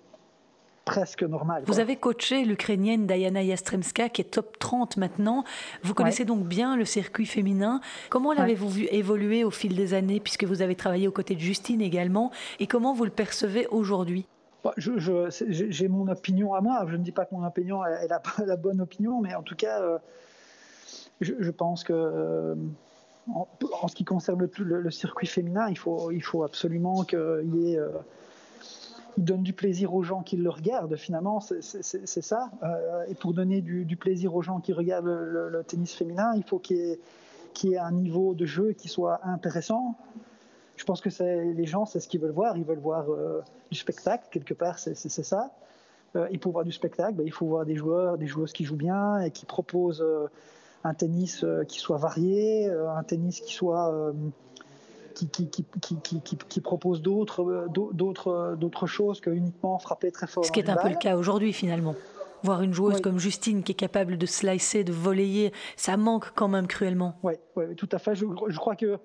presque 0.85 1.23
normal. 1.23 1.65
Vous 1.67 1.81
avez 1.81 1.97
coaché 1.97 2.45
l'Ukrainienne 2.45 3.07
Diana 3.07 3.43
Yastremska 3.43 4.09
qui 4.09 4.21
est 4.23 4.31
top 4.33 4.59
30 4.59 4.97
maintenant. 4.97 5.45
Vous 5.83 5.95
connaissez 5.95 6.25
donc 6.25 6.45
bien 6.45 6.77
le 6.77 6.85
circuit 6.85 7.27
féminin. 7.27 7.81
Comment 8.11 8.33
l'avez-vous 8.33 8.69
vu 8.69 8.85
évoluer 8.91 9.45
au 9.45 9.51
fil 9.51 9.75
des 9.75 9.95
années 9.95 10.21
puisque 10.21 10.45
vous 10.45 10.63
avez 10.63 10.75
travaillé 10.75 11.09
aux 11.09 11.13
côtés 11.13 11.35
de 11.35 11.41
Justine 11.41 11.81
également? 11.81 12.31
Et 12.61 12.67
comment 12.67 12.95
vous 12.95 13.05
le 13.05 13.11
percevez 13.11 13.67
aujourd'hui? 13.69 14.27
Bah, 14.63 14.73
J'ai 14.77 15.89
mon 15.89 16.09
opinion 16.09 16.55
à 16.55 16.61
moi. 16.61 16.85
Je 16.89 16.97
ne 16.97 17.03
dis 17.03 17.13
pas 17.13 17.25
que 17.25 17.35
mon 17.35 17.47
opinion 17.47 17.85
est 17.85 18.09
la, 18.09 18.23
la 18.47 18.57
bonne 18.57 18.81
opinion, 18.81 19.21
mais 19.21 19.35
en 19.35 19.43
tout 19.43 19.57
cas, 19.57 19.81
euh, 19.81 19.99
je, 21.21 21.51
pense 21.51 21.85
que... 21.85 21.93
Euh, 21.93 22.55
en, 23.33 23.89
ce 23.89 23.95
qui 23.95 24.05
concerne 24.05 24.49
le, 24.59 24.91
circuit 24.91 25.27
féminin, 25.27 25.69
il 25.69 25.79
faut, 25.79 26.11
il 26.11 26.23
faut 26.23 26.43
absolument 26.43 27.05
qu'il 27.05 27.51
y 27.55 27.73
ait 27.73 27.79
euh, 27.79 27.89
il 29.17 29.25
donne 29.25 29.43
du 29.43 29.53
plaisir 29.53 29.95
aux 29.95 30.03
gens 30.03 30.23
qui 30.23 30.37
le 30.37 30.51
regardent, 30.51 30.97
finalement, 30.97 31.41
c'est 31.41 32.23
ça. 32.23 32.51
Euh, 32.63 33.05
et 33.09 33.15
pour 33.15 33.33
donner 33.33 33.61
du, 33.61 33.97
plaisir 33.97 34.35
aux 34.35 34.43
gens 34.43 34.61
qui 34.61 34.73
regardent 34.73 35.07
le, 35.07 35.63
tennis 35.67 35.95
féminin, 35.95 36.33
il 36.37 36.43
faut 36.43 36.59
qu'il 36.59 36.99
y, 37.65 37.73
ait 37.73 37.79
un 37.79 37.93
niveau 37.93 38.35
de 38.35 38.45
jeu 38.45 38.73
qui 38.73 38.89
soit 38.89 39.21
intéressant. 39.25 39.95
Je 40.77 40.85
pense 40.85 41.01
que 41.01 41.09
les 41.53 41.67
gens, 41.67 41.87
c'est 41.87 42.01
ce 42.01 42.09
qu'ils 42.09 42.21
veulent 42.21 42.33
voir. 42.33 42.57
Ils 42.57 42.65
veulent 42.65 42.79
voir 42.79 43.11
euh, 43.11 43.43
du 43.71 43.79
spectacle, 43.79 44.27
quelque 44.31 44.55
part, 44.55 44.79
c'est 44.79 44.95
ça. 44.95 45.51
Euh, 46.17 46.27
et 46.31 46.39
pour 46.39 46.53
voir 46.53 46.65
du 46.65 46.73
spectacle, 46.73 47.15
ben, 47.15 47.25
il 47.25 47.33
faut 47.33 47.47
voir 47.47 47.65
des 47.65 47.77
joueurs, 47.77 48.19
des 48.19 48.27
joueuses 48.27 48.53
qui 48.53 48.65
jouent 48.65 48.77
bien 48.77 49.21
et 49.21 49.31
qui 49.31 49.47
proposent 49.47 50.05
un 50.83 50.95
tennis 50.95 51.45
qui 51.69 51.79
soit 51.79 51.99
varié, 51.99 52.69
un 52.69 53.03
tennis 53.05 53.41
qui 53.41 53.55
soit 53.55 54.13
qui, 55.15 55.29
qui, 55.29 55.49
qui, 55.65 56.37
qui 56.37 56.61
propose 56.61 57.01
d'autres, 57.01 57.43
euh, 57.43 57.67
euh, 58.27 58.57
d'autres 58.57 58.87
choses 58.87 59.21
que 59.21 59.31
uniquement 59.31 59.79
frapper 59.79 60.11
très 60.11 60.27
fort. 60.27 60.45
Ce 60.45 60.53
qui 60.53 60.61
est 60.61 60.69
un 60.69 60.77
peu 60.77 60.89
le 60.89 60.97
cas 60.97 61.17
aujourd'hui 61.17 61.53
finalement. 61.53 61.95
Voir 62.43 62.61
une 62.61 62.75
joueuse 62.75 63.01
comme 63.01 63.19
Justine 63.19 63.63
qui 63.63 63.73
est 63.73 63.77
capable 63.77 64.19
de 64.19 64.27
slicer, 64.27 64.85
de 64.85 64.93
voler, 64.93 65.51
ça 65.77 65.97
manque 65.97 66.33
quand 66.35 66.49
même 66.49 66.67
cruellement. 66.67 67.17
Oui, 67.23 67.35
tout 67.79 67.89
à 67.91 67.99
fait. 67.99 68.15
Je, 68.15 68.27
je 68.49 68.59
crois 68.59 68.77
que 68.77 68.99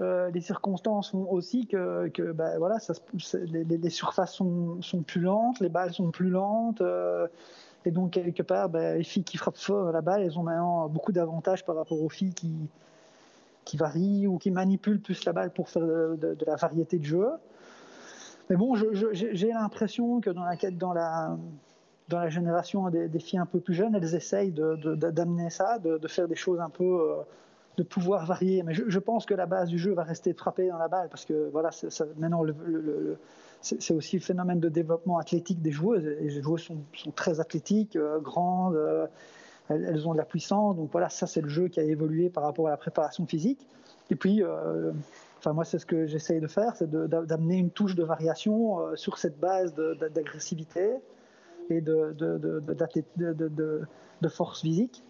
euh, 0.00 0.30
les 0.30 0.40
circonstances 0.40 1.10
font 1.10 1.28
aussi 1.28 1.66
que, 1.66 2.08
que 2.10 2.30
ben, 2.30 2.58
voilà, 2.58 2.78
ça, 2.78 2.94
les, 3.34 3.64
les, 3.64 3.90
surfaces 3.90 4.34
sont, 4.34 4.80
sont, 4.82 5.02
plus 5.02 5.20
lentes, 5.20 5.58
les 5.58 5.68
balles 5.68 5.92
sont 5.92 6.12
plus 6.12 6.30
lentes. 6.30 6.80
et 7.84 7.90
donc, 7.90 8.12
quelque 8.12 8.44
part, 8.44 8.68
ben, 8.68 8.98
les 8.98 9.04
filles 9.04 9.24
qui 9.24 9.36
frappent 9.36 9.58
fort 9.58 9.90
la 9.90 10.00
balle, 10.00 10.22
elles 10.22 10.38
ont 10.38 10.44
maintenant 10.44 10.88
beaucoup 10.88 11.10
d'avantages 11.10 11.64
par 11.64 11.74
rapport 11.74 12.00
aux 12.00 12.08
filles 12.08 12.34
qui, 12.34 12.54
qui 13.64 13.76
varie 13.76 14.26
ou 14.26 14.38
qui 14.38 14.50
manipule 14.50 15.00
plus 15.00 15.24
la 15.24 15.32
balle 15.32 15.50
pour 15.50 15.68
faire 15.68 15.82
de, 15.82 16.36
la 16.46 16.56
variété 16.56 16.98
de 16.98 17.04
jeu. 17.04 17.28
Mais 18.50 18.56
bon, 18.56 18.74
j'ai 18.74 19.48
l'impression 19.48 20.20
que 20.20 20.30
dans 20.30 20.44
la, 20.44 20.56
dans 20.72 20.92
la, 20.92 21.36
dans 22.08 22.18
la 22.18 22.28
génération 22.28 22.90
des, 22.90 23.18
filles 23.18 23.38
un 23.38 23.46
peu 23.46 23.60
plus 23.60 23.74
jeunes, 23.74 23.94
elles 23.94 24.14
essayent 24.14 24.52
d'amener 24.52 25.50
ça, 25.50 25.78
de, 25.78 26.08
faire 26.08 26.28
des 26.28 26.34
choses 26.34 26.60
un 26.60 26.68
peu, 26.68 26.84
euh, 26.84 27.22
de 27.76 27.82
pouvoir 27.82 28.26
varier. 28.26 28.62
Mais 28.62 28.74
je, 28.74 28.98
pense 28.98 29.26
que 29.26 29.34
la 29.34 29.46
base 29.46 29.68
du 29.68 29.78
jeu 29.78 29.92
va 29.92 30.02
rester 30.02 30.32
de 30.32 30.38
frapper 30.38 30.68
dans 30.68 30.78
la 30.78 30.88
balle 30.88 31.08
parce 31.08 31.24
que 31.24 31.48
voilà, 31.50 31.70
maintenant 32.18 32.44
c'est 33.62 33.94
aussi 33.94 34.16
le 34.16 34.22
phénomène 34.22 34.58
de 34.58 34.68
développement 34.68 35.18
athlétique 35.18 35.62
des 35.62 35.70
joueuses. 35.70 36.04
Et 36.04 36.28
les 36.28 36.42
joueuses 36.42 36.62
sont, 36.62 36.78
sont 36.94 37.12
très 37.12 37.38
athlétiques, 37.38 37.96
euh, 37.96 38.18
grandes. 38.18 38.74
Euh, 38.74 39.06
elles, 39.72 40.08
ont 40.08 40.12
de 40.12 40.18
la 40.18 40.24
puissance. 40.24 40.76
Donc 40.76 40.90
voilà, 40.92 41.08
ça 41.08 41.26
c'est 41.26 41.40
le 41.40 41.48
jeu 41.48 41.68
qui 41.68 41.80
a 41.80 41.82
évolué 41.82 42.30
par 42.30 42.44
rapport 42.44 42.68
à 42.68 42.70
la 42.70 42.76
préparation 42.76 43.26
physique. 43.26 43.66
Et 44.10 44.16
puis, 44.16 44.42
euh, 44.42 44.92
enfin 45.38 45.52
moi 45.52 45.64
c'est 45.64 45.78
ce 45.78 45.86
que 45.86 46.06
j'essaye 46.06 46.40
de 46.40 46.46
faire, 46.46 46.76
c'est 46.76 46.90
d'amener 46.90 47.56
une 47.56 47.70
touche 47.70 47.94
de 47.94 48.04
variation 48.04 48.80
euh, 48.80 48.96
sur 48.96 49.18
cette 49.18 49.38
base 49.38 49.74
d'agressivité 49.74 50.96
et 51.70 51.80
de, 51.80 52.12
de, 52.12 54.28
force 54.28 54.60
physique. 54.60 55.04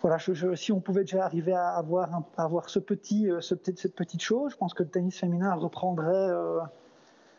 voilà, 0.00 0.18
si 0.54 0.72
on 0.72 0.80
pouvait 0.80 1.02
déjà 1.02 1.24
arriver 1.24 1.52
à 1.52 1.70
avoir, 1.70 2.22
avoir 2.36 2.68
ce 2.68 2.78
petit, 2.78 3.28
ce, 3.40 3.54
cette 3.76 3.94
petite 3.94 4.22
chose, 4.22 4.52
je 4.52 4.56
pense 4.56 4.74
que 4.74 4.82
le 4.82 4.88
tennis 4.88 5.18
féminin 5.18 5.54
reprendrait, 5.54 6.30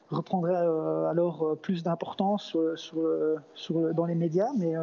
reprendrait 0.10 0.56
alors 0.56 1.58
plus 1.62 1.84
d'importance 1.84 2.58
dans 3.94 4.06
les 4.06 4.16
médias. 4.16 4.50
Mais 4.58 4.74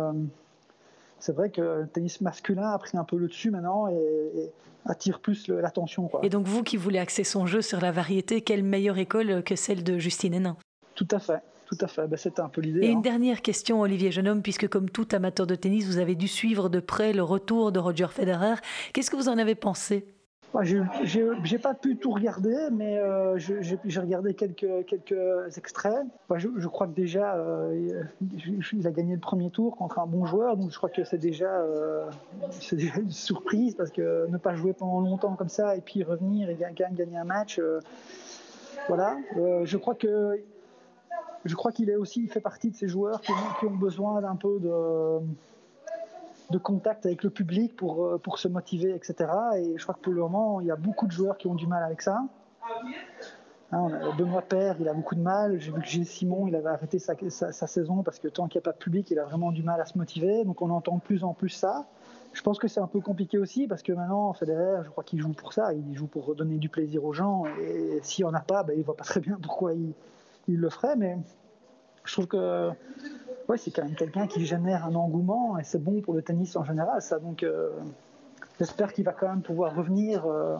c'est 1.22 1.32
vrai 1.32 1.50
que 1.50 1.60
le 1.60 1.86
tennis 1.86 2.20
masculin 2.20 2.70
a 2.70 2.78
pris 2.78 2.98
un 2.98 3.04
peu 3.04 3.16
le 3.16 3.28
dessus 3.28 3.52
maintenant 3.52 3.86
et, 3.86 4.50
attire 4.84 5.20
plus 5.20 5.46
l'attention. 5.46 6.10
Et 6.24 6.28
donc 6.28 6.48
vous 6.48 6.64
qui 6.64 6.76
voulez 6.76 6.98
axer 6.98 7.22
son 7.22 7.46
jeu 7.46 7.62
sur 7.62 7.80
la 7.80 7.92
variété, 7.92 8.40
quelle 8.40 8.64
meilleure 8.64 8.98
école 8.98 9.44
que 9.44 9.54
celle 9.54 9.84
de 9.84 9.96
Justine 9.98 10.34
Hénin? 10.34 10.56
Tout 10.96 11.06
à 11.12 11.20
fait. 11.20 11.40
Tout 11.66 11.78
à 11.80 11.86
fait, 11.86 12.08
ben, 12.08 12.16
c'était 12.16 12.40
un 12.40 12.48
peu 12.48 12.60
l'idée. 12.60 12.80
Et 12.80 12.88
une 12.88 12.98
hein. 12.98 13.02
dernière 13.02 13.40
question, 13.40 13.80
Olivier 13.80 14.10
Jeune-Homme, 14.10 14.42
puisque 14.42 14.66
comme 14.66 14.90
tout 14.90 15.06
amateur 15.12 15.46
de 15.46 15.54
tennis, 15.54 15.86
vous 15.86 15.98
avez 15.98 16.16
dû 16.16 16.26
suivre 16.26 16.68
de 16.68 16.80
près 16.80 17.12
le 17.12 17.22
retour 17.22 17.70
de 17.70 17.78
Roger 17.78 18.08
Federer. 18.10 18.56
Qu'est-ce 18.92 19.10
que 19.10 19.16
vous 19.16 19.28
en 19.28 19.38
avez 19.38 19.54
pensé? 19.54 20.04
Bah, 20.52 20.60
j'ai 20.64 21.58
pas 21.58 21.72
pu 21.72 21.96
tout 21.96 22.10
regarder, 22.10 22.68
mais 22.70 22.98
euh, 22.98 23.38
j'ai 23.38 24.00
regardé 24.00 24.34
quelques, 24.34 24.84
quelques 24.86 25.56
extraits. 25.56 26.04
Je, 26.36 26.68
crois 26.68 26.86
que 26.86 26.92
déjà, 26.92 27.36
euh, 27.36 28.02
il 28.20 28.86
a 28.86 28.90
gagné 28.90 29.14
le 29.14 29.20
premier 29.20 29.50
tour 29.50 29.76
contre 29.76 29.98
un 29.98 30.06
bon 30.06 30.26
joueur, 30.26 30.58
donc 30.58 30.70
je 30.70 30.76
crois 30.76 30.90
que 30.90 31.04
c'est 31.04 31.18
déjà, 31.18 31.50
euh, 31.50 32.10
une 32.72 33.10
surprise 33.10 33.74
parce 33.74 33.90
que 33.90 34.26
ne 34.28 34.36
pas 34.36 34.54
jouer 34.54 34.74
pendant 34.74 35.00
longtemps 35.00 35.36
comme 35.36 35.48
ça 35.48 35.74
et 35.74 35.80
puis 35.80 36.02
revenir 36.02 36.50
et 36.50 36.56
gagner, 36.56 37.16
un 37.16 37.24
match, 37.24 37.60
voilà. 38.88 39.16
je 39.64 39.76
crois 39.76 39.96
je 41.44 41.56
crois 41.56 41.72
qu'il 41.72 41.90
est 41.90 41.96
aussi, 41.96 42.28
fait 42.28 42.40
partie 42.40 42.70
de 42.70 42.76
ces 42.76 42.88
joueurs 42.88 43.20
qui 43.20 43.32
ont 43.66 43.70
besoin 43.70 44.20
d'un 44.20 44.36
peu 44.36 44.60
de 44.60 45.20
de 46.50 46.58
contact 46.58 47.06
avec 47.06 47.22
le 47.22 47.30
public 47.30 47.76
pour, 47.76 48.04
euh, 48.04 48.18
pour 48.18 48.38
se 48.38 48.48
motiver, 48.48 48.94
etc. 48.94 49.30
Et 49.56 49.74
je 49.76 49.82
crois 49.82 49.94
que 49.94 50.00
pour 50.00 50.12
le 50.12 50.20
moment, 50.20 50.60
il 50.60 50.66
y 50.66 50.70
a 50.70 50.76
beaucoup 50.76 51.06
de 51.06 51.12
joueurs 51.12 51.38
qui 51.38 51.46
ont 51.46 51.54
du 51.54 51.66
mal 51.66 51.82
avec 51.82 52.02
ça. 52.02 52.22
Hein, 53.72 53.88
Benoît 54.18 54.42
Père, 54.42 54.76
il 54.80 54.88
a 54.88 54.92
beaucoup 54.92 55.14
de 55.14 55.20
mal. 55.20 55.58
J'ai 55.58 55.72
vu 55.72 55.80
que 55.80 55.86
Gilles 55.86 56.06
Simon, 56.06 56.46
il 56.46 56.54
avait 56.54 56.68
arrêté 56.68 56.98
sa, 56.98 57.14
sa, 57.30 57.66
saison 57.66 58.02
parce 58.02 58.18
que 58.18 58.28
tant 58.28 58.46
qu'il 58.46 58.58
n'y 58.58 58.62
a 58.62 58.66
pas 58.66 58.72
de 58.72 58.82
public, 58.82 59.10
il 59.10 59.18
a 59.18 59.24
vraiment 59.24 59.50
du 59.50 59.62
mal 59.62 59.80
à 59.80 59.86
se 59.86 59.96
motiver. 59.96 60.44
Donc 60.44 60.60
on 60.60 60.70
entend 60.70 60.96
de 60.96 61.00
plus 61.00 61.24
en 61.24 61.32
plus 61.32 61.48
ça. 61.48 61.86
Je 62.34 62.42
pense 62.42 62.58
que 62.58 62.68
c'est 62.68 62.80
un 62.80 62.86
peu 62.86 63.00
compliqué 63.00 63.38
aussi 63.38 63.66
parce 63.66 63.82
que 63.82 63.92
maintenant, 63.92 64.32
Federer, 64.34 64.82
je 64.84 64.90
crois 64.90 65.04
qu'il 65.04 65.20
joue 65.20 65.32
pour 65.32 65.54
ça. 65.54 65.72
Il 65.72 65.94
joue 65.94 66.06
pour 66.06 66.34
donner 66.34 66.58
du 66.58 66.68
plaisir 66.68 67.04
aux 67.04 67.12
gens. 67.14 67.44
Et 67.62 67.98
s'il 68.02 68.24
n'y 68.24 68.30
en 68.30 68.34
a 68.34 68.40
pas, 68.40 68.62
ben, 68.62 68.74
il 68.74 68.80
ne 68.80 68.84
voit 68.84 68.96
pas 68.96 69.04
très 69.04 69.20
bien 69.20 69.38
pourquoi 69.42 69.72
il, 69.72 69.94
il 70.48 70.58
le 70.58 70.68
ferait. 70.68 70.96
Mais 70.96 71.18
je 72.04 72.12
trouve 72.12 72.26
que 72.26 72.70
ouais, 73.52 73.58
c'est 73.58 73.70
quand 73.70 73.84
même 73.84 73.94
quelqu'un 73.94 74.26
qui 74.26 74.44
génère 74.46 74.86
un 74.86 74.94
engouement 74.94 75.58
et 75.58 75.64
c'est 75.64 75.82
bon 75.82 76.00
pour 76.00 76.14
le 76.14 76.22
tennis 76.22 76.56
en 76.56 76.64
général. 76.64 77.00
Ça. 77.02 77.18
Donc, 77.18 77.42
euh, 77.42 77.70
j'espère 78.58 78.92
qu'il 78.92 79.04
va 79.04 79.12
quand 79.12 79.28
même 79.28 79.42
pouvoir 79.42 79.74
revenir 79.74 80.26
euh, 80.26 80.56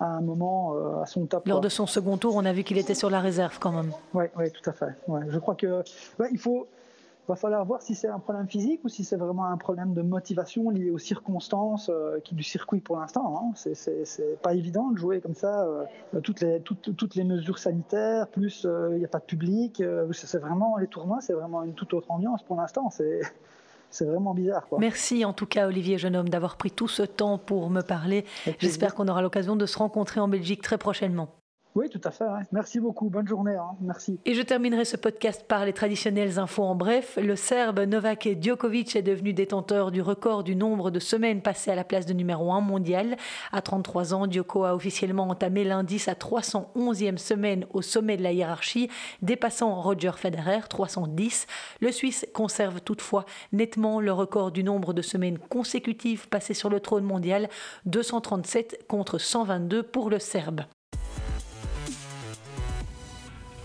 à 0.00 0.06
un 0.06 0.20
moment 0.20 0.74
euh, 0.74 1.02
à 1.02 1.06
son 1.06 1.26
top. 1.26 1.46
Lors 1.46 1.60
de 1.60 1.68
son 1.68 1.86
second 1.86 2.16
tour, 2.16 2.34
on 2.36 2.44
a 2.44 2.52
vu 2.52 2.64
qu'il 2.64 2.78
était 2.78 2.94
sur 2.94 3.10
la 3.10 3.20
réserve 3.20 3.58
quand 3.60 3.72
même. 3.72 3.92
Oui, 4.14 4.24
ouais, 4.36 4.50
tout 4.50 4.68
à 4.68 4.72
fait. 4.72 4.94
Ouais. 5.06 5.20
Je 5.28 5.38
crois 5.38 5.54
que 5.54 5.82
il 6.30 6.38
faut 6.38 6.66
va 7.28 7.36
falloir 7.36 7.64
voir 7.64 7.82
si 7.82 7.94
c'est 7.94 8.08
un 8.08 8.18
problème 8.18 8.48
physique 8.48 8.80
ou 8.84 8.88
si 8.88 9.04
c'est 9.04 9.16
vraiment 9.16 9.46
un 9.46 9.56
problème 9.56 9.94
de 9.94 10.02
motivation 10.02 10.70
lié 10.70 10.90
aux 10.90 10.98
circonstances 10.98 11.88
euh, 11.88 12.18
qui 12.20 12.34
du 12.34 12.42
circuit 12.42 12.80
pour 12.80 12.98
l'instant. 12.98 13.36
Hein. 13.36 13.52
C'est 13.54 14.40
pas 14.42 14.54
évident 14.54 14.90
de 14.90 14.98
jouer 14.98 15.20
comme 15.20 15.34
ça, 15.34 15.64
euh, 15.64 16.20
toutes, 16.20 16.40
les, 16.40 16.60
toutes, 16.60 16.96
toutes, 16.96 17.14
les 17.14 17.24
mesures 17.24 17.58
sanitaires, 17.58 18.26
plus 18.28 18.64
euh, 18.64 18.90
il 18.92 18.98
n'y 18.98 19.04
a 19.04 19.08
pas 19.08 19.20
de 19.20 19.24
public. 19.24 19.82
c'est 20.12 20.38
vraiment 20.38 20.76
les 20.76 20.88
tournois, 20.88 21.20
c'est 21.20 21.32
vraiment 21.32 21.62
une 21.62 21.74
toute 21.74 21.94
autre 21.94 22.10
ambiance 22.10 22.42
pour 22.42 22.56
l'instant. 22.56 22.90
C'est 22.90 23.20
c'est 23.90 24.06
vraiment 24.06 24.32
bizarre. 24.32 24.66
Quoi. 24.68 24.78
Merci 24.78 25.22
en 25.26 25.34
tout 25.34 25.44
cas 25.44 25.66
Olivier 25.66 25.98
Jeune-Homme 25.98 26.30
d'avoir 26.30 26.56
pris 26.56 26.70
tout 26.70 26.88
ce 26.88 27.02
temps 27.02 27.36
pour 27.36 27.68
me 27.68 27.82
parler. 27.82 28.24
J'espère 28.58 28.94
qu'on 28.94 29.06
aura 29.06 29.20
l'occasion 29.20 29.54
de 29.54 29.66
se 29.66 29.76
rencontrer 29.76 30.18
en 30.18 30.28
Belgique 30.28 30.62
très 30.62 30.78
prochainement. 30.78 31.28
Oui, 31.74 31.88
tout 31.88 32.00
à 32.04 32.10
fait. 32.10 32.24
Merci 32.52 32.80
beaucoup. 32.80 33.08
Bonne 33.08 33.26
journée. 33.26 33.54
Hein. 33.54 33.76
Merci. 33.80 34.20
Et 34.26 34.34
je 34.34 34.42
terminerai 34.42 34.84
ce 34.84 34.98
podcast 34.98 35.46
par 35.48 35.64
les 35.64 35.72
traditionnelles 35.72 36.38
infos 36.38 36.64
en 36.64 36.74
bref. 36.74 37.18
Le 37.20 37.34
Serbe 37.34 37.80
Novak 37.80 38.28
Djokovic 38.40 38.94
est 38.94 39.02
devenu 39.02 39.32
détenteur 39.32 39.90
du 39.90 40.02
record 40.02 40.44
du 40.44 40.54
nombre 40.54 40.90
de 40.90 40.98
semaines 40.98 41.40
passées 41.40 41.70
à 41.70 41.74
la 41.74 41.84
place 41.84 42.04
de 42.04 42.12
numéro 42.12 42.52
1 42.52 42.60
mondial. 42.60 43.16
À 43.52 43.62
33 43.62 44.12
ans, 44.12 44.30
Djoko 44.30 44.64
a 44.64 44.74
officiellement 44.74 45.28
entamé 45.28 45.64
lundi 45.64 45.98
sa 45.98 46.12
311e 46.12 47.16
semaine 47.16 47.64
au 47.72 47.80
sommet 47.80 48.18
de 48.18 48.22
la 48.22 48.32
hiérarchie, 48.32 48.90
dépassant 49.22 49.74
Roger 49.80 50.12
Federer, 50.14 50.60
310. 50.68 51.46
Le 51.80 51.90
Suisse 51.90 52.26
conserve 52.34 52.82
toutefois 52.82 53.24
nettement 53.52 53.98
le 53.98 54.12
record 54.12 54.52
du 54.52 54.62
nombre 54.62 54.92
de 54.92 55.00
semaines 55.00 55.38
consécutives 55.38 56.28
passées 56.28 56.54
sur 56.54 56.68
le 56.68 56.80
trône 56.80 57.04
mondial, 57.04 57.48
237 57.86 58.84
contre 58.88 59.16
122 59.16 59.82
pour 59.82 60.10
le 60.10 60.18
Serbe. 60.18 60.62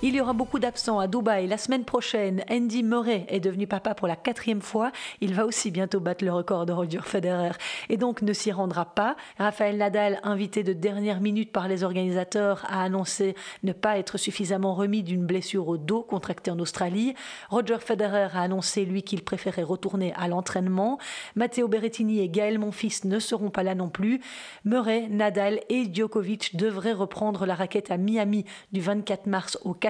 Il 0.04 0.14
y 0.14 0.22
aura 0.22 0.34
beaucoup 0.34 0.60
d'absents 0.60 1.00
à 1.00 1.08
Dubaï 1.08 1.48
la 1.48 1.58
semaine 1.58 1.84
prochaine. 1.84 2.44
Andy 2.52 2.84
Murray 2.84 3.26
est 3.30 3.40
devenu 3.40 3.66
papa 3.66 3.96
pour 3.96 4.08
la 4.08 4.16
quatrième 4.16 4.62
fois. 4.62 4.92
Il 5.22 5.34
va 5.34 5.44
aussi 5.44 5.72
bientôt 5.72 6.00
battre 6.00 6.24
le 6.24 6.32
record 6.32 6.68
de 6.68 6.72
Roger 6.72 7.00
Federer 7.02 7.54
et 7.90 7.98
donc 7.98 8.22
ne 8.22 8.32
s'y 8.32 8.52
rendra 8.52 8.86
pas. 8.86 9.16
Raphaël 9.40 9.76
Nadal, 9.78 10.20
invité 10.22 10.62
de 10.62 10.74
dernière 10.74 11.20
minute 11.20 11.52
par 11.52 11.68
les 11.68 11.84
organisateurs, 11.84 12.64
a 12.70 12.84
annoncé 12.84 13.34
ne 13.64 13.74
pas 13.74 13.98
être 13.98 14.20
suffisamment 14.20 14.76
remis 14.76 15.02
d'une 15.02 15.26
blessure 15.26 15.68
au 15.68 15.78
dos 15.78 16.04
contractée 16.04 16.52
en 16.52 16.60
Australie. 16.60 17.16
Roger 17.50 17.80
Federer 17.80 18.28
a 18.36 18.42
annoncé 18.42 18.86
lui 18.86 19.02
qu'il 19.02 19.24
préférait 19.24 19.64
retourner 19.64 20.14
à 20.16 20.28
l'entraînement. 20.28 21.00
Matteo 21.36 21.68
Berrettini 21.68 22.20
et 22.20 22.30
Gaël 22.30 22.60
Monfils 22.60 23.06
ne 23.06 23.18
seront 23.18 23.50
pas 23.50 23.64
là 23.64 23.74
non 23.74 23.90
plus. 23.90 24.22
Murray, 24.64 25.08
Nadal 25.10 25.60
et 25.70 25.92
Djokovic 25.92 26.56
devraient 26.56 26.94
reprendre 26.94 27.48
la 27.48 27.56
raquette 27.56 27.90
à 27.90 27.98
Miami 27.98 28.46
du 28.72 28.80
24 28.80 29.26
mars 29.26 29.58
au 29.64 29.74
4 29.74 29.87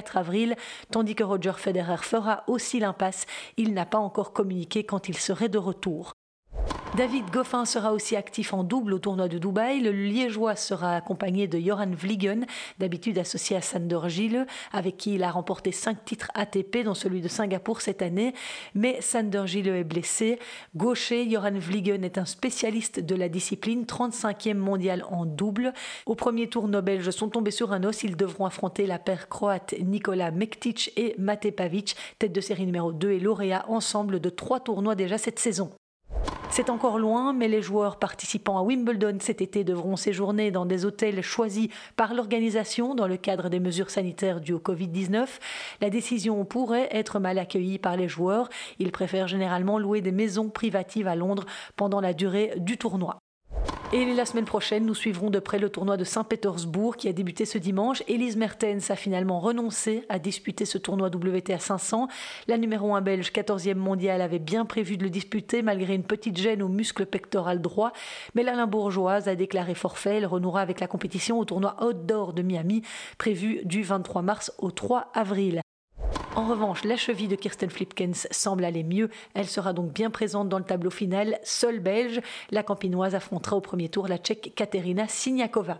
tandis 0.91 1.15
que 1.15 1.23
Roger 1.23 1.53
Federer 1.57 1.97
fera 2.01 2.43
aussi 2.47 2.79
l'impasse. 2.79 3.25
Il 3.57 3.73
n'a 3.73 3.85
pas 3.85 3.97
encore 3.97 4.33
communiqué 4.33 4.83
quand 4.83 5.09
il 5.09 5.17
serait 5.17 5.49
de 5.49 5.57
retour. 5.57 6.13
David 6.97 7.29
Goffin 7.31 7.65
sera 7.65 7.93
aussi 7.93 8.15
actif 8.15 8.55
en 8.55 8.63
double 8.63 8.95
au 8.95 8.97
tournoi 8.97 9.27
de 9.27 9.37
Dubaï. 9.37 9.81
Le 9.81 9.91
Liégeois 9.91 10.55
sera 10.55 10.95
accompagné 10.95 11.47
de 11.47 11.59
Joran 11.59 11.91
Vliegen, 11.91 12.47
d'habitude 12.79 13.19
associé 13.19 13.55
à 13.55 13.61
Sander 13.61 13.99
Gille, 14.07 14.47
avec 14.73 14.97
qui 14.97 15.13
il 15.13 15.23
a 15.23 15.29
remporté 15.29 15.71
cinq 15.71 16.03
titres 16.05 16.31
ATP, 16.33 16.83
dont 16.83 16.95
celui 16.95 17.21
de 17.21 17.27
Singapour 17.27 17.81
cette 17.81 18.01
année. 18.01 18.33
Mais 18.73 18.99
Sander 18.99 19.43
Gille 19.45 19.67
est 19.67 19.83
blessé. 19.83 20.39
Gaucher, 20.75 21.29
Joran 21.29 21.59
Vliegen 21.59 22.03
est 22.03 22.17
un 22.17 22.25
spécialiste 22.25 22.99
de 22.99 23.13
la 23.13 23.29
discipline, 23.29 23.83
35e 23.83 24.55
mondial 24.55 25.05
en 25.11 25.27
double. 25.27 25.73
Au 26.07 26.15
premier 26.15 26.49
tour, 26.49 26.67
nos 26.67 26.81
Belges 26.81 27.11
sont 27.11 27.29
tombés 27.29 27.51
sur 27.51 27.73
un 27.73 27.83
os. 27.83 28.01
Ils 28.01 28.17
devront 28.17 28.47
affronter 28.47 28.87
la 28.87 28.97
paire 28.97 29.29
croate 29.29 29.75
Nikola 29.79 30.31
Mektic 30.31 30.93
et 30.97 31.13
Mate 31.19 31.51
Pavic, 31.51 31.95
tête 32.17 32.33
de 32.33 32.41
série 32.41 32.65
numéro 32.65 32.91
2 32.91 33.11
et 33.11 33.19
lauréat 33.19 33.65
ensemble 33.69 34.19
de 34.19 34.29
trois 34.31 34.61
tournois 34.61 34.95
déjà 34.95 35.19
cette 35.19 35.37
saison. 35.37 35.76
C'est 36.49 36.69
encore 36.71 36.97
loin, 36.97 37.33
mais 37.33 37.47
les 37.47 37.61
joueurs 37.61 37.97
participant 37.97 38.57
à 38.57 38.61
Wimbledon 38.63 39.17
cet 39.19 39.41
été 39.41 39.63
devront 39.63 39.95
séjourner 39.95 40.49
dans 40.49 40.65
des 40.65 40.85
hôtels 40.85 41.21
choisis 41.21 41.67
par 41.95 42.13
l'organisation 42.13 42.95
dans 42.95 43.07
le 43.07 43.17
cadre 43.17 43.49
des 43.49 43.59
mesures 43.59 43.91
sanitaires 43.91 44.41
dues 44.41 44.53
au 44.53 44.59
Covid-19. 44.59 45.27
La 45.81 45.89
décision 45.89 46.43
pourrait 46.45 46.89
être 46.91 47.19
mal 47.19 47.37
accueillie 47.37 47.77
par 47.77 47.95
les 47.95 48.07
joueurs. 48.07 48.49
Ils 48.79 48.91
préfèrent 48.91 49.27
généralement 49.27 49.77
louer 49.77 50.01
des 50.01 50.11
maisons 50.11 50.49
privatives 50.49 51.07
à 51.07 51.15
Londres 51.15 51.45
pendant 51.75 52.01
la 52.01 52.13
durée 52.13 52.53
du 52.57 52.77
tournoi. 52.77 53.19
Et 53.93 54.03
la 54.03 54.25
semaine 54.25 54.43
prochaine, 54.43 54.85
nous 54.85 54.93
suivrons 54.93 55.29
de 55.29 55.39
près 55.39 55.59
le 55.59 55.69
tournoi 55.69 55.95
de 55.95 56.03
Saint-Pétersbourg 56.03 56.97
qui 56.97 57.07
a 57.07 57.13
débuté 57.13 57.45
ce 57.45 57.57
dimanche. 57.57 58.03
Elise 58.09 58.35
Mertens 58.35 58.89
a 58.91 58.97
finalement 58.97 59.39
renoncé 59.39 60.03
à 60.09 60.19
disputer 60.19 60.65
ce 60.65 60.77
tournoi 60.77 61.07
WTA 61.07 61.57
500. 61.57 62.09
La 62.49 62.57
numéro 62.57 62.95
1 62.95 63.01
belge, 63.01 63.31
14e 63.31 63.75
mondiale, 63.75 64.21
avait 64.21 64.39
bien 64.39 64.65
prévu 64.65 64.97
de 64.97 65.03
le 65.03 65.09
disputer 65.09 65.61
malgré 65.61 65.95
une 65.95 66.03
petite 66.03 66.35
gêne 66.35 66.61
au 66.61 66.67
muscle 66.67 67.05
pectoral 67.05 67.61
droit. 67.61 67.93
Mais 68.35 68.43
la 68.43 68.55
Limbourgeoise 68.55 69.29
a 69.29 69.35
déclaré 69.35 69.73
forfait. 69.73 70.17
Elle 70.17 70.25
renouera 70.25 70.59
avec 70.59 70.81
la 70.81 70.87
compétition 70.87 71.39
au 71.39 71.45
tournoi 71.45 71.81
Outdoor 71.81 72.33
de 72.33 72.41
Miami, 72.41 72.81
prévu 73.17 73.61
du 73.63 73.83
23 73.83 74.21
mars 74.21 74.51
au 74.57 74.69
3 74.69 75.11
avril. 75.13 75.61
En 76.35 76.45
revanche, 76.45 76.83
la 76.83 76.97
cheville 76.97 77.27
de 77.27 77.35
Kirsten 77.35 77.69
Flipkens 77.69 78.27
semble 78.31 78.63
aller 78.63 78.83
mieux. 78.83 79.09
Elle 79.33 79.47
sera 79.47 79.73
donc 79.73 79.91
bien 79.91 80.11
présente 80.11 80.49
dans 80.49 80.59
le 80.59 80.63
tableau 80.63 80.91
final. 80.91 81.39
Seule 81.43 81.79
belge, 81.79 82.21
la 82.51 82.63
campinoise 82.63 83.15
affrontera 83.15 83.55
au 83.55 83.61
premier 83.61 83.89
tour 83.89 84.07
la 84.07 84.17
tchèque 84.17 84.53
Katerina 84.55 85.07
Siniakova. 85.07 85.79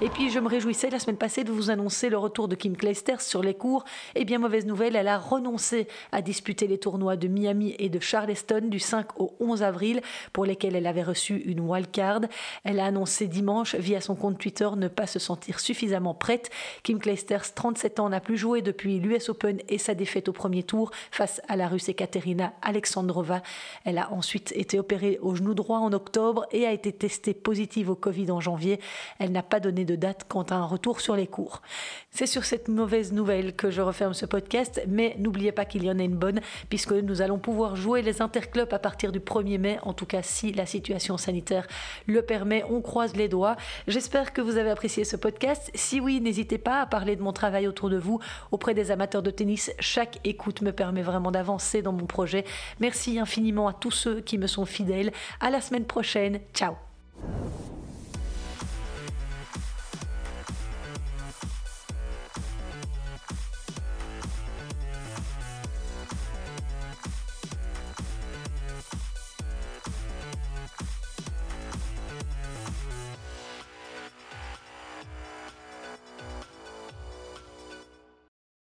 Et 0.00 0.10
puis 0.10 0.30
je 0.30 0.38
me 0.38 0.46
réjouissais 0.46 0.90
la 0.90 1.00
semaine 1.00 1.16
passée 1.16 1.42
de 1.42 1.50
vous 1.50 1.70
annoncer 1.70 2.08
le 2.08 2.18
retour 2.18 2.46
de 2.46 2.54
Kim 2.54 2.76
Clijsters 2.76 3.20
sur 3.20 3.42
les 3.42 3.54
cours. 3.54 3.84
Et 4.14 4.24
bien 4.24 4.38
mauvaise 4.38 4.64
nouvelle, 4.64 4.94
elle 4.94 5.08
a 5.08 5.18
renoncé 5.18 5.88
à 6.12 6.22
disputer 6.22 6.68
les 6.68 6.78
tournois 6.78 7.16
de 7.16 7.26
Miami 7.26 7.74
et 7.80 7.88
de 7.88 7.98
Charleston 7.98 8.68
du 8.68 8.78
5 8.78 9.20
au 9.20 9.34
11 9.40 9.64
avril 9.64 10.00
pour 10.32 10.44
lesquels 10.44 10.76
elle 10.76 10.86
avait 10.86 11.02
reçu 11.02 11.38
une 11.38 11.58
wildcard. 11.58 12.20
Elle 12.62 12.78
a 12.78 12.86
annoncé 12.86 13.26
dimanche 13.26 13.74
via 13.74 14.00
son 14.00 14.14
compte 14.14 14.38
Twitter 14.38 14.68
ne 14.76 14.86
pas 14.86 15.08
se 15.08 15.18
sentir 15.18 15.58
suffisamment 15.58 16.14
prête. 16.14 16.48
Kim 16.84 17.00
Clijsters, 17.00 17.52
37 17.52 17.98
ans, 17.98 18.08
n'a 18.08 18.20
plus 18.20 18.36
joué 18.36 18.62
depuis 18.62 19.00
l'US 19.00 19.28
Open 19.30 19.58
et 19.68 19.78
sa 19.78 19.94
défaite 19.96 20.28
au 20.28 20.32
premier 20.32 20.62
tour 20.62 20.92
face 21.10 21.40
à 21.48 21.56
la 21.56 21.66
Russe 21.66 21.88
Ekaterina 21.88 22.52
Alexandrova. 22.62 23.42
Elle 23.84 23.98
a 23.98 24.12
ensuite 24.12 24.52
été 24.54 24.78
opérée 24.78 25.18
au 25.22 25.34
genou 25.34 25.54
droit 25.54 25.80
en 25.80 25.92
octobre 25.92 26.46
et 26.52 26.66
a 26.66 26.72
été 26.72 26.92
testée 26.92 27.34
positive 27.34 27.90
au 27.90 27.96
Covid 27.96 28.30
en 28.30 28.40
janvier. 28.40 28.78
Elle 29.18 29.32
n'a 29.32 29.42
pas 29.42 29.58
donné 29.58 29.87
de 29.88 29.96
date 29.96 30.26
quant 30.28 30.42
à 30.42 30.54
un 30.54 30.64
retour 30.64 31.00
sur 31.00 31.16
les 31.16 31.26
cours. 31.26 31.62
C'est 32.10 32.26
sur 32.26 32.44
cette 32.44 32.68
mauvaise 32.68 33.12
nouvelle 33.12 33.56
que 33.56 33.70
je 33.70 33.80
referme 33.80 34.14
ce 34.14 34.26
podcast, 34.26 34.80
mais 34.86 35.16
n'oubliez 35.18 35.50
pas 35.50 35.64
qu'il 35.64 35.84
y 35.84 35.90
en 35.90 35.98
a 35.98 36.02
une 36.02 36.16
bonne, 36.16 36.40
puisque 36.68 36.92
nous 36.92 37.22
allons 37.22 37.38
pouvoir 37.38 37.74
jouer 37.74 38.02
les 38.02 38.22
interclubs 38.22 38.72
à 38.72 38.78
partir 38.78 39.10
du 39.10 39.20
1er 39.20 39.58
mai, 39.58 39.78
en 39.82 39.94
tout 39.94 40.06
cas 40.06 40.22
si 40.22 40.52
la 40.52 40.66
situation 40.66 41.16
sanitaire 41.16 41.66
le 42.06 42.22
permet. 42.22 42.64
On 42.70 42.80
croise 42.80 43.16
les 43.16 43.28
doigts. 43.28 43.56
J'espère 43.86 44.32
que 44.32 44.40
vous 44.40 44.58
avez 44.58 44.70
apprécié 44.70 45.04
ce 45.04 45.16
podcast. 45.16 45.70
Si 45.74 46.00
oui, 46.00 46.20
n'hésitez 46.20 46.58
pas 46.58 46.80
à 46.82 46.86
parler 46.86 47.16
de 47.16 47.22
mon 47.22 47.32
travail 47.32 47.66
autour 47.66 47.90
de 47.90 47.98
vous 47.98 48.20
auprès 48.50 48.74
des 48.74 48.90
amateurs 48.90 49.22
de 49.22 49.30
tennis. 49.30 49.72
Chaque 49.80 50.20
écoute 50.24 50.62
me 50.62 50.72
permet 50.72 51.02
vraiment 51.02 51.30
d'avancer 51.30 51.82
dans 51.82 51.92
mon 51.92 52.06
projet. 52.06 52.44
Merci 52.80 53.18
infiniment 53.18 53.68
à 53.68 53.72
tous 53.72 53.90
ceux 53.90 54.20
qui 54.20 54.38
me 54.38 54.46
sont 54.46 54.66
fidèles. 54.66 55.12
À 55.40 55.50
la 55.50 55.60
semaine 55.60 55.84
prochaine. 55.84 56.40
Ciao 56.52 56.74